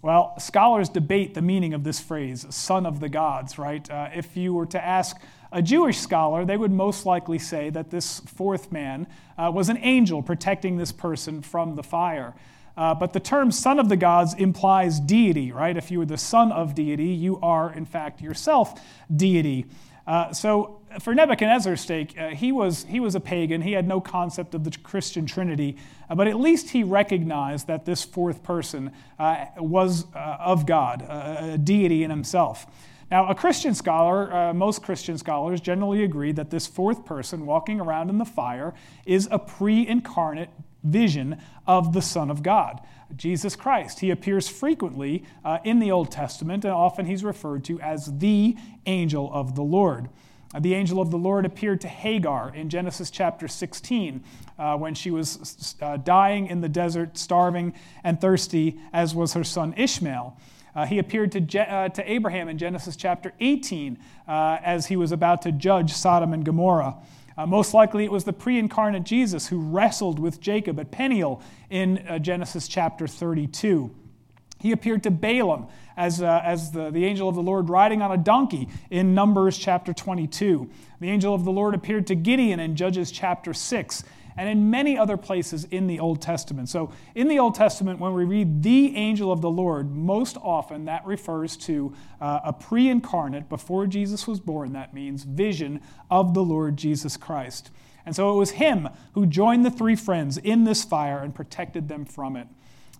Well, 0.00 0.34
scholars 0.38 0.88
debate 0.88 1.34
the 1.34 1.42
meaning 1.42 1.74
of 1.74 1.84
this 1.84 2.00
phrase, 2.00 2.46
son 2.50 2.86
of 2.86 2.98
the 2.98 3.08
gods, 3.08 3.58
right? 3.58 3.88
Uh, 3.88 4.08
if 4.14 4.36
you 4.36 4.54
were 4.54 4.66
to 4.66 4.84
ask 4.84 5.16
a 5.52 5.62
Jewish 5.62 5.98
scholar, 5.98 6.44
they 6.44 6.56
would 6.56 6.72
most 6.72 7.04
likely 7.04 7.38
say 7.38 7.70
that 7.70 7.90
this 7.90 8.20
fourth 8.20 8.72
man 8.72 9.06
uh, 9.36 9.50
was 9.54 9.68
an 9.68 9.78
angel 9.78 10.22
protecting 10.22 10.76
this 10.76 10.90
person 10.90 11.42
from 11.42 11.76
the 11.76 11.82
fire. 11.82 12.34
Uh, 12.76 12.94
but 12.94 13.12
the 13.12 13.20
term 13.20 13.50
son 13.50 13.78
of 13.78 13.88
the 13.88 13.96
gods 13.96 14.34
implies 14.34 14.98
deity, 15.00 15.52
right? 15.52 15.76
If 15.76 15.90
you 15.90 16.00
are 16.00 16.06
the 16.06 16.16
son 16.16 16.52
of 16.52 16.74
deity, 16.74 17.08
you 17.08 17.38
are, 17.42 17.72
in 17.72 17.84
fact, 17.84 18.20
yourself 18.20 18.80
deity. 19.14 19.66
Uh, 20.06 20.32
so, 20.32 20.80
for 21.00 21.14
Nebuchadnezzar's 21.14 21.80
sake, 21.80 22.18
uh, 22.18 22.30
he, 22.30 22.50
was, 22.50 22.84
he 22.84 22.98
was 22.98 23.14
a 23.14 23.20
pagan. 23.20 23.62
He 23.62 23.72
had 23.72 23.86
no 23.86 24.00
concept 24.00 24.54
of 24.54 24.64
the 24.64 24.70
Christian 24.82 25.26
Trinity, 25.26 25.76
uh, 26.10 26.14
but 26.14 26.26
at 26.26 26.38
least 26.38 26.70
he 26.70 26.82
recognized 26.82 27.68
that 27.68 27.84
this 27.84 28.02
fourth 28.02 28.42
person 28.42 28.90
uh, 29.18 29.46
was 29.58 30.04
uh, 30.14 30.36
of 30.40 30.66
God, 30.66 31.02
a 31.02 31.56
deity 31.56 32.02
in 32.02 32.10
himself. 32.10 32.66
Now, 33.10 33.28
a 33.28 33.34
Christian 33.34 33.74
scholar, 33.74 34.52
most 34.54 34.82
Christian 34.82 35.18
scholars 35.18 35.60
generally 35.60 36.02
agree 36.02 36.32
that 36.32 36.50
this 36.50 36.66
fourth 36.66 37.04
person 37.04 37.44
walking 37.44 37.78
around 37.78 38.08
in 38.08 38.16
the 38.16 38.24
fire 38.24 38.72
is 39.04 39.28
a 39.30 39.38
pre 39.38 39.86
incarnate 39.86 40.48
vision 40.82 41.40
of 41.66 41.92
the 41.92 42.02
Son 42.02 42.30
of 42.30 42.42
God, 42.42 42.80
Jesus 43.16 43.56
Christ. 43.56 44.00
He 44.00 44.10
appears 44.10 44.48
frequently 44.48 45.24
uh, 45.44 45.58
in 45.64 45.78
the 45.78 45.90
Old 45.90 46.10
Testament, 46.10 46.64
and 46.64 46.72
often 46.72 47.06
he's 47.06 47.24
referred 47.24 47.64
to 47.64 47.80
as 47.80 48.18
the 48.18 48.56
angel 48.86 49.30
of 49.32 49.54
the 49.54 49.62
Lord. 49.62 50.08
Uh, 50.54 50.60
the 50.60 50.74
angel 50.74 51.00
of 51.00 51.10
the 51.10 51.18
Lord 51.18 51.46
appeared 51.46 51.80
to 51.80 51.88
Hagar 51.88 52.54
in 52.54 52.68
Genesis 52.68 53.10
chapter 53.10 53.48
16 53.48 54.22
uh, 54.58 54.76
when 54.76 54.94
she 54.94 55.10
was 55.10 55.76
uh, 55.80 55.96
dying 55.98 56.46
in 56.46 56.60
the 56.60 56.68
desert, 56.68 57.16
starving 57.16 57.72
and 58.04 58.20
thirsty, 58.20 58.78
as 58.92 59.14
was 59.14 59.32
her 59.32 59.44
son 59.44 59.74
Ishmael. 59.76 60.36
Uh, 60.74 60.86
he 60.86 60.98
appeared 60.98 61.32
to, 61.32 61.40
Je- 61.40 61.58
uh, 61.58 61.88
to 61.90 62.10
Abraham 62.10 62.48
in 62.48 62.58
Genesis 62.58 62.96
chapter 62.96 63.32
18 63.40 63.98
uh, 64.26 64.58
as 64.62 64.86
he 64.86 64.96
was 64.96 65.12
about 65.12 65.42
to 65.42 65.52
judge 65.52 65.92
Sodom 65.92 66.32
and 66.32 66.44
Gomorrah. 66.44 66.96
Uh, 67.36 67.46
most 67.46 67.74
likely, 67.74 68.04
it 68.04 68.12
was 68.12 68.24
the 68.24 68.32
pre 68.32 68.58
incarnate 68.58 69.04
Jesus 69.04 69.46
who 69.46 69.60
wrestled 69.60 70.18
with 70.18 70.40
Jacob 70.40 70.78
at 70.78 70.90
Peniel 70.90 71.42
in 71.70 71.98
uh, 71.98 72.18
Genesis 72.18 72.68
chapter 72.68 73.06
32. 73.06 73.90
He 74.60 74.70
appeared 74.70 75.02
to 75.02 75.10
Balaam 75.10 75.66
as, 75.96 76.22
uh, 76.22 76.40
as 76.44 76.70
the, 76.70 76.90
the 76.90 77.04
angel 77.04 77.28
of 77.28 77.34
the 77.34 77.42
Lord 77.42 77.68
riding 77.68 78.00
on 78.00 78.12
a 78.12 78.16
donkey 78.16 78.68
in 78.90 79.14
Numbers 79.14 79.58
chapter 79.58 79.92
22. 79.92 80.70
The 81.00 81.10
angel 81.10 81.34
of 81.34 81.44
the 81.44 81.50
Lord 81.50 81.74
appeared 81.74 82.06
to 82.08 82.14
Gideon 82.14 82.60
in 82.60 82.76
Judges 82.76 83.10
chapter 83.10 83.52
6 83.52 84.04
and 84.36 84.48
in 84.48 84.70
many 84.70 84.96
other 84.96 85.16
places 85.16 85.64
in 85.64 85.86
the 85.86 86.00
Old 86.00 86.20
Testament. 86.22 86.68
So, 86.68 86.92
in 87.14 87.28
the 87.28 87.38
Old 87.38 87.54
Testament, 87.54 88.00
when 88.00 88.14
we 88.14 88.24
read 88.24 88.62
the 88.62 88.96
angel 88.96 89.32
of 89.32 89.40
the 89.40 89.50
Lord, 89.50 89.94
most 89.94 90.36
often 90.42 90.86
that 90.86 91.04
refers 91.06 91.56
to 91.58 91.94
uh, 92.20 92.40
a 92.44 92.52
pre 92.52 92.88
incarnate, 92.88 93.48
before 93.48 93.86
Jesus 93.86 94.26
was 94.26 94.40
born, 94.40 94.72
that 94.72 94.94
means 94.94 95.24
vision 95.24 95.80
of 96.10 96.34
the 96.34 96.42
Lord 96.42 96.76
Jesus 96.76 97.16
Christ. 97.16 97.70
And 98.04 98.16
so 98.16 98.34
it 98.34 98.38
was 98.38 98.52
him 98.52 98.88
who 99.12 99.26
joined 99.26 99.64
the 99.64 99.70
three 99.70 99.96
friends 99.96 100.36
in 100.38 100.64
this 100.64 100.84
fire 100.84 101.18
and 101.18 101.34
protected 101.34 101.88
them 101.88 102.04
from 102.04 102.36
it. 102.36 102.48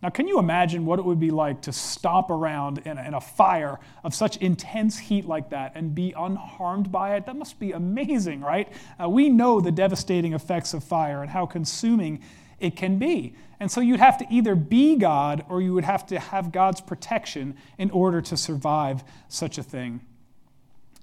Now, 0.02 0.08
can 0.08 0.26
you 0.26 0.40
imagine 0.40 0.84
what 0.84 0.98
it 0.98 1.04
would 1.04 1.20
be 1.20 1.30
like 1.30 1.62
to 1.62 1.72
stomp 1.72 2.30
around 2.30 2.78
in 2.84 2.98
a, 2.98 3.02
in 3.06 3.14
a, 3.14 3.20
fire 3.20 3.78
of 4.02 4.14
such 4.14 4.36
intense 4.38 4.98
heat 4.98 5.26
like 5.26 5.50
that 5.50 5.72
and 5.76 5.94
be 5.94 6.12
unharmed 6.18 6.90
by 6.90 7.14
it? 7.14 7.26
That 7.26 7.36
must 7.36 7.60
be 7.60 7.70
amazing, 7.70 8.40
right? 8.40 8.68
Uh, 9.00 9.08
we 9.08 9.28
know 9.28 9.60
the 9.60 9.70
devastating 9.70 10.32
effects 10.32 10.74
of 10.74 10.82
fire 10.82 11.22
and 11.22 11.30
how 11.30 11.46
consuming 11.46 12.20
it 12.58 12.74
can 12.74 12.98
be. 12.98 13.34
And 13.60 13.70
so 13.70 13.80
you'd 13.80 14.00
have 14.00 14.18
to 14.18 14.26
either 14.28 14.56
be 14.56 14.96
God 14.96 15.44
or 15.48 15.62
you 15.62 15.72
would 15.72 15.84
have 15.84 16.04
to 16.06 16.18
have 16.18 16.50
God's 16.50 16.80
protection 16.80 17.56
in 17.78 17.90
order 17.92 18.20
to 18.22 18.36
survive 18.36 19.04
such 19.28 19.56
a 19.56 19.62
thing. 19.62 20.00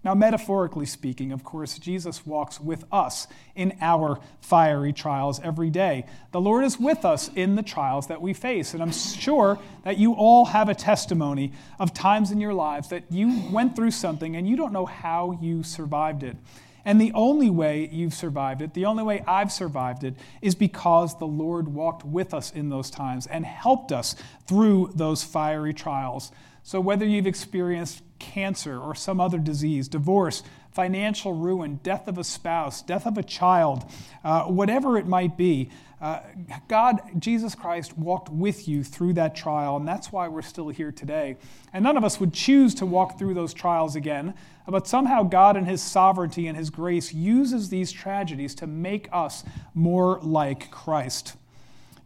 Now, 0.02 0.16
metaphorically 0.16 0.86
speaking, 0.86 1.34
of 1.34 1.44
course, 1.44 1.78
Jesus 1.78 2.26
walks 2.26 2.60
with 2.60 2.86
us 2.90 3.28
in 3.54 3.78
our 3.82 4.20
fiery 4.40 4.94
trials 4.94 5.42
every 5.44 5.70
day. 5.70 6.06
The 6.32 6.40
Lord 6.40 6.64
is 6.64 6.80
with 6.80 7.04
us 7.04 7.30
in 7.36 7.56
the 7.56 7.64
trials 7.64 8.08
that 8.08 8.22
we 8.22 8.34
face. 8.34 8.74
And 8.74 8.82
I'm 8.82 8.94
sure 8.94 9.60
that 9.84 9.98
you 9.98 10.14
all 10.14 10.46
have 10.46 10.70
a 10.70 10.76
testimony 10.76 11.52
of 11.80 11.94
times 11.94 12.32
in 12.32 12.40
your 12.40 12.54
lives 12.54 12.90
that 12.90 13.12
you 13.12 13.44
went 13.52 13.76
through 13.76 13.92
something 13.92 14.38
and 14.38 14.48
you 14.48 14.56
don't 14.56 14.72
know 14.72 14.86
how 14.86 15.38
you 15.42 15.64
survived 15.64 16.24
it. 16.24 16.38
And 16.86 17.00
the 17.00 17.12
only 17.14 17.50
way 17.50 17.90
you've 17.92 18.14
survived 18.14 18.62
it, 18.62 18.74
the 18.74 18.86
only 18.86 19.04
way 19.04 19.22
I've 19.28 19.52
survived 19.52 20.06
it, 20.06 20.16
is 20.42 20.56
because 20.56 21.20
the 21.20 21.28
Lord 21.28 21.68
walked 21.68 22.06
with 22.06 22.34
us 22.34 22.52
in 22.52 22.70
those 22.70 22.90
times 22.90 23.28
and 23.28 23.46
helped 23.46 23.92
us 23.92 24.16
through 24.48 24.92
those 24.96 25.24
fiery 25.24 25.74
trials. 25.74 26.32
So, 26.64 26.80
whether 26.80 27.06
you've 27.06 27.28
experienced 27.28 28.02
cancer 28.20 28.80
or 28.80 28.94
some 28.94 29.20
other 29.20 29.40
disease, 29.40 29.88
divorce, 29.88 30.44
financial 30.72 31.34
ruin, 31.34 31.80
death 31.84 32.08
of 32.08 32.18
a 32.18 32.24
spouse, 32.24 32.82
death 32.82 33.08
of 33.08 33.18
a 33.18 33.24
child, 33.24 33.84
uh, 34.24 34.44
whatever 34.44 34.98
it 34.98 35.08
might 35.08 35.36
be, 35.36 35.70
uh, 36.02 36.22
God, 36.70 37.02
Jesus 37.20 37.56
Christ, 37.56 37.98
walked 37.98 38.30
with 38.30 38.68
you 38.68 38.84
through 38.84 39.14
that 39.14 39.36
trial, 39.36 39.76
and 39.76 39.88
that's 39.88 40.12
why 40.12 40.30
we're 40.30 40.42
still 40.42 40.70
here 40.70 40.92
today. 40.94 41.36
And 41.74 41.84
none 41.84 41.98
of 41.98 42.06
us 42.06 42.20
would 42.22 42.34
choose 42.34 42.74
to 42.76 42.86
walk 42.86 43.20
through 43.20 43.34
those 43.34 43.54
trials 43.54 43.98
again, 43.98 44.34
but 44.66 44.88
somehow 44.88 45.24
God, 45.24 45.58
in 45.58 45.66
His 45.66 45.82
sovereignty 45.82 46.48
and 46.48 46.58
His 46.58 46.70
grace, 46.70 47.14
uses 47.14 47.70
these 47.70 47.92
tragedies 47.92 48.56
to 48.56 48.68
make 48.68 49.10
us 49.12 49.44
more 49.74 50.20
like 50.22 50.72
Christ. 50.72 51.36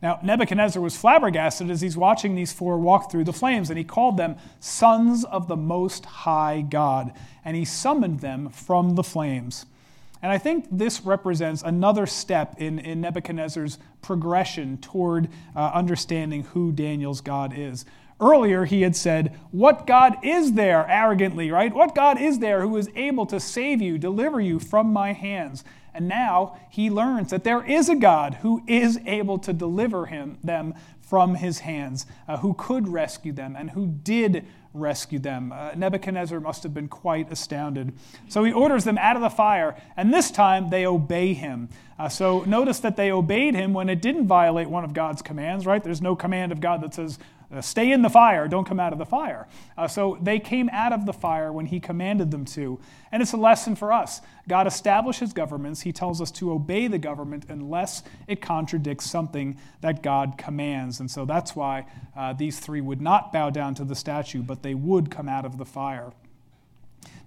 Now, 0.03 0.19
Nebuchadnezzar 0.21 0.81
was 0.81 0.97
flabbergasted 0.97 1.71
as 1.71 1.79
he's 1.79 1.95
watching 1.95 2.35
these 2.35 2.51
four 2.51 2.77
walk 2.77 3.09
through 3.09 3.23
the 3.23 3.31
flames, 3.31 3.69
and 3.69 3.77
he 3.77 3.85
called 3.85 4.17
them 4.17 4.35
sons 4.59 5.23
of 5.23 5.47
the 5.47 5.55
Most 5.55 6.03
High 6.03 6.59
God, 6.59 7.13
and 7.45 7.55
he 7.55 7.63
summoned 7.63 8.19
them 8.19 8.49
from 8.49 8.95
the 8.95 9.03
flames. 9.03 9.65
And 10.21 10.29
I 10.29 10.37
think 10.37 10.67
this 10.69 11.05
represents 11.05 11.63
another 11.63 12.05
step 12.05 12.55
in, 12.57 12.79
in 12.79 12.99
Nebuchadnezzar's 12.99 13.79
progression 14.01 14.77
toward 14.79 15.29
uh, 15.55 15.71
understanding 15.73 16.43
who 16.43 16.73
Daniel's 16.73 17.21
God 17.21 17.53
is. 17.57 17.85
Earlier, 18.19 18.65
he 18.65 18.81
had 18.81 18.97
said, 18.97 19.39
What 19.51 19.87
God 19.87 20.17
is 20.21 20.53
there, 20.53 20.85
arrogantly, 20.89 21.49
right? 21.49 21.73
What 21.73 21.95
God 21.95 22.21
is 22.21 22.39
there 22.39 22.61
who 22.61 22.75
is 22.75 22.89
able 22.95 23.25
to 23.27 23.39
save 23.39 23.81
you, 23.81 23.97
deliver 23.97 24.41
you 24.41 24.59
from 24.59 24.91
my 24.91 25.13
hands? 25.13 25.63
And 25.93 26.07
now 26.07 26.57
he 26.69 26.89
learns 26.89 27.29
that 27.29 27.43
there 27.43 27.63
is 27.63 27.89
a 27.89 27.95
God 27.95 28.35
who 28.35 28.63
is 28.67 28.99
able 29.05 29.37
to 29.39 29.53
deliver 29.53 30.07
him, 30.07 30.37
them 30.43 30.73
from 31.01 31.35
his 31.35 31.59
hands, 31.59 32.05
uh, 32.27 32.37
who 32.37 32.53
could 32.53 32.87
rescue 32.87 33.31
them 33.31 33.55
and 33.55 33.71
who 33.71 33.87
did 33.87 34.45
rescue 34.73 35.19
them. 35.19 35.51
Uh, 35.51 35.71
Nebuchadnezzar 35.75 36.39
must 36.39 36.63
have 36.63 36.73
been 36.73 36.87
quite 36.87 37.31
astounded. 37.31 37.93
So 38.27 38.43
he 38.43 38.51
orders 38.51 38.83
them 38.83 38.97
out 38.97 39.15
of 39.15 39.21
the 39.21 39.29
fire, 39.29 39.75
and 39.95 40.11
this 40.11 40.31
time 40.31 40.69
they 40.69 40.85
obey 40.85 41.33
him. 41.33 41.69
Uh, 41.99 42.09
so 42.09 42.43
notice 42.45 42.79
that 42.79 42.95
they 42.95 43.11
obeyed 43.11 43.53
him 43.53 43.73
when 43.73 43.89
it 43.89 44.01
didn't 44.01 44.27
violate 44.27 44.69
one 44.69 44.83
of 44.83 44.93
God's 44.93 45.21
commands, 45.21 45.65
right? 45.65 45.83
There's 45.83 46.01
no 46.01 46.15
command 46.15 46.51
of 46.51 46.59
God 46.59 46.81
that 46.81 46.95
says, 46.95 47.19
uh, 47.53 47.61
stay 47.61 47.91
in 47.91 48.01
the 48.01 48.09
fire, 48.09 48.47
don't 48.47 48.65
come 48.65 48.79
out 48.79 48.93
of 48.93 48.99
the 48.99 49.05
fire. 49.05 49.47
Uh, 49.77 49.87
so 49.87 50.17
they 50.19 50.39
came 50.39 50.69
out 50.69 50.91
of 50.91 51.05
the 51.05 51.13
fire 51.13 51.53
when 51.53 51.67
he 51.67 51.79
commanded 51.79 52.31
them 52.31 52.45
to. 52.45 52.79
And 53.11 53.21
it's 53.21 53.33
a 53.33 53.37
lesson 53.37 53.75
for 53.75 53.93
us. 53.93 54.21
God 54.47 54.67
establishes 54.67 55.31
governments. 55.31 55.81
He 55.81 55.91
tells 55.91 56.21
us 56.21 56.31
to 56.31 56.51
obey 56.51 56.87
the 56.87 56.97
government 56.97 57.45
unless 57.49 58.03
it 58.27 58.41
contradicts 58.41 59.09
something 59.09 59.57
that 59.81 60.03
God 60.03 60.37
commands. 60.37 60.99
And 60.99 61.09
so 61.09 61.25
that's 61.25 61.55
why 61.55 61.85
uh, 62.15 62.33
these 62.33 62.59
three 62.59 62.81
would 62.81 63.01
not 63.01 63.31
bow 63.31 63.49
down 63.49 63.73
to 63.75 63.85
the 63.85 63.95
statue, 63.95 64.41
but 64.41 64.61
they 64.61 64.73
would 64.73 65.09
come 65.09 65.29
out 65.29 65.45
of 65.45 65.57
the 65.57 65.65
fire. 65.65 66.11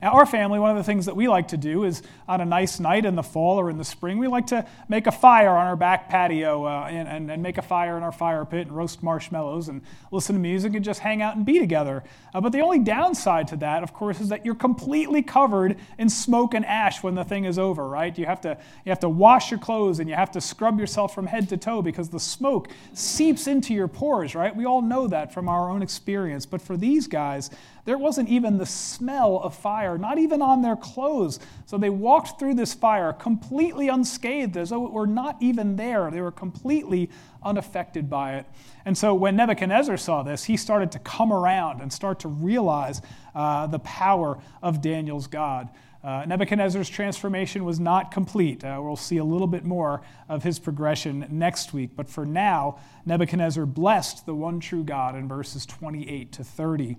Now, 0.03 0.13
our 0.13 0.27
family, 0.27 0.59
one 0.59 0.71
of 0.71 0.77
the 0.77 0.85
things 0.85 1.07
that 1.07 1.17
we 1.17 1.27
like 1.27 1.49
to 1.49 1.57
do 1.57 1.85
is 1.85 2.03
on 2.29 2.43
a 2.43 2.45
nice 2.45 2.79
night 2.79 3.07
in 3.07 3.15
the 3.17 3.23
fall 3.23 3.59
or 3.59 3.71
in 3.71 3.79
the 3.79 3.85
spring, 3.85 4.19
we 4.19 4.29
like 4.29 4.47
to 4.49 4.67
make 4.89 5.07
a 5.07 5.13
fire 5.13 5.51
on 5.51 5.67
our 5.67 5.77
back 5.77 6.11
patio 6.11 6.67
uh, 6.67 6.87
and, 6.91 7.09
and, 7.09 7.31
and, 7.31 7.43
make 7.43 7.57
a 7.57 7.63
fire 7.63 7.97
in 7.97 8.03
our 8.03 8.13
fire 8.13 8.45
pit 8.45 8.67
and 8.67 8.77
roast 8.77 9.03
marshmallows 9.03 9.69
and 9.69 9.81
listen 10.11 10.35
to 10.35 10.41
music 10.41 10.75
and 10.75 10.85
just 10.85 11.01
hang 11.01 11.23
out 11.23 11.35
and 11.35 11.47
be 11.47 11.59
together. 11.59 12.05
Uh, 12.35 12.41
but 12.43 12.53
the 12.53 12.61
only 12.61 12.79
downside 12.79 13.49
to 13.49 13.57
that, 13.57 13.83
of 13.83 13.95
course, 13.95 14.21
is 14.21 14.29
that 14.29 14.45
you're 14.45 14.55
completely 14.55 15.23
covered 15.23 15.79
in 15.99 16.11
smoke 16.11 16.53
and 16.53 16.67
ash 16.67 17.03
when 17.03 17.15
the 17.15 17.25
thing 17.25 17.47
is 17.47 17.59
over, 17.59 17.89
right? 17.89 18.19
You 18.19 18.27
have 18.27 18.43
to, 18.43 18.59
you 18.85 18.91
have 18.91 19.01
to 19.01 19.09
wash 19.09 19.51
your 19.51 19.61
clothes 19.61 19.99
and 19.99 20.11
you 20.11 20.15
have 20.15 20.31
to 20.33 20.43
scrub 20.43 20.79
yourself 20.79 21.15
from 21.15 21.27
head 21.27 21.49
to 21.49 21.57
toe 21.57 21.81
because 21.81 22.11
the 22.11 22.21
smoke 22.21 22.69
seeps 22.93 23.47
into 23.47 23.73
your 23.73 23.89
pores, 23.89 24.35
right? 24.35 24.55
We 24.55 24.67
all 24.67 24.83
know 24.83 25.09
that 25.09 25.33
from 25.33 25.49
our 25.49 25.71
own 25.71 25.81
experience. 25.81 26.45
But 26.45 26.61
for 26.61 26.77
these 26.77 27.07
guys, 27.07 27.51
there 27.87 27.97
wasn't 27.97 28.29
even 28.29 28.59
the 28.59 28.67
smell 28.67 29.41
of 29.43 29.55
fire, 29.67 29.99
not 29.99 30.17
even 30.17 30.41
on 30.43 30.63
their 30.63 30.77
clothes. 30.77 31.41
So 31.65 31.77
they 31.77 31.91
walked 31.91 32.39
through 32.39 32.55
this 32.55 32.73
fire 32.73 33.13
completely 33.13 33.89
unscathed, 33.89 34.57
as 34.57 34.71
though 34.71 34.87
it 34.87 34.93
were 34.93 35.09
not 35.09 35.37
even 35.41 35.75
there. 35.75 36.09
They 36.09 36.21
were 36.21 36.31
completely 36.31 37.11
unaffected 37.43 38.09
by 38.09 38.37
it. 38.37 38.47
And 38.85 38.97
so 38.97 39.13
when 39.13 39.35
Nebuchadnezzar 39.35 39.97
saw 39.97 40.23
this, 40.23 40.45
he 40.45 40.57
started 40.57 40.93
to 40.93 41.01
come 41.01 41.33
around 41.33 41.81
and 41.81 41.93
start 41.93 42.21
to 42.21 42.29
realize 42.29 43.03
uh, 43.35 43.67
the 43.67 43.81
power 43.81 44.39
of 44.63 44.81
Daniel's 44.81 45.27
God. 45.27 45.69
Uh, 46.05 46.25
Nebuchadnezzar's 46.29 46.89
transformation 46.89 47.65
was 47.65 47.81
not 47.81 48.13
complete. 48.13 48.63
Uh, 48.63 48.79
we'll 48.81 48.95
see 48.95 49.17
a 49.17 49.25
little 49.25 49.49
bit 49.49 49.65
more 49.65 50.01
of 50.29 50.45
his 50.45 50.61
progression 50.61 51.27
next 51.29 51.73
week. 51.73 51.97
But 51.97 52.09
for 52.09 52.25
now, 52.25 52.79
Nebuchadnezzar 53.05 53.67
blessed 53.67 54.27
the 54.27 54.35
one 54.37 54.61
true 54.61 54.85
God 54.85 55.17
in 55.17 55.27
verses 55.27 55.67
28 55.67 56.31
to 56.31 56.45
30. 56.45 56.97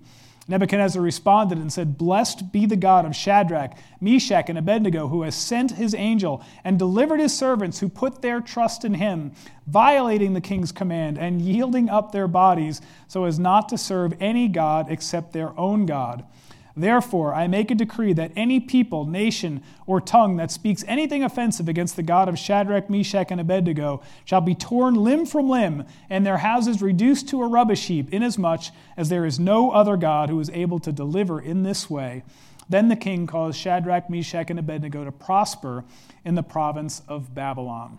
Nebuchadnezzar 0.48 1.02
responded 1.02 1.58
and 1.58 1.70
said, 1.70 1.98
Blessed 1.98 2.52
be 2.52 2.64
the 2.64 2.76
God 2.76 3.04
of 3.04 3.14
Shadrach, 3.14 3.76
Meshach, 4.00 4.48
and 4.48 4.56
Abednego, 4.56 5.08
who 5.08 5.22
has 5.22 5.34
sent 5.34 5.72
his 5.72 5.94
angel 5.94 6.42
and 6.64 6.78
delivered 6.78 7.20
his 7.20 7.36
servants 7.36 7.80
who 7.80 7.88
put 7.90 8.22
their 8.22 8.40
trust 8.40 8.82
in 8.82 8.94
him, 8.94 9.32
violating 9.66 10.32
the 10.32 10.40
king's 10.40 10.72
command 10.72 11.18
and 11.18 11.42
yielding 11.42 11.90
up 11.90 12.12
their 12.12 12.26
bodies 12.26 12.80
so 13.08 13.24
as 13.24 13.38
not 13.38 13.68
to 13.68 13.76
serve 13.76 14.14
any 14.20 14.48
God 14.48 14.86
except 14.90 15.34
their 15.34 15.56
own 15.58 15.84
God. 15.84 16.24
Therefore, 16.78 17.34
I 17.34 17.48
make 17.48 17.72
a 17.72 17.74
decree 17.74 18.12
that 18.12 18.30
any 18.36 18.60
people, 18.60 19.04
nation, 19.04 19.62
or 19.84 20.00
tongue 20.00 20.36
that 20.36 20.52
speaks 20.52 20.84
anything 20.86 21.24
offensive 21.24 21.68
against 21.68 21.96
the 21.96 22.04
God 22.04 22.28
of 22.28 22.38
Shadrach, 22.38 22.88
Meshach, 22.88 23.32
and 23.32 23.40
Abednego 23.40 24.00
shall 24.24 24.40
be 24.40 24.54
torn 24.54 24.94
limb 24.94 25.26
from 25.26 25.48
limb, 25.48 25.84
and 26.08 26.24
their 26.24 26.38
houses 26.38 26.80
reduced 26.80 27.28
to 27.30 27.42
a 27.42 27.48
rubbish 27.48 27.88
heap, 27.88 28.14
inasmuch 28.14 28.66
as 28.96 29.08
there 29.08 29.26
is 29.26 29.40
no 29.40 29.72
other 29.72 29.96
God 29.96 30.30
who 30.30 30.38
is 30.38 30.50
able 30.50 30.78
to 30.78 30.92
deliver 30.92 31.40
in 31.40 31.64
this 31.64 31.90
way. 31.90 32.22
Then 32.68 32.88
the 32.88 32.96
king 32.96 33.26
caused 33.26 33.58
Shadrach, 33.58 34.08
Meshach, 34.08 34.50
and 34.50 34.58
Abednego 34.58 35.04
to 35.04 35.10
prosper 35.10 35.84
in 36.24 36.36
the 36.36 36.42
province 36.44 37.02
of 37.08 37.34
Babylon. 37.34 37.98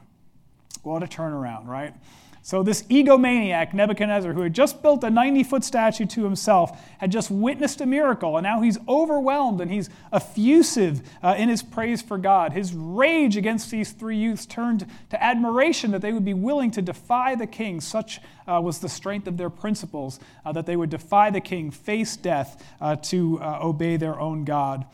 What 0.84 1.04
a 1.04 1.08
turnaround, 1.08 1.68
right? 1.68 1.94
So, 2.42 2.64
this 2.64 2.84
egomaniac, 2.84 3.74
Nebuchadnezzar, 3.74 4.34
who 4.34 4.42
had 4.42 4.54
just 4.54 4.82
built 4.82 5.04
a 5.04 5.10
90 5.10 5.44
foot 5.44 5.64
statue 5.64 6.06
to 6.06 6.24
himself, 6.24 6.80
had 6.98 7.12
just 7.12 7.30
witnessed 7.30 7.82
a 7.82 7.86
miracle, 7.86 8.38
and 8.38 8.44
now 8.44 8.62
he's 8.62 8.78
overwhelmed 8.88 9.60
and 9.60 9.70
he's 9.70 9.90
effusive 10.14 11.02
uh, 11.22 11.36
in 11.38 11.50
his 11.50 11.62
praise 11.62 12.02
for 12.02 12.18
God. 12.18 12.54
His 12.54 12.74
rage 12.74 13.36
against 13.36 13.70
these 13.72 13.92
three 13.92 14.18
youths 14.18 14.46
turned 14.46 14.88
to 15.10 15.24
admiration 15.24 15.92
that 15.92 16.02
they 16.02 16.14
would 16.14 16.26
be 16.26 16.34
willing 16.34 16.72
to 16.72 16.82
defy 16.82 17.36
the 17.36 17.48
king. 17.48 17.82
Such 17.82 18.22
uh, 18.48 18.62
was 18.62 18.80
the 18.80 18.90
strength 18.90 19.28
of 19.28 19.38
their 19.38 19.50
principles, 19.50 20.20
uh, 20.46 20.52
that 20.54 20.66
they 20.66 20.76
would 20.76 20.90
defy 20.90 21.30
the 21.30 21.42
king, 21.42 21.72
face 21.72 22.16
death 22.16 22.64
uh, 22.80 22.96
to 22.96 23.40
uh, 23.42 23.60
obey 23.62 23.98
their 23.98 24.20
own 24.20 24.46
God. 24.46 24.86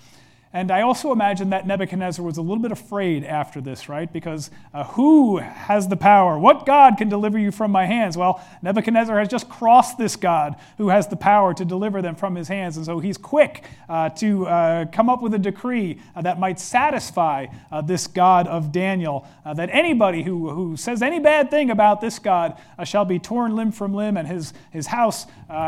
And 0.55 0.71
I 0.71 0.83
also 0.83 1.11
imagine 1.11 1.49
that 1.49 1.67
Nebuchadnezzar 1.67 2.23
was 2.23 2.37
a 2.37 2.41
little 2.41 2.61
bit 2.61 2.71
afraid 2.71 3.25
after 3.25 3.59
this, 3.59 3.89
right? 3.89 4.11
Because 4.11 4.49
uh, 4.73 4.85
who 4.85 5.35
has 5.39 5.89
the 5.89 5.97
power? 5.97 6.39
What 6.39 6.65
God 6.65 6.97
can 6.97 7.09
deliver 7.09 7.37
you 7.37 7.51
from 7.51 7.71
my 7.71 7.85
hands? 7.85 8.15
Well, 8.15 8.41
Nebuchadnezzar 8.61 9.19
has 9.19 9.27
just 9.27 9.49
crossed 9.49 9.97
this 9.97 10.15
God 10.15 10.55
who 10.77 10.87
has 10.87 11.09
the 11.09 11.17
power 11.17 11.53
to 11.53 11.65
deliver 11.65 12.01
them 12.01 12.15
from 12.15 12.35
his 12.35 12.47
hands. 12.47 12.77
And 12.77 12.85
so 12.85 12.99
he's 12.99 13.17
quick 13.17 13.65
uh, 13.89 14.11
to 14.11 14.47
uh, 14.47 14.85
come 14.93 15.09
up 15.09 15.21
with 15.21 15.33
a 15.33 15.37
decree 15.37 15.99
uh, 16.15 16.21
that 16.21 16.39
might 16.39 16.57
satisfy 16.57 17.47
uh, 17.69 17.81
this 17.81 18.07
God 18.07 18.47
of 18.47 18.71
Daniel, 18.71 19.27
uh, 19.43 19.53
that 19.55 19.69
anybody 19.73 20.23
who, 20.23 20.51
who 20.51 20.77
says 20.77 21.01
any 21.01 21.19
bad 21.19 21.51
thing 21.51 21.69
about 21.69 21.99
this 21.99 22.17
God 22.17 22.57
shall 22.85 23.03
be 23.03 23.19
torn 23.19 23.57
limb 23.57 23.73
from 23.73 23.93
limb 23.93 24.15
and 24.15 24.25
his, 24.25 24.53
his 24.71 24.87
house 24.87 25.27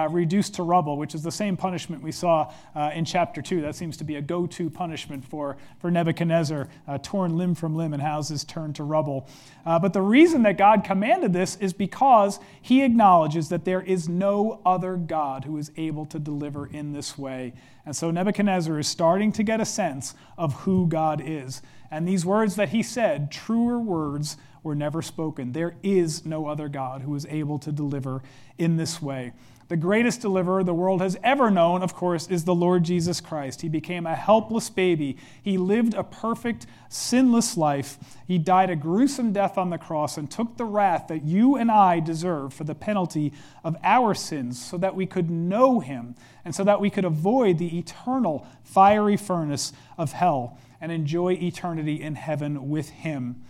reduced 0.09 0.53
to 0.55 0.63
rubble, 0.63 0.97
which 0.97 1.13
is 1.13 1.23
the 1.23 1.31
same 1.31 1.57
punishment 1.57 2.01
we 2.01 2.13
saw 2.13 2.49
in 2.93 3.03
chapter 3.03 3.41
2. 3.41 3.59
That 3.59 3.75
seems 3.75 3.97
to 3.97 4.05
be 4.05 4.15
a 4.15 4.21
go 4.21 4.47
to 4.47 4.69
punishment 4.77 5.25
for, 5.25 5.57
for 5.79 5.89
Nebuchadnezzar, 5.89 6.69
uh, 6.87 6.97
torn 7.01 7.35
limb 7.35 7.55
from 7.55 7.75
limb 7.75 7.93
and 7.93 8.01
houses 8.01 8.43
turned 8.43 8.75
to 8.75 8.83
rubble. 8.83 9.27
Uh, 9.65 9.79
but 9.79 9.93
the 9.93 10.01
reason 10.01 10.43
that 10.43 10.57
God 10.57 10.83
commanded 10.83 11.33
this 11.33 11.55
is 11.57 11.73
because 11.73 12.39
he 12.61 12.83
acknowledges 12.83 13.49
that 13.49 13.65
there 13.65 13.81
is 13.81 14.07
no 14.07 14.61
other 14.65 14.95
God 14.95 15.45
who 15.45 15.57
is 15.57 15.71
able 15.75 16.05
to 16.05 16.19
deliver 16.19 16.67
in 16.67 16.93
this 16.93 17.17
way. 17.17 17.53
And 17.85 17.95
so 17.95 18.11
Nebuchadnezzar 18.11 18.77
is 18.79 18.87
starting 18.87 19.31
to 19.33 19.43
get 19.43 19.59
a 19.59 19.65
sense 19.65 20.13
of 20.37 20.53
who 20.61 20.87
God 20.87 21.21
is. 21.23 21.61
And 21.89 22.07
these 22.07 22.25
words 22.25 22.55
that 22.57 22.69
he 22.69 22.83
said, 22.83 23.31
truer 23.31 23.79
words 23.79 24.37
were 24.61 24.75
never 24.75 25.01
spoken. 25.01 25.53
There 25.53 25.75
is 25.81 26.25
no 26.25 26.47
other 26.47 26.67
God 26.67 27.01
who 27.01 27.15
is 27.15 27.25
able 27.27 27.59
to 27.59 27.71
deliver 27.71 28.21
in 28.57 28.75
this 28.75 29.01
way. 29.01 29.31
The 29.69 29.75
greatest 29.75 30.21
deliverer 30.21 30.63
the 30.63 30.73
world 30.73 31.01
has 31.01 31.17
ever 31.23 31.51
known, 31.51 31.83
of 31.83 31.93
course, 31.93 32.27
is 32.27 32.45
the 32.45 32.55
Lord 32.55 32.85
Jesus 32.85 33.19
Christ. 33.19 33.61
He 33.61 33.67
became 33.67 34.05
a 34.05 34.15
helpless 34.15 34.69
baby. 34.69 35.17
He 35.43 35.57
lived 35.57 35.93
a 35.93 36.05
perfect, 36.05 36.65
sinless 36.87 37.57
life. 37.57 37.97
He 38.25 38.37
died 38.37 38.69
a 38.69 38.77
gruesome 38.77 39.33
death 39.33 39.57
on 39.57 39.69
the 39.69 39.77
cross 39.77 40.17
and 40.17 40.31
took 40.31 40.55
the 40.55 40.63
wrath 40.63 41.09
that 41.09 41.25
you 41.25 41.57
and 41.57 41.69
I 41.69 41.99
deserve 41.99 42.53
for 42.53 42.63
the 42.63 42.75
penalty 42.75 43.33
of 43.61 43.75
our 43.83 44.13
sins 44.13 44.63
so 44.63 44.77
that 44.77 44.95
we 44.95 45.05
could 45.05 45.29
know 45.29 45.81
him 45.81 46.15
and 46.45 46.55
so 46.55 46.63
that 46.63 46.79
we 46.79 46.89
could 46.89 47.05
avoid 47.05 47.57
the 47.57 47.77
eternal 47.77 48.47
fiery 48.63 49.17
furnace 49.17 49.73
of 49.97 50.13
hell 50.13 50.57
and 50.79 50.93
enjoy 50.93 51.33
eternity 51.33 52.01
in 52.01 52.15
heaven 52.15 52.69
with 52.69 52.89
him. 52.89 53.43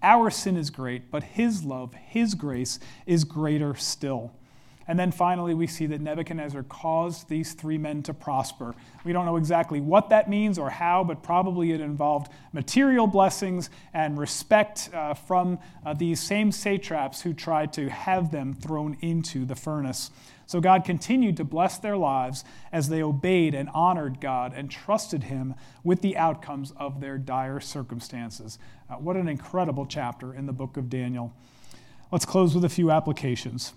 Our 0.00 0.30
sin 0.30 0.56
is 0.56 0.70
great, 0.70 1.10
but 1.10 1.24
his 1.24 1.64
love, 1.64 1.94
his 1.94 2.36
grace 2.36 2.78
is 3.04 3.24
greater 3.24 3.74
still. 3.74 4.32
And 4.88 4.98
then 4.98 5.10
finally, 5.10 5.52
we 5.52 5.66
see 5.66 5.86
that 5.86 6.00
Nebuchadnezzar 6.00 6.62
caused 6.64 7.28
these 7.28 7.54
three 7.54 7.76
men 7.76 8.02
to 8.04 8.14
prosper. 8.14 8.74
We 9.04 9.12
don't 9.12 9.26
know 9.26 9.36
exactly 9.36 9.80
what 9.80 10.10
that 10.10 10.30
means 10.30 10.58
or 10.58 10.70
how, 10.70 11.02
but 11.02 11.24
probably 11.24 11.72
it 11.72 11.80
involved 11.80 12.30
material 12.52 13.08
blessings 13.08 13.68
and 13.92 14.16
respect 14.16 14.90
uh, 14.94 15.14
from 15.14 15.58
uh, 15.84 15.94
these 15.94 16.20
same 16.20 16.52
satraps 16.52 17.22
who 17.22 17.34
tried 17.34 17.72
to 17.72 17.90
have 17.90 18.30
them 18.30 18.54
thrown 18.54 18.96
into 19.00 19.44
the 19.44 19.56
furnace. 19.56 20.10
So 20.46 20.60
God 20.60 20.84
continued 20.84 21.36
to 21.38 21.44
bless 21.44 21.78
their 21.78 21.96
lives 21.96 22.44
as 22.70 22.88
they 22.88 23.02
obeyed 23.02 23.54
and 23.54 23.68
honored 23.74 24.20
God 24.20 24.52
and 24.54 24.70
trusted 24.70 25.24
Him 25.24 25.56
with 25.82 26.02
the 26.02 26.16
outcomes 26.16 26.72
of 26.76 27.00
their 27.00 27.18
dire 27.18 27.58
circumstances. 27.58 28.60
Uh, 28.88 28.94
what 28.94 29.16
an 29.16 29.26
incredible 29.26 29.86
chapter 29.86 30.32
in 30.32 30.46
the 30.46 30.52
book 30.52 30.76
of 30.76 30.88
Daniel. 30.88 31.34
Let's 32.12 32.24
close 32.24 32.54
with 32.54 32.64
a 32.64 32.68
few 32.68 32.92
applications. 32.92 33.72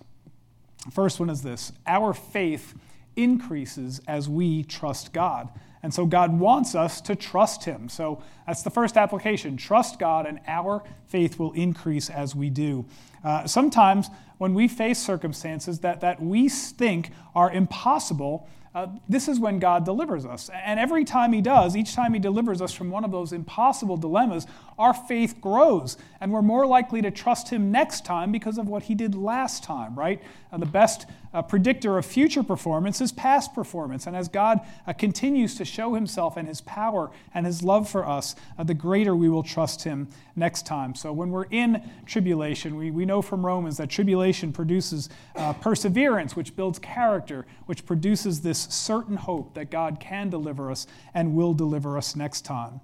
First 0.91 1.19
one 1.19 1.29
is 1.29 1.41
this 1.41 1.71
our 1.85 2.13
faith 2.13 2.73
increases 3.15 4.01
as 4.07 4.29
we 4.29 4.63
trust 4.63 5.13
God. 5.13 5.49
And 5.81 5.93
so 5.93 6.05
God 6.05 6.37
wants 6.37 6.75
us 6.75 6.99
to 7.01 7.15
trust 7.15 7.63
Him. 7.63 7.87
So 7.87 8.21
that's 8.45 8.63
the 8.63 8.69
first 8.69 8.97
application. 8.97 9.55
Trust 9.55 9.97
God, 9.97 10.25
and 10.25 10.39
our 10.45 10.83
faith 11.07 11.39
will 11.39 11.53
increase 11.53 12.09
as 12.09 12.35
we 12.35 12.49
do. 12.49 12.85
Uh, 13.23 13.47
sometimes 13.47 14.09
when 14.37 14.53
we 14.53 14.67
face 14.67 14.99
circumstances 14.99 15.79
that, 15.79 16.01
that 16.01 16.21
we 16.21 16.49
think 16.49 17.11
are 17.33 17.51
impossible, 17.51 18.47
uh, 18.75 18.87
this 19.07 19.27
is 19.27 19.39
when 19.39 19.59
God 19.59 19.85
delivers 19.85 20.25
us. 20.25 20.49
And 20.49 20.79
every 20.79 21.05
time 21.05 21.33
He 21.33 21.41
does, 21.41 21.75
each 21.75 21.93
time 21.95 22.13
He 22.13 22.19
delivers 22.19 22.61
us 22.61 22.73
from 22.73 22.89
one 22.89 23.03
of 23.03 23.11
those 23.11 23.31
impossible 23.31 23.97
dilemmas, 23.97 24.47
our 24.79 24.93
faith 24.93 25.39
grows. 25.41 25.97
And 26.21 26.31
we're 26.31 26.41
more 26.41 26.65
likely 26.65 27.01
to 27.01 27.11
trust 27.11 27.49
Him 27.49 27.71
next 27.71 28.05
time 28.05 28.31
because 28.31 28.57
of 28.57 28.67
what 28.67 28.83
He 28.83 28.95
did 28.95 29.13
last 29.13 29.63
time, 29.63 29.93
right? 29.95 30.21
Uh, 30.51 30.57
the 30.57 30.65
best 30.65 31.05
uh, 31.33 31.41
predictor 31.41 31.97
of 31.97 32.05
future 32.05 32.41
performance 32.41 33.01
is 33.01 33.11
past 33.11 33.53
performance. 33.53 34.07
And 34.07 34.15
as 34.15 34.27
God 34.27 34.61
uh, 34.87 34.93
continues 34.93 35.55
to 35.55 35.65
show 35.65 35.93
Himself 35.93 36.37
and 36.37 36.47
His 36.47 36.61
power 36.61 37.11
and 37.33 37.45
His 37.45 37.61
love 37.61 37.87
for 37.89 38.07
us, 38.07 38.35
uh, 38.57 38.63
the 38.63 38.73
greater 38.73 39.15
we 39.15 39.29
will 39.29 39.43
trust 39.43 39.83
Him 39.83 40.07
next 40.35 40.65
time. 40.65 40.95
So 40.95 41.13
when 41.13 41.29
we're 41.29 41.45
in 41.51 41.83
tribulation, 42.05 42.75
we, 42.75 42.89
we 42.89 43.05
know 43.05 43.21
from 43.21 43.45
Romans 43.45 43.77
that 43.77 43.89
tribulation 43.89 44.51
produces 44.51 45.09
uh, 45.35 45.53
perseverance, 45.53 46.35
which 46.35 46.55
builds 46.55 46.79
character, 46.79 47.45
which 47.65 47.85
produces 47.85 48.41
this 48.41 48.59
certain 48.59 49.17
hope 49.17 49.53
that 49.53 49.69
God 49.69 49.99
can 49.99 50.29
deliver 50.29 50.71
us 50.71 50.87
and 51.13 51.35
will 51.35 51.53
deliver 51.53 51.97
us 51.97 52.15
next 52.15 52.41
time. 52.41 52.79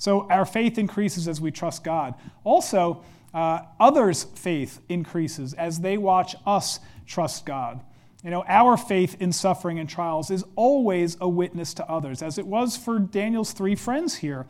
So 0.00 0.26
our 0.30 0.46
faith 0.46 0.78
increases 0.78 1.28
as 1.28 1.42
we 1.42 1.50
trust 1.50 1.84
God. 1.84 2.14
Also, 2.42 3.02
uh, 3.34 3.60
others' 3.78 4.24
faith 4.24 4.80
increases 4.88 5.52
as 5.52 5.80
they 5.80 5.98
watch 5.98 6.34
us 6.46 6.80
trust 7.06 7.44
God. 7.44 7.82
You 8.24 8.30
know, 8.30 8.42
our 8.48 8.78
faith 8.78 9.18
in 9.20 9.30
suffering 9.30 9.78
and 9.78 9.86
trials 9.86 10.30
is 10.30 10.42
always 10.56 11.18
a 11.20 11.28
witness 11.28 11.74
to 11.74 11.86
others, 11.86 12.22
as 12.22 12.38
it 12.38 12.46
was 12.46 12.78
for 12.78 12.98
Daniel's 12.98 13.52
three 13.52 13.74
friends 13.74 14.14
here. 14.14 14.46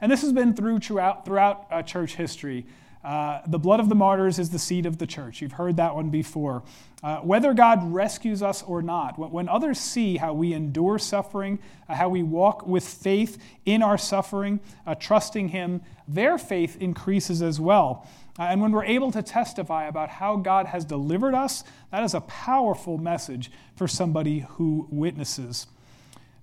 And 0.00 0.10
this 0.10 0.22
has 0.22 0.32
been 0.32 0.54
through 0.54 0.78
throughout, 0.78 1.26
throughout 1.26 1.66
uh, 1.70 1.82
church 1.82 2.14
history. 2.14 2.64
Uh, 3.04 3.42
the 3.46 3.58
blood 3.58 3.80
of 3.80 3.90
the 3.90 3.94
martyrs 3.94 4.38
is 4.38 4.48
the 4.48 4.58
seed 4.58 4.86
of 4.86 4.96
the 4.96 5.06
church. 5.06 5.42
You've 5.42 5.52
heard 5.52 5.76
that 5.76 5.94
one 5.94 6.08
before. 6.08 6.62
Uh, 7.02 7.18
whether 7.18 7.52
God 7.52 7.92
rescues 7.92 8.42
us 8.42 8.62
or 8.62 8.80
not, 8.80 9.18
when, 9.18 9.46
others 9.46 9.78
see 9.78 10.16
how 10.16 10.32
we 10.32 10.54
endure 10.54 10.98
suffering, 10.98 11.58
uh, 11.86 11.94
how 11.94 12.08
we 12.08 12.22
walk 12.22 12.66
with 12.66 12.82
faith 12.82 13.36
in 13.66 13.82
our 13.82 13.98
suffering, 13.98 14.58
uh, 14.86 14.94
trusting 14.94 15.48
Him, 15.48 15.82
their 16.08 16.38
faith 16.38 16.80
increases 16.80 17.42
as 17.42 17.60
well. 17.60 18.08
Uh, 18.38 18.44
and 18.44 18.62
when 18.62 18.72
we're 18.72 18.86
able 18.86 19.12
to 19.12 19.22
testify 19.22 19.86
about 19.86 20.08
how 20.08 20.36
God 20.36 20.64
has 20.66 20.86
delivered 20.86 21.34
us, 21.34 21.62
that 21.90 22.02
is 22.04 22.14
a 22.14 22.22
powerful 22.22 22.96
message 22.96 23.50
for 23.76 23.86
somebody 23.86 24.40
who 24.40 24.88
witnesses. 24.90 25.66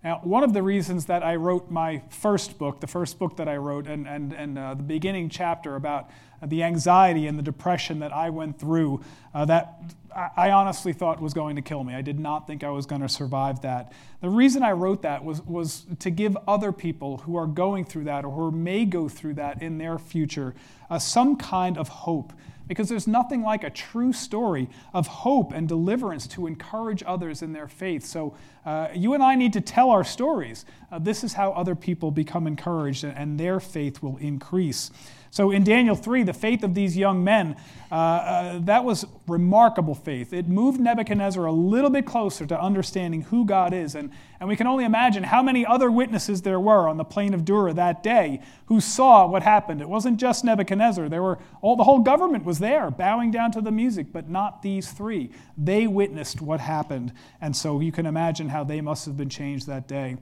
Now, 0.04 0.20
one 0.24 0.44
of 0.44 0.54
the 0.54 0.64
reasons 0.64 1.08
that 1.08 1.24
I 1.24 1.36
wrote 1.36 1.70
my 1.70 2.02
first 2.10 2.58
book, 2.58 2.82
the 2.82 2.88
first 2.88 3.20
book 3.20 3.38
that 3.38 3.48
I 3.48 3.58
wrote, 3.58 3.88
and, 3.88 4.08
and, 4.08 4.34
and 4.34 4.58
the 4.58 4.76
beginning 4.76 5.30
chapter 5.30 5.76
about 5.76 6.10
the 6.44 6.64
anxiety 6.64 7.28
and 7.28 7.38
the 7.38 7.44
depression 7.44 8.00
that 8.00 8.14
I 8.14 8.30
went 8.30 8.60
through, 8.60 9.02
uh, 9.34 9.46
that 9.46 9.94
I 10.16 10.52
honestly 10.52 10.94
thought 10.94 11.22
was 11.22 11.34
going 11.34 11.56
to 11.56 11.62
kill 11.62 11.84
me. 11.84 11.94
I 11.94 12.02
did 12.02 12.20
not 12.20 12.48
think 12.48 12.64
I 12.64 12.70
was 12.70 12.86
going 12.86 13.02
to 13.02 13.10
survive 13.10 13.62
that. 13.62 13.94
The 14.22 14.30
reason 14.30 14.64
I 14.64 14.72
wrote 14.72 15.02
that 15.04 15.24
was, 15.24 15.42
was 15.44 15.86
to 16.00 16.10
give 16.10 16.38
other 16.48 16.72
people 16.72 17.18
who 17.20 17.36
are 17.36 17.48
going 17.48 17.86
through 17.86 18.06
that 18.06 18.26
or 18.26 18.32
who 18.32 18.52
may 18.52 18.86
go 18.86 19.08
through 19.08 19.36
that 19.36 19.62
in 19.62 19.78
their 19.78 19.98
future 19.98 20.54
uh, 20.90 21.00
some 21.00 21.36
kind 21.38 21.78
of 21.78 21.88
hope 21.88 22.34
because 22.68 22.88
there's 22.88 23.08
nothing 23.08 23.42
like 23.42 23.66
a 23.66 23.70
true 23.70 24.14
story 24.14 24.70
of 24.94 25.06
hope 25.06 25.52
and 25.52 25.68
deliverance 25.68 26.26
to 26.26 26.48
encourage 26.48 27.04
others 27.06 27.42
in 27.42 27.52
their 27.52 27.68
faith. 27.68 28.06
So, 28.06 28.36
uh, 28.66 28.88
you 28.94 29.14
and 29.14 29.22
I 29.22 29.36
need 29.36 29.52
to 29.54 29.62
tell 29.62 29.90
our 29.90 30.06
stories. 30.06 30.66
Uh, 30.90 31.00
this 31.00 31.24
is 31.24 31.34
how 31.34 31.52
other 31.52 31.76
people 31.76 32.12
become 32.12 32.48
encouraged 32.48 33.04
and 33.04 33.40
their 33.40 33.60
faith 33.60 34.02
will 34.02 34.18
increase. 34.18 34.92
So 35.32 35.52
in 35.52 35.64
Daniel 35.64 35.96
3, 35.96 36.24
the 36.24 36.34
faith 36.34 36.62
of 36.62 36.74
these 36.74 36.98
young 36.98 37.24
men, 37.24 37.56
uh, 37.90 37.96
uh, 37.96 38.60
that 38.60 38.84
was 38.84 39.06
remarkable 39.28 39.96
faith. 40.04 40.34
It 40.34 40.48
moved 40.48 40.80
Nebuchadnezzar 40.80 41.46
a 41.46 41.52
little 41.52 41.90
bit 41.90 42.06
closer 42.06 42.46
to 42.46 42.60
understanding 42.60 43.22
who 43.22 43.46
God 43.46 43.74
is. 43.74 43.96
And, 43.96 44.12
and 44.40 44.50
we 44.50 44.56
can 44.56 44.68
only 44.68 44.84
imagine 44.84 45.24
how 45.24 45.42
many 45.42 45.66
other 45.66 45.90
witnesses 45.90 46.42
there 46.42 46.60
were 46.60 46.88
on 46.88 46.98
the 46.98 47.04
plain 47.04 47.34
of 47.34 47.46
Dura 47.46 47.74
that 47.74 48.04
day 48.04 48.42
who 48.66 48.82
saw 48.82 49.28
what 49.28 49.44
happened. 49.44 49.82
It 49.82 49.90
wasn't 49.90 50.20
just 50.20 50.44
Nebuchadnezzar. 50.44 51.10
There 51.10 51.22
were 51.22 51.40
all, 51.62 51.76
the 51.76 51.84
whole 51.84 52.00
government 52.00 52.46
was 52.46 52.60
there, 52.60 52.92
bowing 52.92 53.32
down 53.32 53.52
to 53.54 53.62
the 53.62 53.72
music, 53.72 54.12
but 54.12 54.30
not 54.30 54.62
these 54.62 54.92
three. 54.92 55.32
They 55.58 55.88
witnessed 55.88 56.42
what 56.42 56.60
happened. 56.60 57.14
And 57.40 57.56
so 57.56 57.80
you 57.80 57.92
can 57.92 58.06
imagine 58.06 58.50
how 58.50 58.64
they 58.64 58.82
must 58.82 59.06
have 59.06 59.18
been 59.18 59.30
changed 59.30 59.68
that 59.68 59.88
day. 59.88 60.18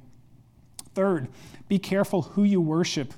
Third, 0.93 1.27
be 1.67 1.79
careful 1.79 2.23
who 2.23 2.43
you 2.43 2.61
worship. 2.61 3.13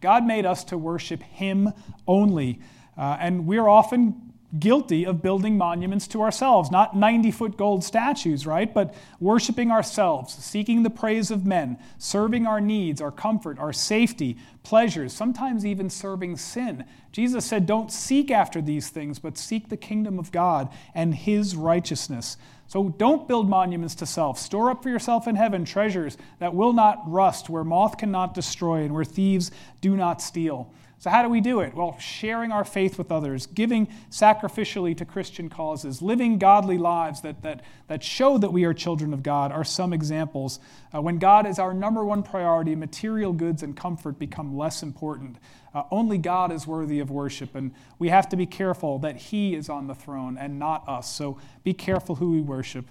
God 0.00 0.24
made 0.24 0.46
us 0.46 0.64
to 0.64 0.78
worship 0.78 1.22
Him 1.22 1.72
only. 2.06 2.60
Uh, 2.96 3.16
and 3.20 3.46
we're 3.46 3.68
often 3.68 4.29
guilty 4.58 5.04
of 5.06 5.22
building 5.22 5.56
monuments 5.56 6.08
to 6.08 6.22
ourselves, 6.22 6.70
not 6.70 6.96
90 6.96 7.30
foot 7.30 7.56
gold 7.56 7.84
statues, 7.84 8.46
right? 8.46 8.72
But 8.72 8.94
worshiping 9.20 9.70
ourselves, 9.70 10.34
seeking 10.34 10.82
the 10.82 10.90
praise 10.90 11.30
of 11.30 11.46
men, 11.46 11.78
serving 11.98 12.46
our 12.46 12.60
needs, 12.60 13.00
our 13.00 13.12
comfort, 13.12 13.58
our 13.58 13.72
safety, 13.72 14.36
pleasures, 14.62 15.12
sometimes 15.12 15.64
even 15.64 15.88
serving 15.88 16.36
sin. 16.36 16.84
Jesus 17.12 17.44
said, 17.44 17.66
Don't 17.66 17.92
seek 17.92 18.30
after 18.30 18.60
these 18.60 18.88
things, 18.88 19.18
but 19.18 19.38
seek 19.38 19.68
the 19.68 19.76
kingdom 19.76 20.18
of 20.18 20.32
God 20.32 20.68
and 20.94 21.14
His 21.14 21.54
righteousness. 21.54 22.36
So 22.66 22.88
don't 22.88 23.26
build 23.26 23.48
monuments 23.48 23.96
to 23.96 24.06
self. 24.06 24.38
Store 24.38 24.70
up 24.70 24.84
for 24.84 24.90
yourself 24.90 25.26
in 25.26 25.34
heaven 25.34 25.64
treasures 25.64 26.16
that 26.38 26.54
will 26.54 26.72
not 26.72 27.02
rust, 27.04 27.50
where 27.50 27.64
moth 27.64 27.98
cannot 27.98 28.32
destroy, 28.32 28.84
and 28.84 28.94
where 28.94 29.04
thieves 29.04 29.50
do 29.80 29.96
not 29.96 30.22
steal. 30.22 30.72
So, 31.00 31.08
how 31.08 31.22
do 31.22 31.30
we 31.30 31.40
do 31.40 31.60
it? 31.60 31.74
Well, 31.74 31.98
sharing 31.98 32.52
our 32.52 32.62
faith 32.62 32.98
with 32.98 33.10
others, 33.10 33.46
giving 33.46 33.86
sacrificially 34.10 34.94
to 34.98 35.06
Christian 35.06 35.48
causes, 35.48 36.02
living 36.02 36.36
godly 36.38 36.76
lives 36.76 37.22
that, 37.22 37.40
that, 37.40 37.62
that 37.88 38.04
show 38.04 38.36
that 38.36 38.52
we 38.52 38.64
are 38.64 38.74
children 38.74 39.14
of 39.14 39.22
God 39.22 39.50
are 39.50 39.64
some 39.64 39.94
examples. 39.94 40.60
Uh, 40.94 41.00
when 41.00 41.18
God 41.18 41.46
is 41.46 41.58
our 41.58 41.72
number 41.72 42.04
one 42.04 42.22
priority, 42.22 42.74
material 42.74 43.32
goods 43.32 43.62
and 43.62 43.74
comfort 43.74 44.18
become 44.18 44.58
less 44.58 44.82
important. 44.82 45.38
Uh, 45.72 45.84
only 45.90 46.18
God 46.18 46.52
is 46.52 46.66
worthy 46.66 47.00
of 47.00 47.10
worship, 47.10 47.54
and 47.54 47.72
we 47.98 48.10
have 48.10 48.28
to 48.28 48.36
be 48.36 48.44
careful 48.44 48.98
that 48.98 49.16
He 49.16 49.54
is 49.54 49.70
on 49.70 49.86
the 49.86 49.94
throne 49.94 50.36
and 50.36 50.58
not 50.58 50.86
us. 50.86 51.10
So, 51.10 51.38
be 51.64 51.72
careful 51.72 52.16
who 52.16 52.32
we 52.32 52.42
worship. 52.42 52.84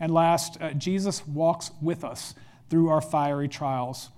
And 0.00 0.14
last, 0.14 0.56
uh, 0.62 0.72
Jesus 0.72 1.26
walks 1.26 1.72
with 1.82 2.04
us 2.04 2.34
through 2.70 2.88
our 2.88 3.02
fiery 3.02 3.48
trials. 3.48 4.08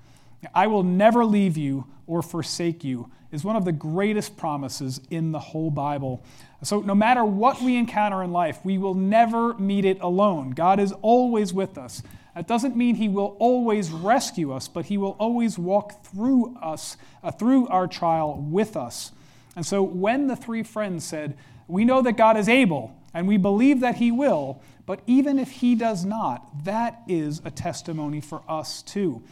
I 0.54 0.68
will 0.68 0.84
never 0.84 1.24
leave 1.24 1.56
you 1.56 1.86
or 2.06 2.22
forsake 2.22 2.84
you 2.84 3.10
is 3.32 3.42
one 3.42 3.56
of 3.56 3.64
the 3.64 3.72
greatest 3.72 4.36
promises 4.36 5.00
in 5.10 5.32
the 5.32 5.38
whole 5.38 5.70
Bible. 5.70 6.22
So, 6.62 6.80
no 6.80 6.94
matter 6.94 7.24
what 7.24 7.60
we 7.60 7.76
encounter 7.76 8.22
in 8.22 8.30
life, 8.30 8.60
we 8.62 8.78
will 8.78 8.94
never 8.94 9.54
meet 9.54 9.84
it 9.84 10.00
alone. 10.00 10.50
God 10.50 10.78
is 10.78 10.92
always 11.02 11.52
with 11.52 11.76
us. 11.76 12.02
That 12.36 12.46
doesn't 12.46 12.76
mean 12.76 12.94
He 12.94 13.08
will 13.08 13.36
always 13.40 13.90
rescue 13.90 14.52
us, 14.52 14.68
but 14.68 14.86
He 14.86 14.98
will 14.98 15.16
always 15.18 15.58
walk 15.58 16.04
through 16.04 16.56
us, 16.62 16.96
uh, 17.22 17.32
through 17.32 17.66
our 17.68 17.88
trial 17.88 18.38
with 18.38 18.76
us. 18.76 19.12
And 19.56 19.66
so, 19.66 19.82
when 19.82 20.28
the 20.28 20.36
three 20.36 20.62
friends 20.62 21.04
said, 21.04 21.36
We 21.66 21.84
know 21.84 22.02
that 22.02 22.16
God 22.16 22.36
is 22.36 22.48
able, 22.48 22.94
and 23.12 23.26
we 23.26 23.38
believe 23.38 23.80
that 23.80 23.96
He 23.96 24.12
will, 24.12 24.62
but 24.86 25.00
even 25.06 25.38
if 25.38 25.50
He 25.50 25.74
does 25.74 26.04
not, 26.04 26.64
that 26.64 27.02
is 27.08 27.40
a 27.44 27.50
testimony 27.50 28.20
for 28.20 28.42
us 28.46 28.82
too. 28.82 29.22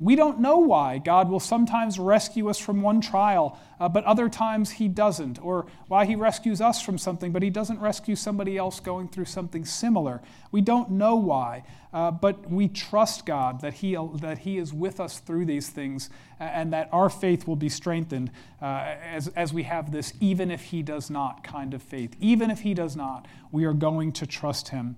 We 0.00 0.14
don't 0.14 0.38
know 0.38 0.58
why 0.58 0.98
God 0.98 1.28
will 1.28 1.40
sometimes 1.40 1.98
rescue 1.98 2.48
us 2.48 2.58
from 2.58 2.82
one 2.82 3.00
trial, 3.00 3.58
uh, 3.80 3.88
but 3.88 4.04
other 4.04 4.28
times 4.28 4.70
He 4.70 4.86
doesn't, 4.86 5.42
or 5.42 5.66
why 5.88 6.04
He 6.04 6.14
rescues 6.14 6.60
us 6.60 6.80
from 6.80 6.98
something, 6.98 7.32
but 7.32 7.42
He 7.42 7.50
doesn't 7.50 7.80
rescue 7.80 8.14
somebody 8.14 8.56
else 8.56 8.78
going 8.78 9.08
through 9.08 9.24
something 9.24 9.64
similar. 9.64 10.22
We 10.52 10.60
don't 10.60 10.92
know 10.92 11.16
why, 11.16 11.64
uh, 11.92 12.12
but 12.12 12.48
we 12.50 12.68
trust 12.68 13.26
God 13.26 13.60
that 13.60 13.74
he, 13.74 13.96
that 14.14 14.38
he 14.38 14.58
is 14.58 14.72
with 14.72 15.00
us 15.00 15.18
through 15.18 15.46
these 15.46 15.68
things 15.68 16.10
and 16.38 16.72
that 16.72 16.88
our 16.92 17.10
faith 17.10 17.46
will 17.46 17.56
be 17.56 17.68
strengthened 17.68 18.30
uh, 18.62 18.94
as, 19.02 19.28
as 19.28 19.52
we 19.52 19.64
have 19.64 19.90
this, 19.90 20.12
even 20.20 20.50
if 20.50 20.62
He 20.64 20.82
does 20.82 21.10
not 21.10 21.42
kind 21.42 21.74
of 21.74 21.82
faith. 21.82 22.14
Even 22.20 22.50
if 22.50 22.60
He 22.60 22.74
does 22.74 22.96
not, 22.96 23.26
we 23.50 23.64
are 23.64 23.72
going 23.72 24.12
to 24.12 24.26
trust 24.26 24.68
Him. 24.68 24.96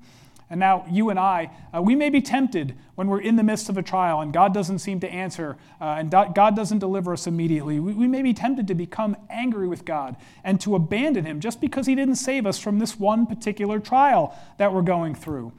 And 0.50 0.58
now, 0.58 0.84
you 0.90 1.10
and 1.10 1.18
I, 1.18 1.50
uh, 1.72 1.80
we 1.80 1.94
may 1.94 2.10
be 2.10 2.20
tempted 2.20 2.74
when 2.96 3.06
we're 3.06 3.20
in 3.20 3.36
the 3.36 3.44
midst 3.44 3.68
of 3.68 3.78
a 3.78 3.82
trial 3.82 4.20
and 4.20 4.32
God 4.32 4.52
doesn't 4.52 4.80
seem 4.80 4.98
to 5.00 5.08
answer 5.08 5.56
uh, 5.80 5.84
and 5.84 6.10
God 6.10 6.56
doesn't 6.56 6.80
deliver 6.80 7.12
us 7.12 7.28
immediately. 7.28 7.78
We, 7.78 7.92
we 7.92 8.08
may 8.08 8.20
be 8.22 8.34
tempted 8.34 8.66
to 8.66 8.74
become 8.74 9.16
angry 9.30 9.68
with 9.68 9.84
God 9.84 10.16
and 10.42 10.60
to 10.62 10.74
abandon 10.74 11.24
Him 11.24 11.38
just 11.38 11.60
because 11.60 11.86
He 11.86 11.94
didn't 11.94 12.16
save 12.16 12.46
us 12.46 12.58
from 12.58 12.80
this 12.80 12.98
one 12.98 13.26
particular 13.26 13.78
trial 13.78 14.36
that 14.58 14.74
we're 14.74 14.82
going 14.82 15.14
through. 15.14 15.52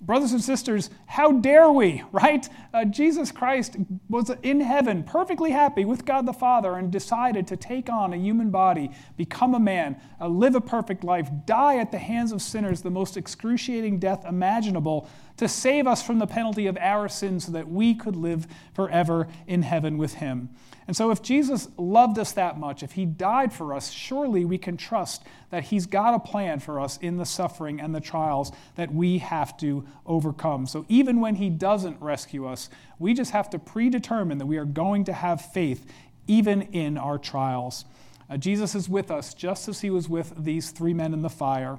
Brothers 0.00 0.32
and 0.32 0.42
sisters, 0.42 0.90
how 1.06 1.32
dare 1.32 1.70
we, 1.70 2.02
right? 2.12 2.48
Uh, 2.72 2.84
Jesus 2.84 3.32
Christ 3.32 3.76
was 4.08 4.30
in 4.42 4.60
heaven, 4.60 5.02
perfectly 5.02 5.50
happy 5.50 5.84
with 5.84 6.04
God 6.04 6.26
the 6.26 6.32
Father, 6.32 6.74
and 6.74 6.90
decided 6.90 7.46
to 7.48 7.56
take 7.56 7.90
on 7.90 8.12
a 8.12 8.16
human 8.16 8.50
body, 8.50 8.90
become 9.16 9.54
a 9.54 9.60
man, 9.60 10.00
uh, 10.20 10.28
live 10.28 10.54
a 10.54 10.60
perfect 10.60 11.04
life, 11.04 11.28
die 11.46 11.78
at 11.78 11.90
the 11.90 11.98
hands 11.98 12.32
of 12.32 12.42
sinners, 12.42 12.82
the 12.82 12.90
most 12.90 13.16
excruciating 13.16 13.98
death 13.98 14.24
imaginable, 14.24 15.08
to 15.36 15.48
save 15.48 15.86
us 15.86 16.02
from 16.02 16.18
the 16.18 16.26
penalty 16.26 16.66
of 16.66 16.76
our 16.78 17.08
sins 17.08 17.46
so 17.46 17.52
that 17.52 17.68
we 17.68 17.94
could 17.94 18.16
live 18.16 18.46
forever 18.74 19.28
in 19.46 19.62
heaven 19.62 19.98
with 19.98 20.14
Him. 20.14 20.48
And 20.88 20.96
so, 20.96 21.10
if 21.10 21.20
Jesus 21.20 21.68
loved 21.76 22.18
us 22.18 22.32
that 22.32 22.58
much, 22.58 22.82
if 22.82 22.92
he 22.92 23.04
died 23.04 23.52
for 23.52 23.74
us, 23.74 23.90
surely 23.90 24.46
we 24.46 24.56
can 24.56 24.78
trust 24.78 25.22
that 25.50 25.64
he's 25.64 25.84
got 25.84 26.14
a 26.14 26.18
plan 26.18 26.60
for 26.60 26.80
us 26.80 26.96
in 26.96 27.18
the 27.18 27.26
suffering 27.26 27.78
and 27.78 27.94
the 27.94 28.00
trials 28.00 28.52
that 28.76 28.92
we 28.92 29.18
have 29.18 29.54
to 29.58 29.86
overcome. 30.06 30.66
So, 30.66 30.86
even 30.88 31.20
when 31.20 31.34
he 31.34 31.50
doesn't 31.50 32.00
rescue 32.00 32.46
us, 32.46 32.70
we 32.98 33.12
just 33.12 33.32
have 33.32 33.50
to 33.50 33.58
predetermine 33.58 34.38
that 34.38 34.46
we 34.46 34.56
are 34.56 34.64
going 34.64 35.04
to 35.04 35.12
have 35.12 35.42
faith 35.42 35.84
even 36.26 36.62
in 36.62 36.96
our 36.96 37.18
trials. 37.18 37.84
Uh, 38.30 38.38
Jesus 38.38 38.74
is 38.74 38.88
with 38.88 39.10
us 39.10 39.34
just 39.34 39.68
as 39.68 39.82
he 39.82 39.90
was 39.90 40.08
with 40.08 40.32
these 40.42 40.70
three 40.70 40.94
men 40.94 41.12
in 41.12 41.20
the 41.20 41.28
fire. 41.28 41.78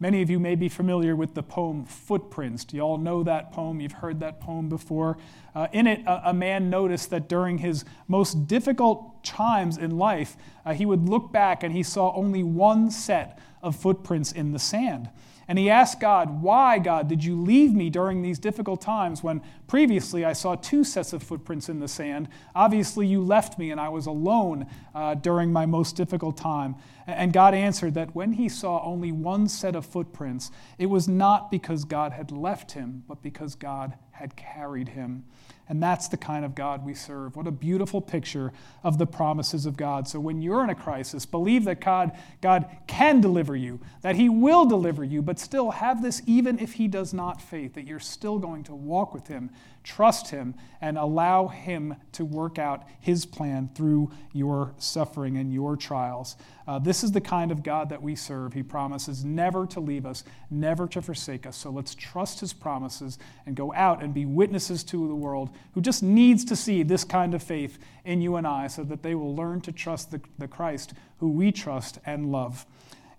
Many 0.00 0.22
of 0.22 0.30
you 0.30 0.38
may 0.38 0.54
be 0.54 0.68
familiar 0.68 1.16
with 1.16 1.34
the 1.34 1.42
poem 1.42 1.84
Footprints. 1.84 2.64
Do 2.64 2.76
you 2.76 2.82
all 2.82 2.98
know 2.98 3.24
that 3.24 3.52
poem? 3.52 3.80
You've 3.80 3.92
heard 3.92 4.20
that 4.20 4.40
poem 4.40 4.68
before. 4.68 5.18
Uh, 5.56 5.66
in 5.72 5.88
it, 5.88 6.02
a, 6.06 6.30
a, 6.30 6.32
man 6.32 6.70
noticed 6.70 7.10
that 7.10 7.28
during 7.28 7.58
his 7.58 7.84
most 8.06 8.46
difficult 8.46 9.24
times 9.24 9.76
in 9.76 9.98
life, 9.98 10.36
uh, 10.64 10.72
he 10.72 10.86
would 10.86 11.08
look 11.08 11.32
back 11.32 11.64
and 11.64 11.74
he 11.74 11.82
saw 11.82 12.14
only 12.14 12.44
one 12.44 12.92
set 12.92 13.40
of 13.60 13.74
footprints 13.74 14.30
in 14.30 14.52
the 14.52 14.58
sand. 14.60 15.10
And 15.48 15.58
he 15.58 15.70
asked 15.70 15.98
God, 15.98 16.42
Why, 16.42 16.78
God, 16.78 17.08
did 17.08 17.24
you 17.24 17.40
leave 17.40 17.72
me 17.72 17.88
during 17.88 18.20
these 18.20 18.38
difficult 18.38 18.82
times 18.82 19.22
when 19.22 19.40
previously 19.66 20.24
I 20.24 20.34
saw 20.34 20.54
two 20.54 20.84
sets 20.84 21.14
of 21.14 21.22
footprints 21.22 21.70
in 21.70 21.80
the 21.80 21.88
sand? 21.88 22.28
Obviously, 22.54 23.06
you 23.06 23.22
left 23.22 23.58
me 23.58 23.70
and 23.70 23.80
I 23.80 23.88
was 23.88 24.06
alone 24.06 24.66
uh, 24.98 25.14
during 25.14 25.52
my 25.52 25.64
most 25.64 25.94
difficult 25.94 26.36
time. 26.36 26.74
And 27.06 27.32
God 27.32 27.54
answered 27.54 27.94
that 27.94 28.16
when 28.16 28.32
he 28.32 28.48
saw 28.48 28.82
only 28.84 29.12
one 29.12 29.46
set 29.46 29.76
of 29.76 29.86
footprints, 29.86 30.50
it 30.76 30.86
was 30.86 31.06
not 31.06 31.52
because 31.52 31.84
God 31.84 32.10
had 32.10 32.32
left 32.32 32.72
him, 32.72 33.04
but 33.06 33.22
because 33.22 33.54
God 33.54 33.94
had 34.10 34.34
carried 34.34 34.88
him. 34.88 35.22
And 35.68 35.80
that's 35.80 36.08
the 36.08 36.16
kind 36.16 36.44
of 36.44 36.56
God 36.56 36.84
we 36.84 36.94
serve. 36.94 37.36
What 37.36 37.46
a 37.46 37.52
beautiful 37.52 38.00
picture 38.00 38.52
of 38.82 38.98
the 38.98 39.06
promises 39.06 39.66
of 39.66 39.76
God. 39.76 40.08
So 40.08 40.18
when 40.18 40.42
you're 40.42 40.64
in 40.64 40.70
a 40.70 40.74
crisis, 40.74 41.26
believe 41.26 41.64
that 41.66 41.80
God, 41.80 42.18
God 42.40 42.66
can 42.88 43.20
deliver 43.20 43.54
you, 43.54 43.78
that 44.00 44.16
He 44.16 44.28
will 44.28 44.64
deliver 44.64 45.04
you, 45.04 45.20
but 45.20 45.38
still 45.38 45.70
have 45.70 46.02
this 46.02 46.22
even 46.26 46.58
if 46.58 46.72
He 46.72 46.88
does 46.88 47.12
not 47.12 47.40
faith, 47.40 47.74
that 47.74 47.86
you're 47.86 48.00
still 48.00 48.38
going 48.38 48.64
to 48.64 48.74
walk 48.74 49.12
with 49.12 49.28
Him, 49.28 49.50
trust 49.88 50.28
Him, 50.30 50.54
and 50.82 50.98
allow 50.98 51.48
Him 51.48 51.96
to 52.12 52.24
work 52.24 52.58
out 52.58 52.84
His 53.00 53.24
plan 53.24 53.70
through 53.74 54.10
your 54.34 54.74
suffering 54.76 55.38
and 55.38 55.52
your 55.52 55.76
trials. 55.76 56.36
Uh, 56.66 56.78
this 56.78 57.02
is 57.02 57.12
the 57.12 57.22
kind 57.22 57.50
of 57.50 57.62
God 57.62 57.88
that 57.88 58.02
we 58.02 58.14
serve. 58.14 58.52
He 58.52 58.62
promises 58.62 59.24
never 59.24 59.66
to 59.68 59.80
leave 59.80 60.04
us, 60.04 60.24
never 60.50 60.86
to 60.88 61.00
forsake 61.00 61.46
us. 61.46 61.56
So 61.56 61.70
let's 61.70 61.94
trust 61.94 62.40
His 62.40 62.52
promises 62.52 63.18
and 63.46 63.56
go 63.56 63.72
out 63.72 64.02
and 64.02 64.12
be 64.12 64.26
witnesses 64.26 64.84
to 64.84 65.08
the 65.08 65.14
world 65.14 65.48
who 65.72 65.80
just 65.80 66.02
needs 66.02 66.44
to 66.44 66.54
see 66.54 66.82
this 66.82 67.02
kind 67.02 67.34
of 67.34 67.42
faith 67.42 67.78
in 68.04 68.20
you 68.20 68.36
and 68.36 68.46
I 68.46 68.66
so 68.66 68.84
that 68.84 69.02
they 69.02 69.14
will 69.14 69.34
learn 69.34 69.62
to 69.62 69.72
trust 69.72 70.10
the, 70.10 70.20
the 70.36 70.48
Christ 70.48 70.92
who 71.18 71.30
we 71.30 71.50
trust 71.50 71.98
and 72.04 72.30
love. 72.30 72.66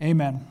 Amen. 0.02 0.46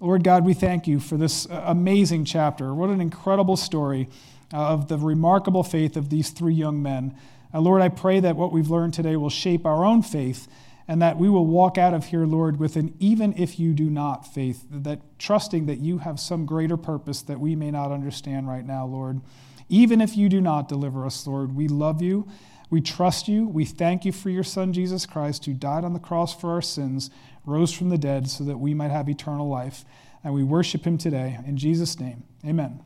Lord 0.00 0.24
God, 0.24 0.44
we 0.44 0.54
thank 0.54 0.88
you 0.88 0.98
for 0.98 1.16
this 1.16 1.46
uh, 1.46 1.62
amazing 1.66 2.24
chapter. 2.24 2.74
What 2.74 2.90
an 2.90 3.00
incredible 3.00 3.56
story 3.56 4.08
of 4.52 4.88
the 4.88 4.96
remarkable 4.96 5.62
faith 5.62 5.96
of 5.96 6.10
these 6.10 6.30
three 6.30 6.54
young 6.54 6.82
men. 6.82 7.14
Uh, 7.52 7.60
Lord, 7.60 7.82
I 7.82 7.88
pray 7.88 8.20
that 8.20 8.36
what 8.36 8.52
we've 8.52 8.70
learned 8.70 8.94
today 8.94 9.16
will 9.16 9.30
shape 9.30 9.66
our 9.66 9.84
own 9.84 10.02
faith 10.02 10.48
and 10.86 11.02
that 11.02 11.18
we 11.18 11.28
will 11.28 11.46
walk 11.46 11.76
out 11.76 11.92
of 11.92 12.06
here, 12.06 12.24
Lord, 12.24 12.58
with 12.58 12.76
an 12.76 12.94
even 12.98 13.34
if 13.36 13.60
you 13.60 13.74
do 13.74 13.90
not 13.90 14.26
faith, 14.32 14.64
that 14.70 15.00
trusting 15.18 15.66
that 15.66 15.78
you 15.78 15.98
have 15.98 16.18
some 16.18 16.46
greater 16.46 16.78
purpose 16.78 17.20
that 17.22 17.38
we 17.38 17.54
may 17.54 17.70
not 17.70 17.92
understand 17.92 18.48
right 18.48 18.64
now, 18.64 18.86
Lord. 18.86 19.20
Even 19.68 20.00
if 20.00 20.16
you 20.16 20.30
do 20.30 20.40
not 20.40 20.66
deliver 20.66 21.04
us, 21.04 21.26
Lord, 21.26 21.54
we 21.54 21.68
love 21.68 22.00
you. 22.00 22.26
We 22.70 22.80
trust 22.80 23.28
you. 23.28 23.46
We 23.46 23.66
thank 23.66 24.06
you 24.06 24.12
for 24.12 24.30
your 24.30 24.44
Son, 24.44 24.72
Jesus 24.72 25.04
Christ, 25.04 25.44
who 25.44 25.52
died 25.52 25.84
on 25.84 25.92
the 25.92 25.98
cross 25.98 26.34
for 26.34 26.52
our 26.52 26.62
sins, 26.62 27.10
rose 27.44 27.72
from 27.72 27.90
the 27.90 27.98
dead 27.98 28.28
so 28.30 28.44
that 28.44 28.58
we 28.58 28.72
might 28.72 28.90
have 28.90 29.10
eternal 29.10 29.48
life. 29.48 29.84
And 30.24 30.32
we 30.32 30.42
worship 30.42 30.86
him 30.86 30.96
today. 30.96 31.38
In 31.46 31.58
Jesus' 31.58 32.00
name, 32.00 32.24
amen. 32.46 32.80